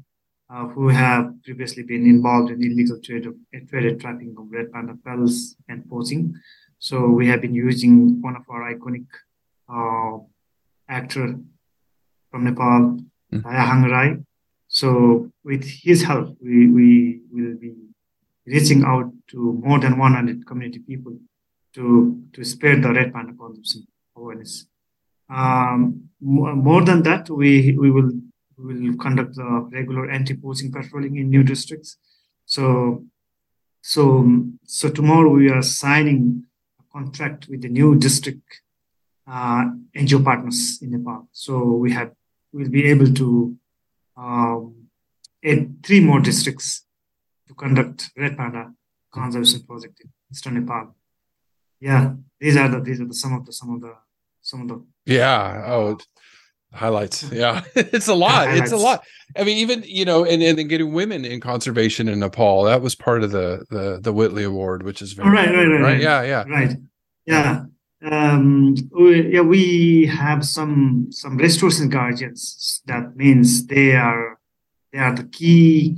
uh, 0.52 0.66
who 0.68 0.88
have 0.88 1.22
previously 1.44 1.82
been 1.82 2.04
involved 2.06 2.50
in 2.50 2.62
illegal 2.62 2.98
trade 3.00 3.26
of 3.26 3.34
trade 3.68 4.00
trapping 4.00 4.34
of 4.38 4.44
red 4.50 4.72
panda 4.72 4.94
pelts 5.04 5.56
and 5.68 5.88
poaching. 5.88 6.34
So 6.78 7.06
we 7.08 7.26
have 7.28 7.40
been 7.40 7.54
using 7.54 8.20
one 8.20 8.36
of 8.36 8.42
our 8.48 8.62
iconic 8.74 9.06
uh, 9.68 10.18
actor 10.88 11.36
from 12.30 12.44
Nepal, 12.44 13.00
mm. 13.32 13.90
Rai. 13.90 14.25
So 14.80 15.32
with 15.42 15.64
his 15.64 16.02
help, 16.02 16.36
we, 16.38 16.68
we 16.68 17.20
will 17.32 17.56
be 17.56 17.72
reaching 18.44 18.84
out 18.84 19.10
to 19.28 19.38
more 19.64 19.80
than 19.80 19.96
100 19.96 20.46
community 20.46 20.80
people 20.80 21.16
to, 21.76 22.22
to 22.34 22.44
spare 22.44 22.78
the 22.78 22.92
red 22.92 23.10
panda 23.14 23.32
consumption 23.32 23.86
awareness. 24.14 24.66
Um, 25.30 26.10
more 26.20 26.82
than 26.84 27.02
that, 27.04 27.30
we 27.30 27.74
we 27.82 27.90
will 27.90 28.12
we 28.58 28.90
will 28.90 28.96
conduct 28.98 29.36
the 29.36 29.68
regular 29.72 30.10
anti-poaching 30.10 30.70
patrolling 30.70 31.16
in 31.16 31.30
new 31.30 31.42
districts. 31.42 31.96
So 32.44 33.02
so 33.80 34.02
so 34.64 34.90
tomorrow 34.90 35.30
we 35.30 35.50
are 35.50 35.62
signing 35.62 36.44
a 36.78 36.84
contract 36.92 37.48
with 37.48 37.62
the 37.62 37.70
new 37.70 37.96
district 37.96 38.60
uh, 39.26 39.64
NGO 39.96 40.22
partners 40.22 40.78
in 40.82 40.90
Nepal. 40.90 41.28
So 41.32 41.72
we 41.72 41.92
have 41.92 42.12
we'll 42.52 42.68
be 42.68 42.84
able 42.84 43.12
to 43.14 43.56
um, 44.16 44.88
add 45.44 45.84
three 45.84 46.00
more 46.00 46.20
districts 46.20 46.84
to 47.48 47.54
conduct 47.54 48.10
red 48.16 48.36
panda 48.36 48.72
conservation 49.12 49.62
project 49.62 50.00
in 50.00 50.10
eastern 50.30 50.54
Nepal. 50.54 50.94
Yeah, 51.80 52.14
these 52.40 52.56
are 52.56 52.68
the 52.68 52.80
these 52.80 53.00
are 53.00 53.06
the 53.06 53.14
some 53.14 53.34
of 53.34 53.46
the 53.46 53.52
some 53.52 53.74
of 53.74 53.80
the 53.80 53.94
some 54.42 54.62
of 54.62 54.68
the 54.68 54.84
yeah. 55.04 55.64
Oh 55.66 55.98
highlights. 56.72 57.30
Yeah. 57.32 57.62
It's 57.74 58.08
a 58.08 58.14
lot. 58.14 58.48
It's 58.56 58.72
a 58.72 58.76
lot. 58.76 59.04
i 59.36 59.42
mean 59.44 59.58
even 59.58 59.82
you 59.86 60.04
know 60.04 60.24
and, 60.24 60.42
and 60.42 60.58
then 60.58 60.68
getting 60.68 60.92
women 60.92 61.24
in 61.24 61.40
conservation 61.40 62.08
in 62.08 62.20
nepal 62.20 62.62
that 62.64 62.80
was 62.80 62.94
part 62.94 63.24
of 63.24 63.32
the 63.32 63.64
the 63.70 63.98
the 64.00 64.12
whitley 64.12 64.44
award 64.44 64.84
which 64.84 65.02
is 65.02 65.14
very 65.14 65.28
right, 65.30 65.48
right, 65.48 65.66
right, 65.66 65.80
right, 65.80 66.00
yeah 66.00 66.22
yeah. 66.22 66.44
Right. 66.48 66.76
Yeah 67.26 67.64
um 68.04 68.74
we, 68.92 69.32
yeah 69.32 69.40
we 69.40 70.06
have 70.06 70.44
some 70.44 71.08
some 71.10 71.38
restoration 71.38 71.88
guardians 71.88 72.82
that 72.86 73.16
means 73.16 73.66
they 73.66 73.96
are 73.96 74.38
they 74.92 74.98
are 74.98 75.14
the 75.14 75.24
key 75.24 75.96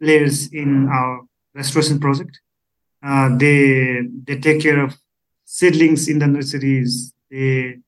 players 0.00 0.52
in 0.52 0.88
our 0.88 1.22
restoration 1.54 2.00
project. 2.00 2.40
Uh, 3.02 3.36
they 3.36 4.02
they 4.26 4.38
take 4.38 4.60
care 4.60 4.82
of 4.82 4.96
seedlings 5.44 6.08
in 6.08 6.18
the 6.18 6.26
nurseries. 6.26 7.12
They 7.30 7.78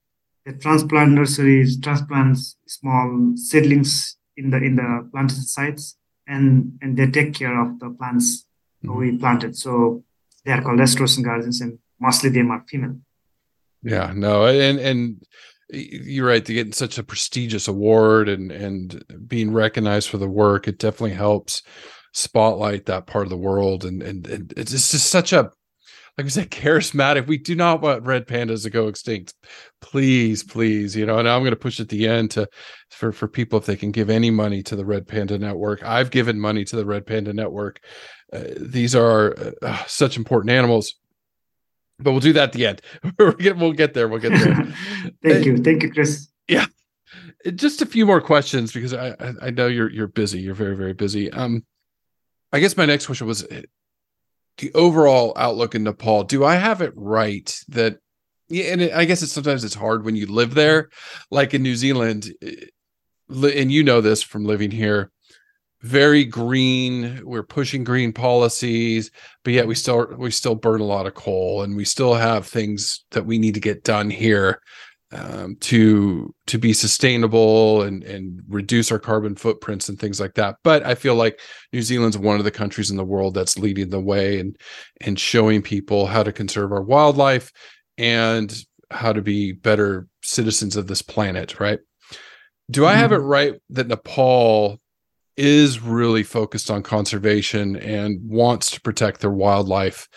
they 0.45 0.53
transplant 0.53 1.13
nurseries 1.13 1.81
transplants 1.81 2.57
small 2.67 3.35
seedlings 3.37 4.17
in 4.37 4.51
the 4.51 4.59
in 4.59 4.77
the 4.77 5.09
plantation 5.11 5.45
sites 5.45 5.97
and 6.27 6.79
and 6.83 6.97
they 6.97 7.09
take 7.11 7.35
care 7.35 7.57
of 7.61 7.79
the 7.81 7.91
plants 7.91 8.47
mm-hmm. 8.85 8.99
we 8.99 9.19
planted. 9.19 9.57
So 9.57 10.05
they 10.45 10.53
are 10.53 10.63
called 10.63 10.79
restoration 10.79 11.23
guardians 11.23 11.61
and 11.61 11.79
mostly 12.01 12.31
them 12.31 12.51
are 12.51 12.65
female 12.69 12.97
yeah, 13.83 14.13
no, 14.15 14.47
and 14.47 14.79
and 14.79 15.23
you're 15.71 16.27
right 16.27 16.45
to 16.45 16.55
get 16.55 16.75
such 16.75 16.99
a 16.99 17.03
prestigious 17.03 17.69
award 17.69 18.29
and 18.29 18.53
and 18.53 19.05
being 19.27 19.53
recognized 19.53 20.09
for 20.09 20.19
the 20.19 20.29
work, 20.29 20.69
it 20.69 20.79
definitely 20.79 21.17
helps 21.17 21.63
spotlight 22.15 22.87
that 22.87 23.07
part 23.07 23.25
of 23.25 23.31
the 23.31 23.37
world 23.37 23.85
and 23.85 24.03
and, 24.03 24.27
and 24.27 24.53
it's 24.57 24.71
just 24.71 24.93
such 24.93 25.33
a 25.33 25.51
like 26.19 26.25
we 26.25 26.31
said, 26.31 26.51
charismatic. 26.51 27.27
We 27.27 27.39
do 27.39 27.55
not 27.55 27.81
want 27.81 28.05
red 28.05 28.27
pandas 28.27 28.65
to 28.65 28.71
go 28.71 28.89
extinct. 28.89 29.35
Please, 29.81 30.43
please, 30.43 30.95
you 30.95 31.07
know. 31.07 31.19
And 31.19 31.29
I'm 31.29 31.43
going 31.43 31.51
to 31.51 31.57
push 31.57 31.81
at 31.81 31.89
the 31.89 32.07
end 32.07 32.33
to 32.33 32.49
for 32.91 33.13
for 33.13 33.29
people 33.29 33.59
if 33.59 33.67
they 33.67 33.77
can 33.77 33.91
give 33.91 34.11
any 34.11 34.31
money 34.31 34.63
to 34.65 34.77
the 34.77 34.85
Red 34.85 35.07
Panda 35.07 35.39
Network. 35.39 35.83
I've 35.83 36.11
given 36.11 36.39
money 36.39 36.65
to 36.65 36.77
the 36.77 36.87
Red 36.87 37.07
Panda 37.07 37.33
Network. 37.33 37.81
Uh, 38.33 38.45
these 38.57 38.95
are 38.95 39.55
uh, 39.63 39.83
such 39.87 40.17
important 40.17 40.51
animals 40.51 40.95
but 41.99 42.13
we'll 42.13 42.21
do 42.21 42.33
that 42.35 42.45
at 42.45 42.53
the 42.53 42.67
end. 42.67 42.83
we'll 43.19 43.33
get 43.33 43.57
we'll 43.57 43.73
get 43.73 43.95
there. 43.95 44.09
We'll 44.09 44.21
get 44.21 44.31
there. 44.31 44.55
Thank 45.23 45.47
you. 45.47 45.57
Thank 45.59 45.83
you, 45.83 45.93
Chris. 45.93 46.29
Yeah. 46.49 46.67
Just 47.55 47.83
a 47.83 47.87
few 47.87 48.07
more 48.07 48.21
questions 48.21 48.73
because 48.73 48.95
I, 48.95 49.15
I 49.41 49.51
know 49.51 49.67
you're 49.67 49.91
you're 49.91 50.07
busy. 50.07 50.41
You're 50.41 50.55
very 50.55 50.77
very 50.77 50.95
busy. 50.95 51.31
Um, 51.33 51.65
I 52.53 52.61
guess 52.61 52.77
my 52.77 52.87
next 52.87 53.07
question 53.07 53.27
was 53.27 53.47
the 54.59 54.73
overall 54.75 55.33
outlook 55.37 55.75
in 55.75 55.85
Nepal. 55.85 56.25
Do 56.25 56.45
I 56.45 56.57
have 56.57 56.83
it 56.83 56.93
right 56.95 57.55
that 57.69 57.99
yeah, 58.49 58.65
and 58.65 58.83
it, 58.83 58.93
I 58.93 59.07
guess 59.07 59.23
it's 59.23 59.33
sometimes 59.33 59.65
it's 59.65 59.75
hard 59.75 60.05
when 60.05 60.15
you 60.15 60.27
live 60.27 60.55
there, 60.55 60.91
like 61.31 61.55
in 61.55 61.63
New 61.63 61.75
Zealand, 61.75 62.33
eh, 62.43 62.67
and 63.31 63.73
you 63.73 63.83
know 63.83 64.01
this 64.01 64.23
from 64.23 64.45
living 64.45 64.71
here 64.71 65.11
very 65.83 66.25
green 66.25 67.21
we're 67.25 67.43
pushing 67.43 67.83
green 67.83 68.13
policies 68.13 69.11
but 69.45 69.53
yet 69.53 69.67
we 69.67 69.75
still 69.75 70.07
we 70.17 70.31
still 70.31 70.55
burn 70.55 70.81
a 70.81 70.85
lot 70.85 71.07
of 71.07 71.15
coal 71.15 71.63
and 71.63 71.77
we 71.77 71.85
still 71.85 72.15
have 72.15 72.47
things 72.47 73.05
that 73.11 73.27
we 73.27 73.37
need 73.37 73.55
to 73.55 73.61
get 73.61 73.83
done 73.83 74.09
here 74.09 74.61
um, 75.13 75.57
to 75.57 76.33
to 76.47 76.57
be 76.57 76.73
sustainable 76.73 77.83
and 77.83 78.05
and 78.05 78.43
reduce 78.49 78.93
our 78.93 78.99
carbon 78.99 79.35
footprints 79.35 79.89
and 79.89 79.99
things 79.99 80.21
like 80.21 80.35
that 80.35 80.57
but 80.63 80.87
i 80.87 80.95
feel 80.95 81.17
like 81.17 81.41
new 81.73 81.83
zealand's 81.83 82.17
one 82.17 82.39
of 82.39 82.45
the 82.45 82.51
countries 82.51 82.91
in 82.91 82.97
the 82.97 83.05
world 83.05 83.35
that's 83.35 83.59
leading 83.59 83.91
the 83.91 84.01
way 84.01 84.39
and 84.39 84.57
and 85.01 85.19
showing 85.19 85.63
people 85.63 86.07
how 86.07 86.23
to 86.23 86.33
conserve 86.33 86.73
our 86.73 86.83
wildlife 86.83 87.51
and 87.99 88.65
how 88.91 89.13
to 89.13 89.21
be 89.21 89.53
better 89.53 90.07
citizens 90.23 90.77
of 90.77 90.87
this 90.87 91.03
planet 91.03 91.59
right 91.59 91.81
do 92.71 92.87
i 92.87 92.95
have 92.95 93.13
it 93.13 93.17
mm-hmm. 93.17 93.27
right 93.27 93.55
that 93.69 93.89
nepal 93.89 94.81
is 95.37 95.81
really 95.81 96.23
focused 96.23 96.71
on 96.71 96.83
conservation 96.83 97.77
and 97.77 98.21
wants 98.29 98.71
to 98.71 98.81
protect 98.81 99.21
their 99.21 99.31
wildlife. 99.31 100.09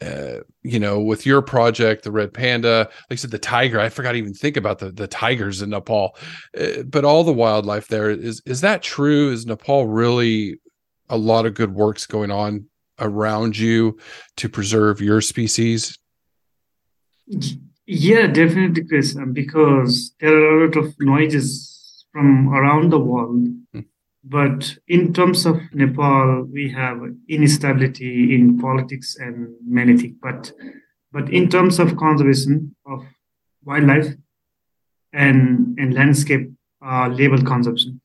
Uh, 0.00 0.40
you 0.62 0.80
know, 0.80 1.00
with 1.00 1.24
your 1.24 1.40
project, 1.40 2.02
the 2.02 2.10
red 2.10 2.34
panda, 2.34 2.88
like 3.08 3.12
I 3.12 3.14
said, 3.14 3.30
the 3.30 3.38
tiger. 3.38 3.78
I 3.78 3.88
forgot 3.88 4.12
to 4.12 4.18
even 4.18 4.34
think 4.34 4.56
about 4.56 4.80
the 4.80 4.90
the 4.90 5.06
tigers 5.06 5.62
in 5.62 5.70
Nepal, 5.70 6.16
uh, 6.58 6.82
but 6.82 7.04
all 7.04 7.22
the 7.22 7.32
wildlife 7.32 7.86
there 7.86 8.10
is 8.10 8.42
is 8.44 8.62
that 8.62 8.82
true? 8.82 9.30
Is 9.30 9.46
Nepal 9.46 9.86
really 9.86 10.58
a 11.08 11.16
lot 11.16 11.46
of 11.46 11.54
good 11.54 11.72
works 11.72 12.06
going 12.06 12.32
on 12.32 12.66
around 12.98 13.56
you 13.56 13.98
to 14.38 14.48
preserve 14.48 15.00
your 15.00 15.20
species? 15.20 15.96
Yeah, 17.86 18.26
definitely, 18.26 18.84
Chris. 18.84 19.16
Because 19.32 20.14
there 20.18 20.34
are 20.34 20.64
a 20.64 20.66
lot 20.66 20.76
of 20.76 20.94
noises 20.98 22.06
from 22.12 22.52
around 22.52 22.90
the 22.90 22.98
world. 22.98 23.46
But 24.24 24.78
in 24.86 25.12
terms 25.12 25.46
of 25.46 25.60
Nepal, 25.72 26.44
we 26.44 26.70
have 26.70 26.98
instability 27.28 28.34
in 28.34 28.58
politics 28.58 29.16
and 29.18 29.54
many 29.66 29.96
things. 29.96 30.16
But 30.22 30.52
but 31.12 31.28
in 31.30 31.48
terms 31.48 31.78
of 31.78 31.96
conservation 31.96 32.76
of 32.86 33.04
wildlife 33.64 34.14
and 35.12 35.76
and 35.78 35.94
landscape 35.94 36.50
uh, 36.84 37.08
level 37.08 37.42
conservation, 37.42 38.00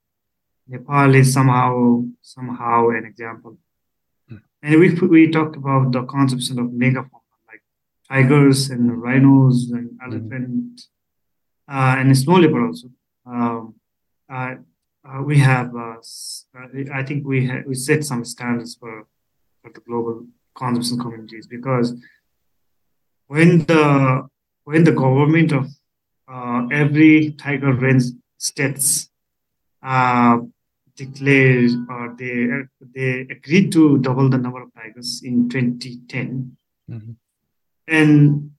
Nepal 0.67 1.13
is 1.13 1.31
somehow 1.31 2.03
somehow 2.21 2.89
an 2.89 3.05
example. 3.05 3.59
Hmm. 4.27 4.37
And 4.63 4.79
we 4.79 4.93
we 5.07 5.29
talked 5.29 5.55
about 5.55 5.91
the 5.91 6.03
conservation 6.05 6.57
of 6.57 6.71
megafauna 6.71 7.37
like 7.47 7.61
tigers 8.09 8.71
and 8.71 9.01
rhinos 9.03 9.69
and 9.69 9.91
hmm. 9.91 10.03
elephant 10.03 10.81
mm-hmm. 10.81 11.77
uh, 11.77 11.95
and 11.99 12.17
snow 12.17 12.37
leopard 12.37 12.63
also. 12.63 12.87
Um, 13.23 13.75
uh, 14.29 14.55
uh, 15.07 15.21
we 15.21 15.37
have, 15.39 15.73
uh, 15.75 15.97
uh, 16.57 16.67
I 16.93 17.03
think 17.03 17.25
we 17.25 17.47
ha- 17.47 17.63
we 17.65 17.75
set 17.75 18.03
some 18.03 18.25
standards 18.25 18.75
for 18.75 19.07
for 19.61 19.71
the 19.71 19.79
global 19.81 20.25
conservation 20.53 20.99
communities 20.99 21.47
because 21.47 21.93
when 23.27 23.65
the 23.65 24.27
when 24.63 24.83
the 24.83 24.91
government 24.91 25.51
of 25.51 25.67
uh, 26.27 26.67
every 26.71 27.31
tiger 27.31 27.73
range 27.73 28.03
states 28.37 29.09
uh, 29.81 30.39
declared 30.95 31.71
or 31.89 32.15
they 32.17 32.47
they 32.93 33.21
agreed 33.29 33.71
to 33.71 33.99
double 33.99 34.29
the 34.29 34.37
number 34.37 34.61
of 34.61 34.73
tigers 34.73 35.21
in 35.23 35.47
2010, 35.47 36.57
mm-hmm. 36.89 37.11
and 37.87 38.51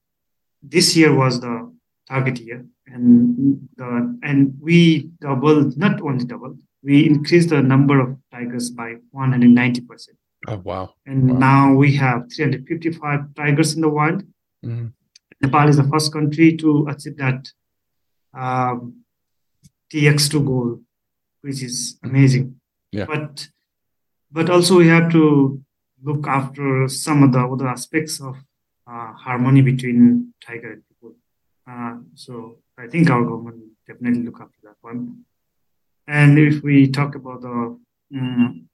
this 0.63 0.95
year 0.95 1.13
was 1.13 1.39
the 1.41 1.71
target 2.07 2.39
year 2.39 2.65
and 2.91 3.69
the, 3.77 4.19
and 4.23 4.57
we 4.61 5.09
doubled 5.21 5.77
not 5.77 6.01
only 6.01 6.25
doubled 6.25 6.59
we 6.83 7.05
increased 7.05 7.49
the 7.49 7.61
number 7.61 7.99
of 7.99 8.17
tigers 8.31 8.69
by 8.69 8.95
190 9.11 9.81
percent 9.81 10.17
oh 10.47 10.57
wow 10.63 10.93
and 11.05 11.31
wow. 11.31 11.37
now 11.37 11.73
we 11.73 11.95
have 11.95 12.31
355 12.33 13.35
tigers 13.35 13.75
in 13.75 13.81
the 13.81 13.89
wild 13.89 14.23
mm-hmm. 14.65 14.87
nepal 15.41 15.67
is 15.67 15.77
the 15.77 15.83
first 15.83 16.11
country 16.13 16.55
to 16.55 16.87
achieve 16.89 17.17
that 17.17 17.51
um, 18.33 19.03
TX2 19.93 20.45
goal 20.45 20.79
which 21.41 21.61
is 21.63 21.99
amazing 22.03 22.59
yeah. 22.91 23.05
but 23.05 23.47
but 24.31 24.49
also 24.49 24.77
we 24.77 24.87
have 24.87 25.11
to 25.11 25.61
look 26.03 26.27
after 26.27 26.87
some 26.87 27.23
of 27.23 27.33
the 27.33 27.39
other 27.39 27.67
aspects 27.67 28.21
of 28.21 28.35
uh, 28.87 29.11
harmony 29.13 29.61
between 29.61 30.33
tiger 30.45 30.73
and 30.73 30.83
people 30.87 31.15
uh, 31.69 31.97
so 32.15 32.57
I 32.79 32.87
think 32.87 33.09
our 33.09 33.23
government 33.23 33.57
will 33.57 33.75
definitely 33.85 34.23
look 34.23 34.39
after 34.39 34.57
that 34.63 34.75
one. 34.81 35.25
And 36.07 36.39
if 36.39 36.63
we 36.63 36.87
talk 36.87 37.15
about 37.15 37.41
the 37.41 37.77
um, 38.15 38.69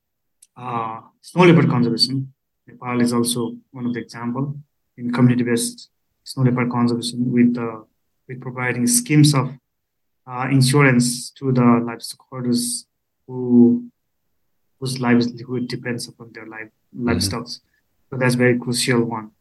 uh, 0.55 1.01
snow 1.21 1.45
leopard 1.45 1.69
conservation, 1.69 2.31
Nepal 2.67 3.01
is 3.01 3.13
also 3.13 3.57
one 3.71 3.87
of 3.87 3.93
the 3.93 3.99
example 3.99 4.55
in 4.97 5.11
community-based 5.11 5.89
snow 6.23 6.43
leopard 6.43 6.69
conservation 6.71 7.31
with 7.31 7.57
uh, 7.57 7.81
with 8.27 8.41
providing 8.41 8.85
schemes 8.87 9.33
of 9.33 9.49
uh, 10.27 10.47
insurance 10.51 11.31
to 11.31 11.51
the 11.51 11.83
livestock 11.85 12.25
holders 12.29 12.85
who 13.27 13.89
whose 14.79 14.99
lives 14.99 15.27
livelihood 15.27 15.67
depends 15.67 16.07
upon 16.07 16.31
their 16.33 16.45
life 16.45 16.69
livestock. 16.93 17.45
Mm-hmm. 17.45 18.09
So 18.09 18.17
that's 18.17 18.35
very 18.35 18.59
crucial 18.59 19.03
one. 19.03 19.31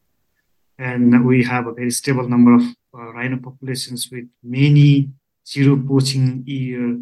And 0.78 1.24
we 1.26 1.44
have 1.44 1.66
a 1.66 1.72
very 1.72 1.90
stable 1.90 2.28
number 2.28 2.54
of 2.54 2.62
rhino 2.98 3.38
populations 3.38 4.10
with 4.10 4.24
many 4.42 5.10
zero 5.46 5.76
poaching 5.76 6.42
year 6.46 7.00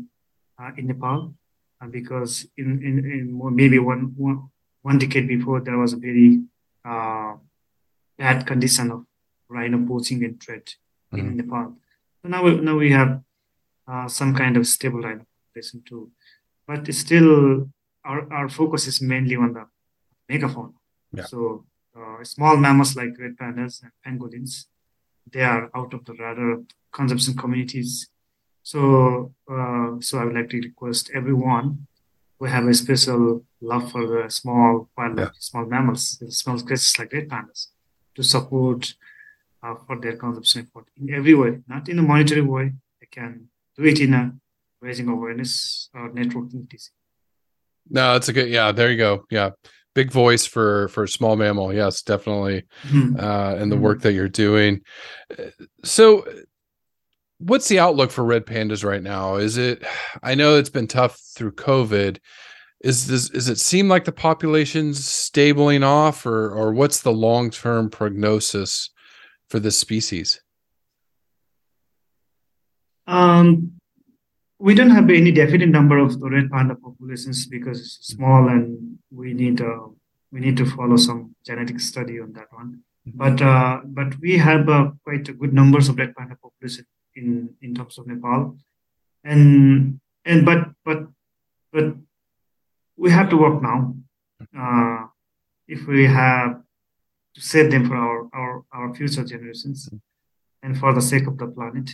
uh, 0.59 0.71
in 0.77 0.87
Nepal, 0.87 1.35
uh, 1.81 1.87
because 1.87 2.47
in, 2.57 2.83
in, 2.83 2.99
in 2.99 3.55
maybe 3.55 3.79
one, 3.79 4.15
one, 4.17 4.49
one 4.83 4.99
decade 4.99 5.29
before 5.29 5.61
there 5.61 5.79
was 5.79 5.93
a 5.93 5.97
very 5.97 6.41
uh, 6.85 7.35
bad 8.19 8.47
condition 8.47 8.91
of 8.91 9.05
rhino 9.49 9.87
poaching 9.87 10.25
and 10.25 10.41
trade 10.41 10.67
mm-hmm. 11.13 11.19
in 11.19 11.37
Nepal. 11.37 11.77
So 12.23 12.29
now, 12.29 12.43
we, 12.43 12.57
now 12.57 12.77
we 12.77 12.93
have 12.93 13.23
uh, 13.87 14.09
some 14.09 14.35
kind 14.35 14.57
of 14.57 14.67
stable 14.67 15.03
rhino 15.03 15.27
population 15.49 15.83
too, 15.87 16.11
but 16.67 16.93
still 16.95 17.69
our, 18.05 18.33
our 18.33 18.49
focus 18.49 18.87
is 18.87 19.03
mainly 19.03 19.37
on 19.37 19.53
the 19.53 19.67
megafauna. 20.31 20.73
Yeah. 21.13 21.25
So 21.25 21.67
uh, 21.97 22.25
small 22.25 22.57
mammals 22.57 22.97
like 22.97 23.19
red 23.19 23.37
pandas 23.37 23.83
and 23.83 23.93
pangolins, 24.05 24.67
they 25.31 25.43
are 25.43 25.71
out 25.75 25.95
of 25.95 26.05
the 26.05 26.13
radar 26.15 26.63
conservation 26.91 27.35
communities. 27.37 28.09
So, 28.63 29.33
uh, 29.51 29.97
so 30.01 30.19
I 30.19 30.25
would 30.25 30.35
like 30.35 30.51
to 30.51 30.61
request 30.61 31.11
everyone 31.15 31.87
who 32.39 32.47
have 32.47 32.67
a 32.67 32.75
special 32.75 33.45
love 33.61 33.91
for 33.91 34.07
the 34.07 34.29
small 34.29 34.89
wildlife, 34.97 35.31
yeah. 35.33 35.39
small 35.39 35.65
mammals, 35.67 36.23
small 36.29 36.59
creatures 36.59 36.99
like 36.99 37.13
red 37.13 37.29
pandas, 37.29 37.69
to 38.15 38.23
support 38.23 38.95
uh, 39.63 39.75
for 39.87 40.01
their 40.01 40.17
conservation 40.17 40.69
effort 40.69 40.87
in 41.01 41.15
every 41.15 41.35
way, 41.35 41.59
not 41.69 41.89
in 41.89 41.99
a 41.99 42.03
monetary 42.03 42.43
way. 42.43 42.73
They 43.01 43.07
can 43.11 43.49
do 43.77 43.85
it 43.85 44.01
in 44.01 44.15
a 44.15 44.33
raising 44.81 45.09
awareness 45.09 45.89
or 45.95 46.11
networking. 46.11 46.67
No, 47.89 48.13
that's 48.13 48.29
a 48.29 48.33
good. 48.33 48.49
Yeah, 48.49 48.73
there 48.73 48.91
you 48.91 48.97
go. 48.97 49.25
Yeah, 49.31 49.51
big 49.95 50.11
voice 50.11 50.47
for 50.47 50.89
for 50.89 51.07
small 51.07 51.37
mammal. 51.37 51.73
Yes 51.73 52.03
definitely 52.03 52.65
mm-hmm. 52.85 53.19
uh 53.19 53.55
and 53.55 53.71
the 53.71 53.77
work 53.77 53.99
mm-hmm. 53.99 54.09
that 54.09 54.13
you're 54.15 54.29
doing. 54.29 54.81
So 55.85 56.27
what's 57.39 57.69
the 57.69 57.79
outlook 57.79 58.11
for 58.11 58.25
red 58.25 58.47
pandas 58.47 58.85
right 58.85 59.03
now? 59.03 59.37
Is 59.37 59.57
it 59.57 59.85
i 60.23 60.35
know 60.35 60.57
it's 60.57 60.71
been 60.71 60.89
tough 60.89 61.19
through 61.35 61.53
covid. 61.53 62.19
Is 62.83 63.07
this 63.07 63.31
is 63.31 63.49
it 63.49 63.59
seem 63.59 63.89
like 63.89 64.05
the 64.05 64.13
population's 64.13 65.07
stabling 65.07 65.85
off 65.85 66.27
or 66.27 66.51
or 66.51 66.73
what's 66.73 67.03
the 67.03 67.13
long-term 67.13 67.91
prognosis 67.91 68.91
for 69.49 69.61
this 69.61 69.79
species? 69.79 70.41
Um 73.07 73.81
we 74.63 74.77
don't 74.77 74.91
have 74.91 75.11
any 75.11 75.33
definite 75.33 75.71
number 75.71 75.99
of 75.99 76.21
the 76.21 76.31
red 76.31 76.49
panda 76.49 76.77
populations 76.77 77.47
because 77.47 77.81
it's 77.81 78.07
small 78.15 78.49
and 78.49 78.97
we 79.11 79.35
need 79.35 79.61
uh, 79.61 79.87
we 80.31 80.39
need 80.39 80.57
to 80.57 80.65
follow 80.65 80.97
some 80.97 81.35
genetic 81.45 81.81
study 81.81 82.21
on 82.21 82.33
that 82.35 82.47
one. 82.53 82.71
Mm-hmm. 83.09 83.19
But 83.23 83.43
uh, 83.43 83.81
but 83.85 84.21
we 84.21 84.39
have 84.39 84.69
uh, 84.69 84.93
quite 85.03 85.29
a 85.29 85.33
good 85.33 85.53
numbers 85.53 85.89
of 85.89 85.99
red 85.99 86.15
panda 86.15 86.37
population 86.37 86.87
in 87.17 87.51
in 87.61 87.75
terms 87.75 87.99
of 87.99 88.07
Nepal, 88.07 88.57
and 89.25 89.99
and 90.25 90.47
but 90.47 90.61
but 90.85 91.01
but 91.73 91.97
we 92.97 93.11
have 93.11 93.31
to 93.31 93.37
work 93.37 93.61
now. 93.61 93.97
Uh, 94.57 95.07
if 95.67 95.89
we 95.89 96.07
have 96.07 96.63
to 97.35 97.41
save 97.41 97.73
them 97.73 97.89
for 97.89 97.97
our 97.97 98.19
our, 98.33 98.65
our 98.73 98.95
future 98.95 99.25
generations 99.25 99.89
mm-hmm. 99.89 99.99
and 100.63 100.79
for 100.79 100.95
the 100.95 101.03
sake 101.03 101.27
of 101.27 101.37
the 101.39 101.49
planet. 101.49 101.91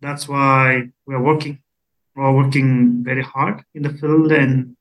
That's 0.00 0.28
why 0.28 0.88
we're 1.06 1.22
working. 1.22 1.62
We're 2.14 2.32
working 2.32 3.04
very 3.04 3.22
hard 3.22 3.62
in 3.74 3.82
the 3.82 3.90
field 3.90 4.32
and 4.32 4.76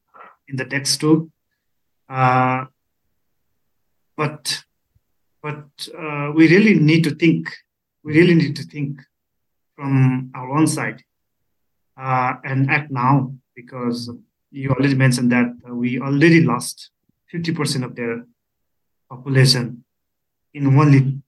in 0.47 0.55
the 0.55 0.65
text 0.65 1.01
too. 1.01 1.31
Uh, 2.07 2.65
but 4.15 4.63
but 5.41 5.67
uh, 5.97 6.31
we 6.33 6.47
really 6.47 6.75
need 6.75 7.03
to 7.03 7.15
think. 7.15 7.53
We 8.03 8.13
really 8.13 8.35
need 8.35 8.55
to 8.55 8.63
think 8.63 9.01
from 9.75 10.31
our 10.35 10.49
own 10.57 10.67
side 10.67 11.03
uh, 11.97 12.33
and 12.43 12.69
act 12.69 12.91
now 12.91 13.33
because 13.55 14.09
you 14.51 14.69
already 14.69 14.95
mentioned 14.95 15.31
that 15.31 15.47
we 15.67 15.99
already 15.99 16.41
lost 16.43 16.91
50% 17.33 17.83
of 17.83 17.95
their 17.95 18.25
population 19.09 19.83
in 20.53 20.67
only 20.67 21.21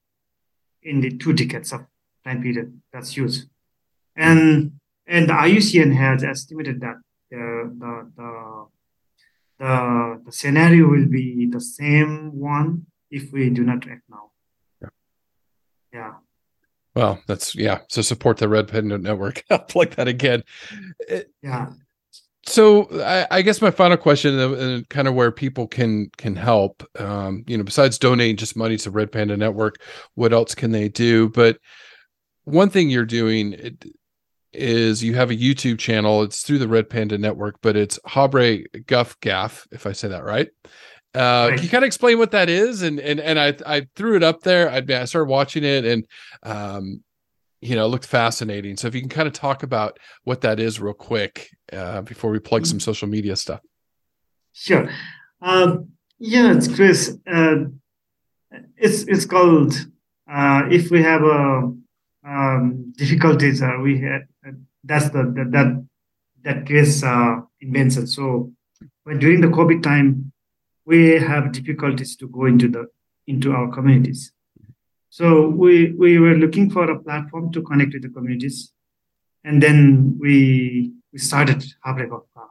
in 0.84 1.02
the 1.02 1.18
two 1.18 1.34
decades 1.34 1.74
of 1.74 1.86
time 2.24 2.42
period. 2.42 2.80
That's 2.94 3.12
huge. 3.12 3.40
And 4.18 4.74
and 5.06 5.30
the 5.30 5.34
IUCN 5.34 5.96
has 5.96 6.24
estimated 6.24 6.82
that 6.82 6.96
the 7.32 7.72
the, 7.78 8.12
the 8.18 8.66
the, 9.60 10.22
the 10.26 10.32
scenario 10.32 10.88
will 10.88 11.08
be 11.08 11.48
the 11.52 11.62
same 11.62 12.38
one 12.38 12.86
if 13.10 13.32
we 13.32 13.50
do 13.50 13.64
not 13.64 13.88
act 13.88 14.04
now. 14.10 14.32
Yeah. 14.82 14.90
Yeah. 15.94 16.14
Well, 16.96 17.20
that's 17.28 17.56
yeah. 17.56 17.80
So 17.90 18.02
support 18.02 18.38
the 18.38 18.50
Red 18.50 18.68
Panda 18.68 18.98
Network. 18.98 19.44
I'll 19.52 19.60
plug 19.60 19.92
that 19.92 20.08
again. 20.08 20.44
Uh, 21.12 21.20
yeah. 21.42 21.70
So 22.48 22.88
I, 23.04 23.28
I, 23.30 23.42
guess 23.42 23.62
my 23.62 23.72
final 23.72 23.98
question, 23.98 24.40
and 24.40 24.88
kind 24.88 25.08
of 25.10 25.14
where 25.14 25.32
people 25.32 25.68
can 25.68 26.10
can 26.18 26.36
help, 26.36 26.82
um, 26.98 27.44
you 27.46 27.58
know, 27.58 27.64
besides 27.64 28.00
donating 28.00 28.38
just 28.38 28.56
money 28.56 28.78
to 28.78 28.90
Red 28.90 29.12
Panda 29.12 29.36
Network, 29.36 29.82
what 30.16 30.32
else 30.32 30.56
can 30.56 30.72
they 30.72 30.88
do? 30.88 31.28
But 31.28 31.58
one 32.46 32.70
thing 32.70 32.90
you're 32.90 33.06
doing, 33.06 33.54
it, 33.54 33.86
is 34.58 35.04
you 35.04 35.16
have 35.16 35.32
a 35.32 35.36
YouTube 35.36 35.80
channel. 35.80 36.24
It's 36.24 36.42
through 36.42 36.60
the 36.60 36.68
Red 36.68 36.90
Panda 36.90 37.18
Network, 37.18 37.58
but 37.62 37.76
it's 37.76 38.00
Habre 38.06 38.66
Guff 38.86 39.20
Gaff, 39.20 39.68
if 39.72 39.86
I 39.86 39.92
say 39.92 40.08
that 40.10 40.24
right. 40.24 40.50
Uh, 41.14 41.50
Can 41.50 41.64
you 41.64 41.70
kind 41.70 41.84
of 41.84 41.88
explain 41.88 42.20
what 42.20 42.32
that 42.32 42.50
is? 42.50 42.82
And 42.82 43.00
and 43.00 43.20
and 43.20 43.40
I 43.40 43.56
I 43.66 43.88
threw 43.96 44.16
it 44.16 44.24
up 44.24 44.42
there. 44.42 44.70
I, 44.70 44.84
I 44.90 45.06
started 45.06 45.30
watching 45.30 45.64
it, 45.64 45.86
and 45.86 46.06
um, 46.44 47.04
you 47.62 47.76
know, 47.76 47.86
it 47.86 47.90
looked 47.90 48.06
fascinating. 48.06 48.78
So 48.78 48.88
if 48.88 48.94
you 48.94 49.02
can 49.02 49.10
kind 49.10 49.28
of 49.28 49.34
talk 49.34 49.64
about 49.64 50.00
what 50.26 50.42
that 50.42 50.60
is 50.60 50.80
real 50.80 50.94
quick 50.94 51.50
uh, 51.74 52.02
before 52.02 52.30
we 52.30 52.40
plug 52.40 52.66
some 52.66 52.80
social 52.80 53.08
media 53.08 53.36
stuff. 53.36 53.62
Sure. 54.54 54.90
Um, 55.42 55.90
yeah, 56.20 56.54
it's 56.54 56.68
Chris. 56.68 57.18
Uh, 57.26 57.56
it's 58.76 59.04
it's 59.04 59.26
called 59.26 59.74
uh, 60.32 60.64
if 60.70 60.92
we 60.92 61.02
have 61.02 61.24
a 61.24 61.74
um, 62.28 62.94
difficulties 62.98 63.62
uh, 63.62 63.78
we 63.82 64.00
had 64.00 64.28
that's 64.88 65.10
the, 65.10 65.24
that 65.54 65.86
that 66.44 66.66
case 66.66 67.04
uh, 67.04 67.42
invention. 67.62 68.08
So 68.08 68.52
when 69.04 69.20
during 69.20 69.42
the 69.42 69.48
COVID 69.48 69.84
time, 69.84 70.32
we 70.86 71.20
have 71.20 71.52
difficulties 71.52 72.16
to 72.18 72.28
go 72.28 72.46
into 72.46 72.68
the 72.68 72.88
into 73.28 73.52
our 73.52 73.70
communities. 73.72 74.32
So 75.10 75.50
we 75.50 75.92
we 75.94 76.20
were 76.20 76.36
looking 76.36 76.70
for 76.70 76.90
a 76.90 77.00
platform 77.00 77.52
to 77.54 77.62
connect 77.62 77.94
with 77.94 78.04
the 78.04 78.10
communities, 78.10 78.72
and 79.44 79.62
then 79.62 80.18
we 80.20 80.94
we 81.12 81.20
started 81.20 81.64
Habre 81.86 82.08
Gofka. 82.08 82.46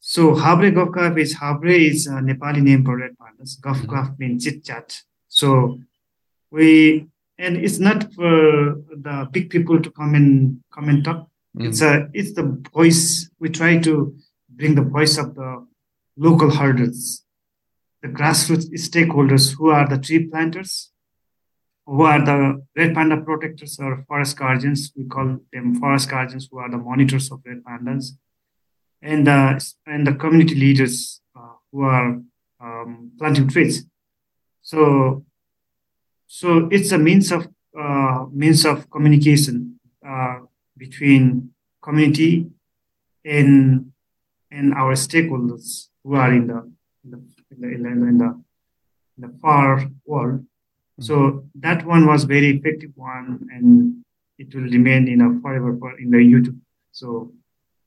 So 0.00 0.34
Habre 0.34 0.72
Gofka 0.72 1.16
is 1.18 1.34
Habre 1.34 1.90
is 1.90 2.06
a 2.06 2.18
Nepali 2.28 2.62
name 2.62 2.84
for 2.84 2.96
red 2.98 3.16
pandas. 3.20 3.60
Gofka 3.60 4.18
means 4.18 4.44
chit 4.44 4.64
chat. 4.64 5.02
So 5.28 5.78
we 6.50 7.08
and 7.38 7.56
it's 7.56 7.78
not 7.78 8.12
for 8.14 8.82
the 8.90 9.28
big 9.30 9.50
people 9.50 9.80
to 9.80 9.90
come 9.90 10.14
and 10.14 10.60
come 10.72 10.88
and 10.88 11.04
talk. 11.04 11.28
Mm. 11.56 11.68
It's 11.68 11.82
a 11.82 12.08
it's 12.12 12.32
the 12.32 12.62
voice. 12.72 13.28
We 13.38 13.50
try 13.50 13.78
to 13.78 14.16
bring 14.48 14.74
the 14.74 14.82
voice 14.82 15.18
of 15.18 15.34
the 15.34 15.66
local 16.16 16.50
herders, 16.50 17.24
the 18.02 18.08
grassroots 18.08 18.66
stakeholders 18.74 19.54
who 19.56 19.70
are 19.70 19.88
the 19.88 19.98
tree 19.98 20.26
planters, 20.26 20.90
who 21.84 22.02
are 22.02 22.24
the 22.24 22.64
red 22.76 22.94
panda 22.94 23.18
protectors 23.18 23.78
or 23.78 24.04
forest 24.08 24.38
guardians. 24.38 24.92
We 24.96 25.04
call 25.04 25.38
them 25.52 25.74
forest 25.78 26.10
guardians, 26.10 26.48
who 26.50 26.58
are 26.58 26.70
the 26.70 26.78
monitors 26.78 27.30
of 27.30 27.42
red 27.44 27.62
pandas, 27.64 28.12
and 29.02 29.28
uh, 29.28 29.58
and 29.86 30.06
the 30.06 30.14
community 30.14 30.54
leaders 30.54 31.20
uh, 31.38 31.56
who 31.70 31.82
are 31.82 32.20
um, 32.60 33.12
planting 33.18 33.48
trees. 33.48 33.84
So 34.62 35.24
so 36.26 36.68
it's 36.70 36.92
a 36.92 36.98
means 36.98 37.32
of 37.32 37.48
uh, 37.78 38.24
means 38.32 38.64
of 38.64 38.90
communication 38.90 39.78
uh, 40.06 40.40
between 40.76 41.50
community 41.82 42.46
and 43.24 43.92
and 44.50 44.74
our 44.74 44.94
stakeholders 44.94 45.88
who 46.02 46.14
are 46.14 46.32
in 46.32 46.46
the 46.46 46.72
in 47.04 47.10
the 47.10 47.20
in 47.50 47.60
the, 47.60 47.68
in 47.68 47.82
the, 47.82 47.90
in 47.90 48.18
the, 48.18 48.42
in 49.16 49.20
the 49.24 49.38
far 49.40 49.84
world. 50.04 50.40
Mm-hmm. 50.40 51.02
So 51.02 51.44
that 51.56 51.84
one 51.86 52.06
was 52.06 52.24
very 52.24 52.56
effective 52.56 52.90
one, 52.94 53.48
and 53.52 54.04
it 54.38 54.54
will 54.54 54.62
remain 54.62 55.08
in 55.08 55.20
a 55.20 55.40
forever 55.40 55.76
for 55.78 55.98
in 55.98 56.10
the 56.10 56.18
YouTube. 56.18 56.58
So 56.92 57.32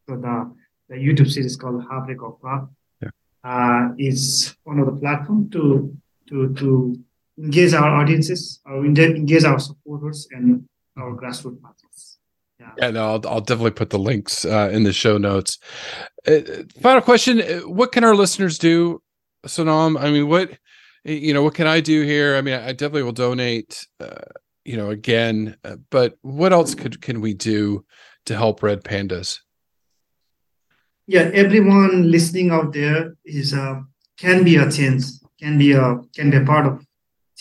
so 0.08 0.16
the 0.16 0.54
the 0.90 0.96
YouTube 0.96 1.32
series 1.32 1.56
called 1.56 1.84
Habre 1.88 2.16
Gofka 2.16 2.70
yeah. 3.02 3.10
uh, 3.44 3.90
is 3.98 4.56
one 4.64 4.80
of 4.80 4.86
the 4.88 5.00
platform 5.00 5.50
to 5.52 5.96
to 6.30 6.54
to 6.56 7.00
engage 7.42 7.74
our 7.74 7.90
audiences, 7.90 8.62
or 8.66 8.86
engage 8.86 9.44
our 9.44 9.60
supporters 9.60 10.28
and 10.32 10.66
our 10.98 11.16
grassroots 11.16 11.62
partners. 11.62 12.18
Yeah. 12.60 12.72
yeah, 12.78 12.92
no, 12.92 13.14
I'll, 13.14 13.28
I'll 13.28 13.42
definitely 13.42 13.72
put 13.72 13.90
the 13.90 14.00
links 14.00 14.44
uh, 14.44 14.70
in 14.72 14.84
the 14.84 14.92
show 14.92 15.18
notes. 15.18 15.58
Uh, 16.28 16.42
final 16.82 17.02
question: 17.02 17.42
uh, 17.42 17.60
What 17.60 17.92
can 17.92 18.04
our 18.04 18.16
listeners 18.16 18.58
do, 18.58 19.02
Sonam? 19.46 20.00
I 20.00 20.12
mean, 20.12 20.28
what 20.28 20.58
you 21.06 21.34
know, 21.34 21.42
what 21.42 21.56
can 21.56 21.68
I 21.68 21.80
do 21.80 22.04
here? 22.04 22.36
I 22.36 22.42
mean, 22.42 22.56
I 22.56 22.74
definitely 22.74 23.04
will 23.04 23.14
donate. 23.14 23.88
Uh, 24.00 24.16
you 24.66 24.76
know, 24.78 24.90
again, 24.90 25.56
uh, 25.64 25.78
but 25.90 26.18
what 26.22 26.54
else 26.54 26.76
could 26.76 27.02
can 27.02 27.22
we 27.22 27.34
do 27.34 27.86
to 28.26 28.36
help 28.36 28.62
red 28.62 28.84
pandas? 28.84 29.40
Yeah, 31.08 31.32
everyone 31.34 32.12
listening 32.12 32.52
out 32.52 32.74
there 32.74 33.16
is 33.26 33.54
uh, 33.54 33.80
can 34.18 34.44
be 34.44 34.58
a 34.58 34.70
change, 34.70 35.06
can 35.40 35.58
be 35.58 35.72
a 35.72 35.98
can 36.14 36.30
be 36.30 36.38
a 36.38 36.46
part 36.46 36.68
of 36.68 36.86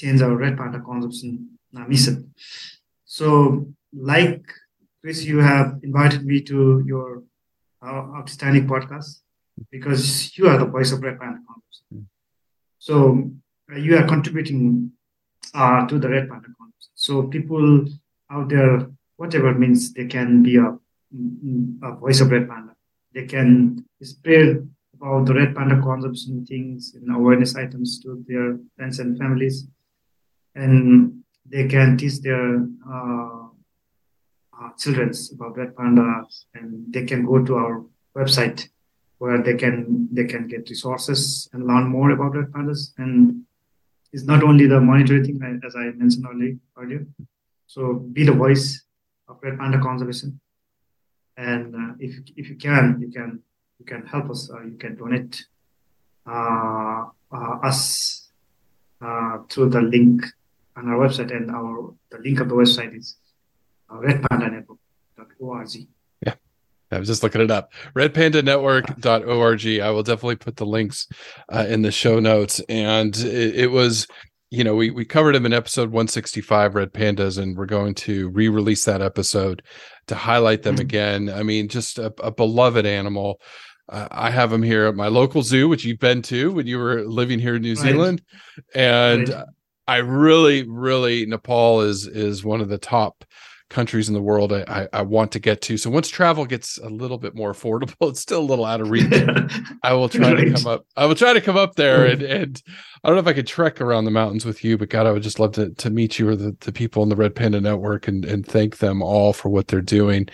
change 0.00 0.22
our 0.22 0.36
red 0.36 0.56
panda 0.56 0.80
consumption 0.80 1.58
mission. 1.88 2.16
So, 3.04 3.66
like 3.92 4.44
Chris, 5.00 5.24
you 5.24 5.38
have 5.38 5.80
invited 5.82 6.24
me 6.24 6.40
to 6.50 6.82
your 6.86 7.22
uh, 7.82 8.02
outstanding 8.18 8.66
podcast 8.66 9.20
because 9.70 10.36
you 10.36 10.48
are 10.48 10.58
the 10.58 10.66
voice 10.66 10.92
of 10.92 11.02
Red 11.02 11.18
Panda 11.18 11.38
Congress. 11.46 11.82
Mm. 11.94 12.04
So 12.78 13.30
uh, 13.72 13.76
you 13.76 13.96
are 13.96 14.06
contributing 14.06 14.92
uh, 15.54 15.86
to 15.86 15.98
the 15.98 16.08
Red 16.08 16.28
Panda 16.28 16.48
Congress. 16.58 16.90
So 16.94 17.24
people 17.24 17.86
out 18.30 18.48
there, 18.48 18.90
whatever 19.16 19.54
means, 19.54 19.92
they 19.92 20.06
can 20.06 20.42
be 20.42 20.56
a, 20.56 20.76
mm, 21.14 21.78
a 21.82 21.92
voice 21.92 22.20
of 22.20 22.30
Red 22.30 22.48
Panda. 22.48 22.74
They 23.14 23.26
can 23.26 23.84
spread 24.02 24.68
about 24.94 25.26
the 25.26 25.34
Red 25.34 25.54
Panda 25.54 25.80
consumption 25.80 26.44
things 26.44 26.94
and 26.94 27.14
awareness 27.14 27.56
items 27.56 28.00
to 28.00 28.24
their 28.26 28.58
friends 28.76 28.98
and 28.98 29.16
families, 29.18 29.66
and 30.58 31.22
they 31.48 31.66
can 31.68 31.96
teach 31.96 32.20
their 32.20 32.66
uh, 32.94 33.46
uh, 34.58 34.70
children 34.76 35.12
about 35.34 35.56
red 35.56 35.74
pandas, 35.74 36.44
and 36.54 36.92
they 36.92 37.04
can 37.04 37.24
go 37.24 37.44
to 37.44 37.54
our 37.54 37.84
website 38.16 38.68
where 39.18 39.42
they 39.42 39.54
can 39.54 40.08
they 40.12 40.24
can 40.24 40.46
get 40.48 40.68
resources 40.68 41.48
and 41.52 41.66
learn 41.66 41.86
more 41.88 42.10
about 42.10 42.34
red 42.34 42.50
pandas. 42.54 42.92
And 42.98 43.44
it's 44.12 44.24
not 44.24 44.42
only 44.42 44.66
the 44.66 44.80
monetary 44.80 45.22
thing, 45.24 45.40
as 45.66 45.74
I 45.76 45.84
mentioned 46.02 46.26
earlier. 46.76 47.06
So 47.66 47.94
be 47.94 48.24
the 48.24 48.32
voice 48.32 48.82
of 49.28 49.38
red 49.42 49.58
panda 49.58 49.78
conservation, 49.78 50.40
and 51.36 51.74
uh, 51.74 51.94
if 52.00 52.12
if 52.36 52.48
you 52.50 52.56
can, 52.56 52.98
you 53.00 53.10
can 53.10 53.42
you 53.78 53.86
can 53.86 54.06
help 54.06 54.30
us. 54.30 54.50
You 54.72 54.76
can 54.78 54.96
donate 54.96 55.44
uh, 56.26 57.04
uh, 57.30 57.54
us 57.70 58.30
uh, 59.00 59.38
through 59.48 59.70
the 59.70 59.82
link 59.82 60.24
on 60.78 60.88
our 60.88 60.96
website, 60.96 61.34
and 61.34 61.50
our 61.50 61.92
the 62.10 62.18
link 62.18 62.40
of 62.40 62.48
the 62.48 62.54
website 62.54 62.96
is 62.96 63.16
redpandanetwork.org. 63.90 65.68
Yeah. 66.24 66.34
I 66.90 66.98
was 66.98 67.08
just 67.08 67.22
looking 67.22 67.40
it 67.40 67.50
up. 67.50 67.72
Redpandanetwork.org. 67.94 69.66
I 69.82 69.90
will 69.90 70.02
definitely 70.02 70.36
put 70.36 70.56
the 70.56 70.66
links 70.66 71.06
uh, 71.52 71.66
in 71.68 71.82
the 71.82 71.92
show 71.92 72.18
notes. 72.20 72.60
And 72.68 73.16
it, 73.16 73.56
it, 73.56 73.70
was, 73.70 74.06
you 74.50 74.64
know, 74.64 74.74
we, 74.74 74.90
we 74.90 75.04
covered 75.04 75.36
him 75.36 75.46
in 75.46 75.52
episode 75.52 75.90
165, 75.90 76.74
Red 76.74 76.92
Pandas, 76.92 77.38
and 77.38 77.56
we're 77.56 77.66
going 77.66 77.94
to 77.94 78.30
re 78.30 78.48
release 78.48 78.84
that 78.84 79.02
episode 79.02 79.62
to 80.06 80.14
highlight 80.14 80.62
them 80.62 80.78
again. 80.78 81.28
I 81.28 81.42
mean, 81.42 81.68
just 81.68 81.98
a, 81.98 82.12
a 82.22 82.30
beloved 82.30 82.86
animal. 82.86 83.40
Uh, 83.90 84.08
I 84.10 84.30
have 84.30 84.50
them 84.50 84.62
here 84.62 84.86
at 84.86 84.94
my 84.94 85.08
local 85.08 85.42
zoo, 85.42 85.68
which 85.68 85.84
you've 85.84 85.98
been 85.98 86.20
to 86.22 86.52
when 86.52 86.66
you 86.66 86.78
were 86.78 87.04
living 87.04 87.38
here 87.38 87.56
in 87.56 87.62
New 87.62 87.74
right. 87.74 87.82
Zealand. 87.82 88.22
And 88.74 89.28
right. 89.28 89.44
I 89.88 89.96
really, 89.96 90.68
really, 90.68 91.26
Nepal 91.26 91.80
is 91.80 92.06
is 92.06 92.44
one 92.44 92.60
of 92.60 92.68
the 92.68 92.78
top 92.78 93.24
countries 93.70 94.08
in 94.08 94.14
the 94.14 94.22
world 94.22 94.52
I, 94.52 94.88
I, 94.92 95.02
want 95.02 95.32
to 95.32 95.38
get 95.38 95.60
to. 95.62 95.76
So 95.76 95.90
once 95.90 96.08
travel 96.08 96.46
gets 96.46 96.78
a 96.78 96.88
little 96.88 97.18
bit 97.18 97.34
more 97.34 97.52
affordable, 97.52 97.94
it's 98.08 98.20
still 98.20 98.40
a 98.40 98.42
little 98.42 98.64
out 98.64 98.80
of 98.80 98.90
reach. 98.90 99.12
I 99.82 99.92
will 99.92 100.08
try 100.08 100.32
to 100.32 100.50
come 100.50 100.66
up. 100.66 100.86
I 100.96 101.04
will 101.04 101.14
try 101.14 101.34
to 101.34 101.40
come 101.40 101.56
up 101.56 101.74
there 101.74 102.06
and, 102.06 102.22
and 102.22 102.62
I 103.04 103.08
don't 103.08 103.16
know 103.16 103.20
if 103.20 103.26
I 103.26 103.34
could 103.34 103.46
trek 103.46 103.80
around 103.80 104.06
the 104.06 104.10
mountains 104.10 104.46
with 104.46 104.64
you, 104.64 104.78
but 104.78 104.88
God, 104.88 105.06
I 105.06 105.12
would 105.12 105.22
just 105.22 105.38
love 105.38 105.52
to, 105.52 105.70
to 105.74 105.90
meet 105.90 106.18
you 106.18 106.28
or 106.28 106.36
the, 106.36 106.56
the 106.60 106.72
people 106.72 107.02
in 107.02 107.10
the 107.10 107.16
Red 107.16 107.34
Panda 107.34 107.60
Network 107.60 108.08
and, 108.08 108.24
and 108.24 108.46
thank 108.46 108.78
them 108.78 109.02
all 109.02 109.32
for 109.32 109.50
what 109.50 109.68
they're 109.68 109.82
doing. 109.82 110.28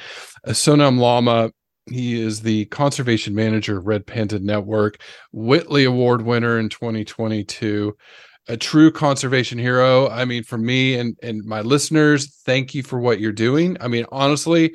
Uh, 0.46 0.52
Sonam 0.52 0.98
Lama, 0.98 1.50
he 1.90 2.20
is 2.20 2.42
the 2.42 2.66
conservation 2.66 3.34
manager 3.34 3.78
of 3.78 3.86
Red 3.86 4.06
Panda 4.06 4.38
Network, 4.38 5.00
Whitley 5.32 5.84
Award 5.84 6.22
winner 6.22 6.58
in 6.58 6.68
2022 6.68 7.96
a 8.48 8.56
true 8.56 8.90
conservation 8.90 9.58
hero. 9.58 10.08
I 10.08 10.24
mean, 10.24 10.44
for 10.44 10.58
me 10.58 10.98
and 10.98 11.16
and 11.22 11.44
my 11.44 11.60
listeners, 11.62 12.34
thank 12.44 12.74
you 12.74 12.82
for 12.82 12.98
what 13.00 13.20
you're 13.20 13.32
doing. 13.32 13.76
I 13.80 13.88
mean, 13.88 14.06
honestly, 14.12 14.74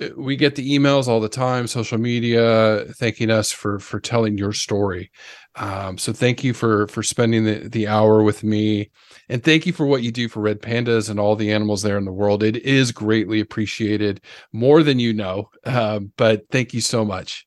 uh, 0.00 0.08
we 0.16 0.36
get 0.36 0.54
the 0.56 0.78
emails 0.78 1.08
all 1.08 1.20
the 1.20 1.28
time, 1.28 1.66
social 1.66 1.98
media, 1.98 2.84
thanking 2.98 3.30
us 3.30 3.52
for 3.52 3.78
for 3.78 4.00
telling 4.00 4.38
your 4.38 4.52
story. 4.52 5.10
Um, 5.56 5.98
so 5.98 6.12
thank 6.12 6.44
you 6.44 6.54
for 6.54 6.86
for 6.88 7.02
spending 7.02 7.44
the 7.44 7.68
the 7.68 7.88
hour 7.88 8.22
with 8.22 8.44
me, 8.44 8.90
and 9.28 9.42
thank 9.42 9.66
you 9.66 9.72
for 9.72 9.86
what 9.86 10.02
you 10.02 10.12
do 10.12 10.28
for 10.28 10.40
red 10.40 10.60
pandas 10.62 11.10
and 11.10 11.18
all 11.20 11.36
the 11.36 11.52
animals 11.52 11.82
there 11.82 11.98
in 11.98 12.04
the 12.04 12.12
world. 12.12 12.42
It 12.42 12.56
is 12.58 12.92
greatly 12.92 13.40
appreciated, 13.40 14.20
more 14.52 14.82
than 14.82 14.98
you 14.98 15.12
know. 15.12 15.50
Uh, 15.64 16.00
but 16.16 16.48
thank 16.50 16.74
you 16.74 16.80
so 16.80 17.04
much. 17.04 17.46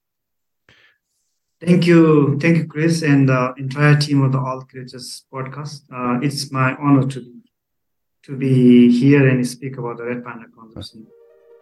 Thank 1.65 1.87
you, 1.87 2.37
thank 2.41 2.57
you, 2.57 2.67
Chris, 2.67 3.03
and 3.03 3.29
the 3.29 3.53
entire 3.57 3.95
team 3.95 4.21
of 4.21 4.33
the 4.33 4.37
All 4.37 4.63
Creatures 4.63 5.23
podcast. 5.31 5.83
Uh, 5.89 6.19
it's 6.21 6.51
my 6.51 6.75
honor 6.75 7.07
to 7.07 7.21
be, 7.21 7.39
to 8.23 8.35
be 8.35 8.91
here 8.91 9.29
and 9.29 9.47
speak 9.47 9.77
about 9.77 9.95
the 9.95 10.03
red 10.03 10.25
panda 10.25 10.47
conservation 10.53 11.07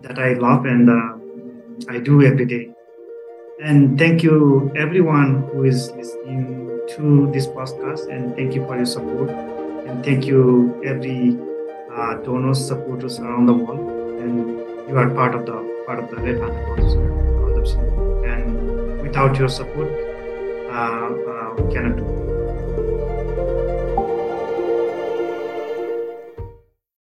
that 0.02 0.18
I 0.18 0.34
love 0.34 0.66
and 0.66 0.90
uh, 0.90 1.92
I 1.94 2.00
do 2.00 2.24
every 2.24 2.46
day. 2.46 2.74
And 3.62 4.00
thank 4.00 4.24
you, 4.24 4.72
everyone 4.76 5.44
who 5.54 5.66
is 5.66 5.92
listening 5.92 6.82
to 6.96 7.30
this 7.32 7.46
podcast, 7.46 8.12
and 8.12 8.36
thank 8.36 8.56
you 8.56 8.66
for 8.66 8.78
your 8.78 8.88
support. 8.88 9.30
And 9.30 10.04
thank 10.04 10.26
you, 10.26 10.82
every 10.84 11.38
uh, 11.94 12.16
donors, 12.24 12.66
supporters 12.66 13.20
around 13.20 13.46
the 13.46 13.54
world, 13.54 14.20
and 14.20 14.48
you 14.90 14.98
are 14.98 15.12
part 15.12 15.36
of 15.36 15.46
the 15.46 15.84
part 15.86 16.00
of 16.00 16.10
the 16.10 16.16
red 16.16 16.40
panda 16.40 16.66
conservation 16.66 18.01
without 19.12 19.38
your 19.38 19.50
support, 19.50 19.92
uh, 20.72 21.10
uh, 21.32 21.54
we 21.58 21.74
cannot 21.74 21.98
do. 21.98 22.31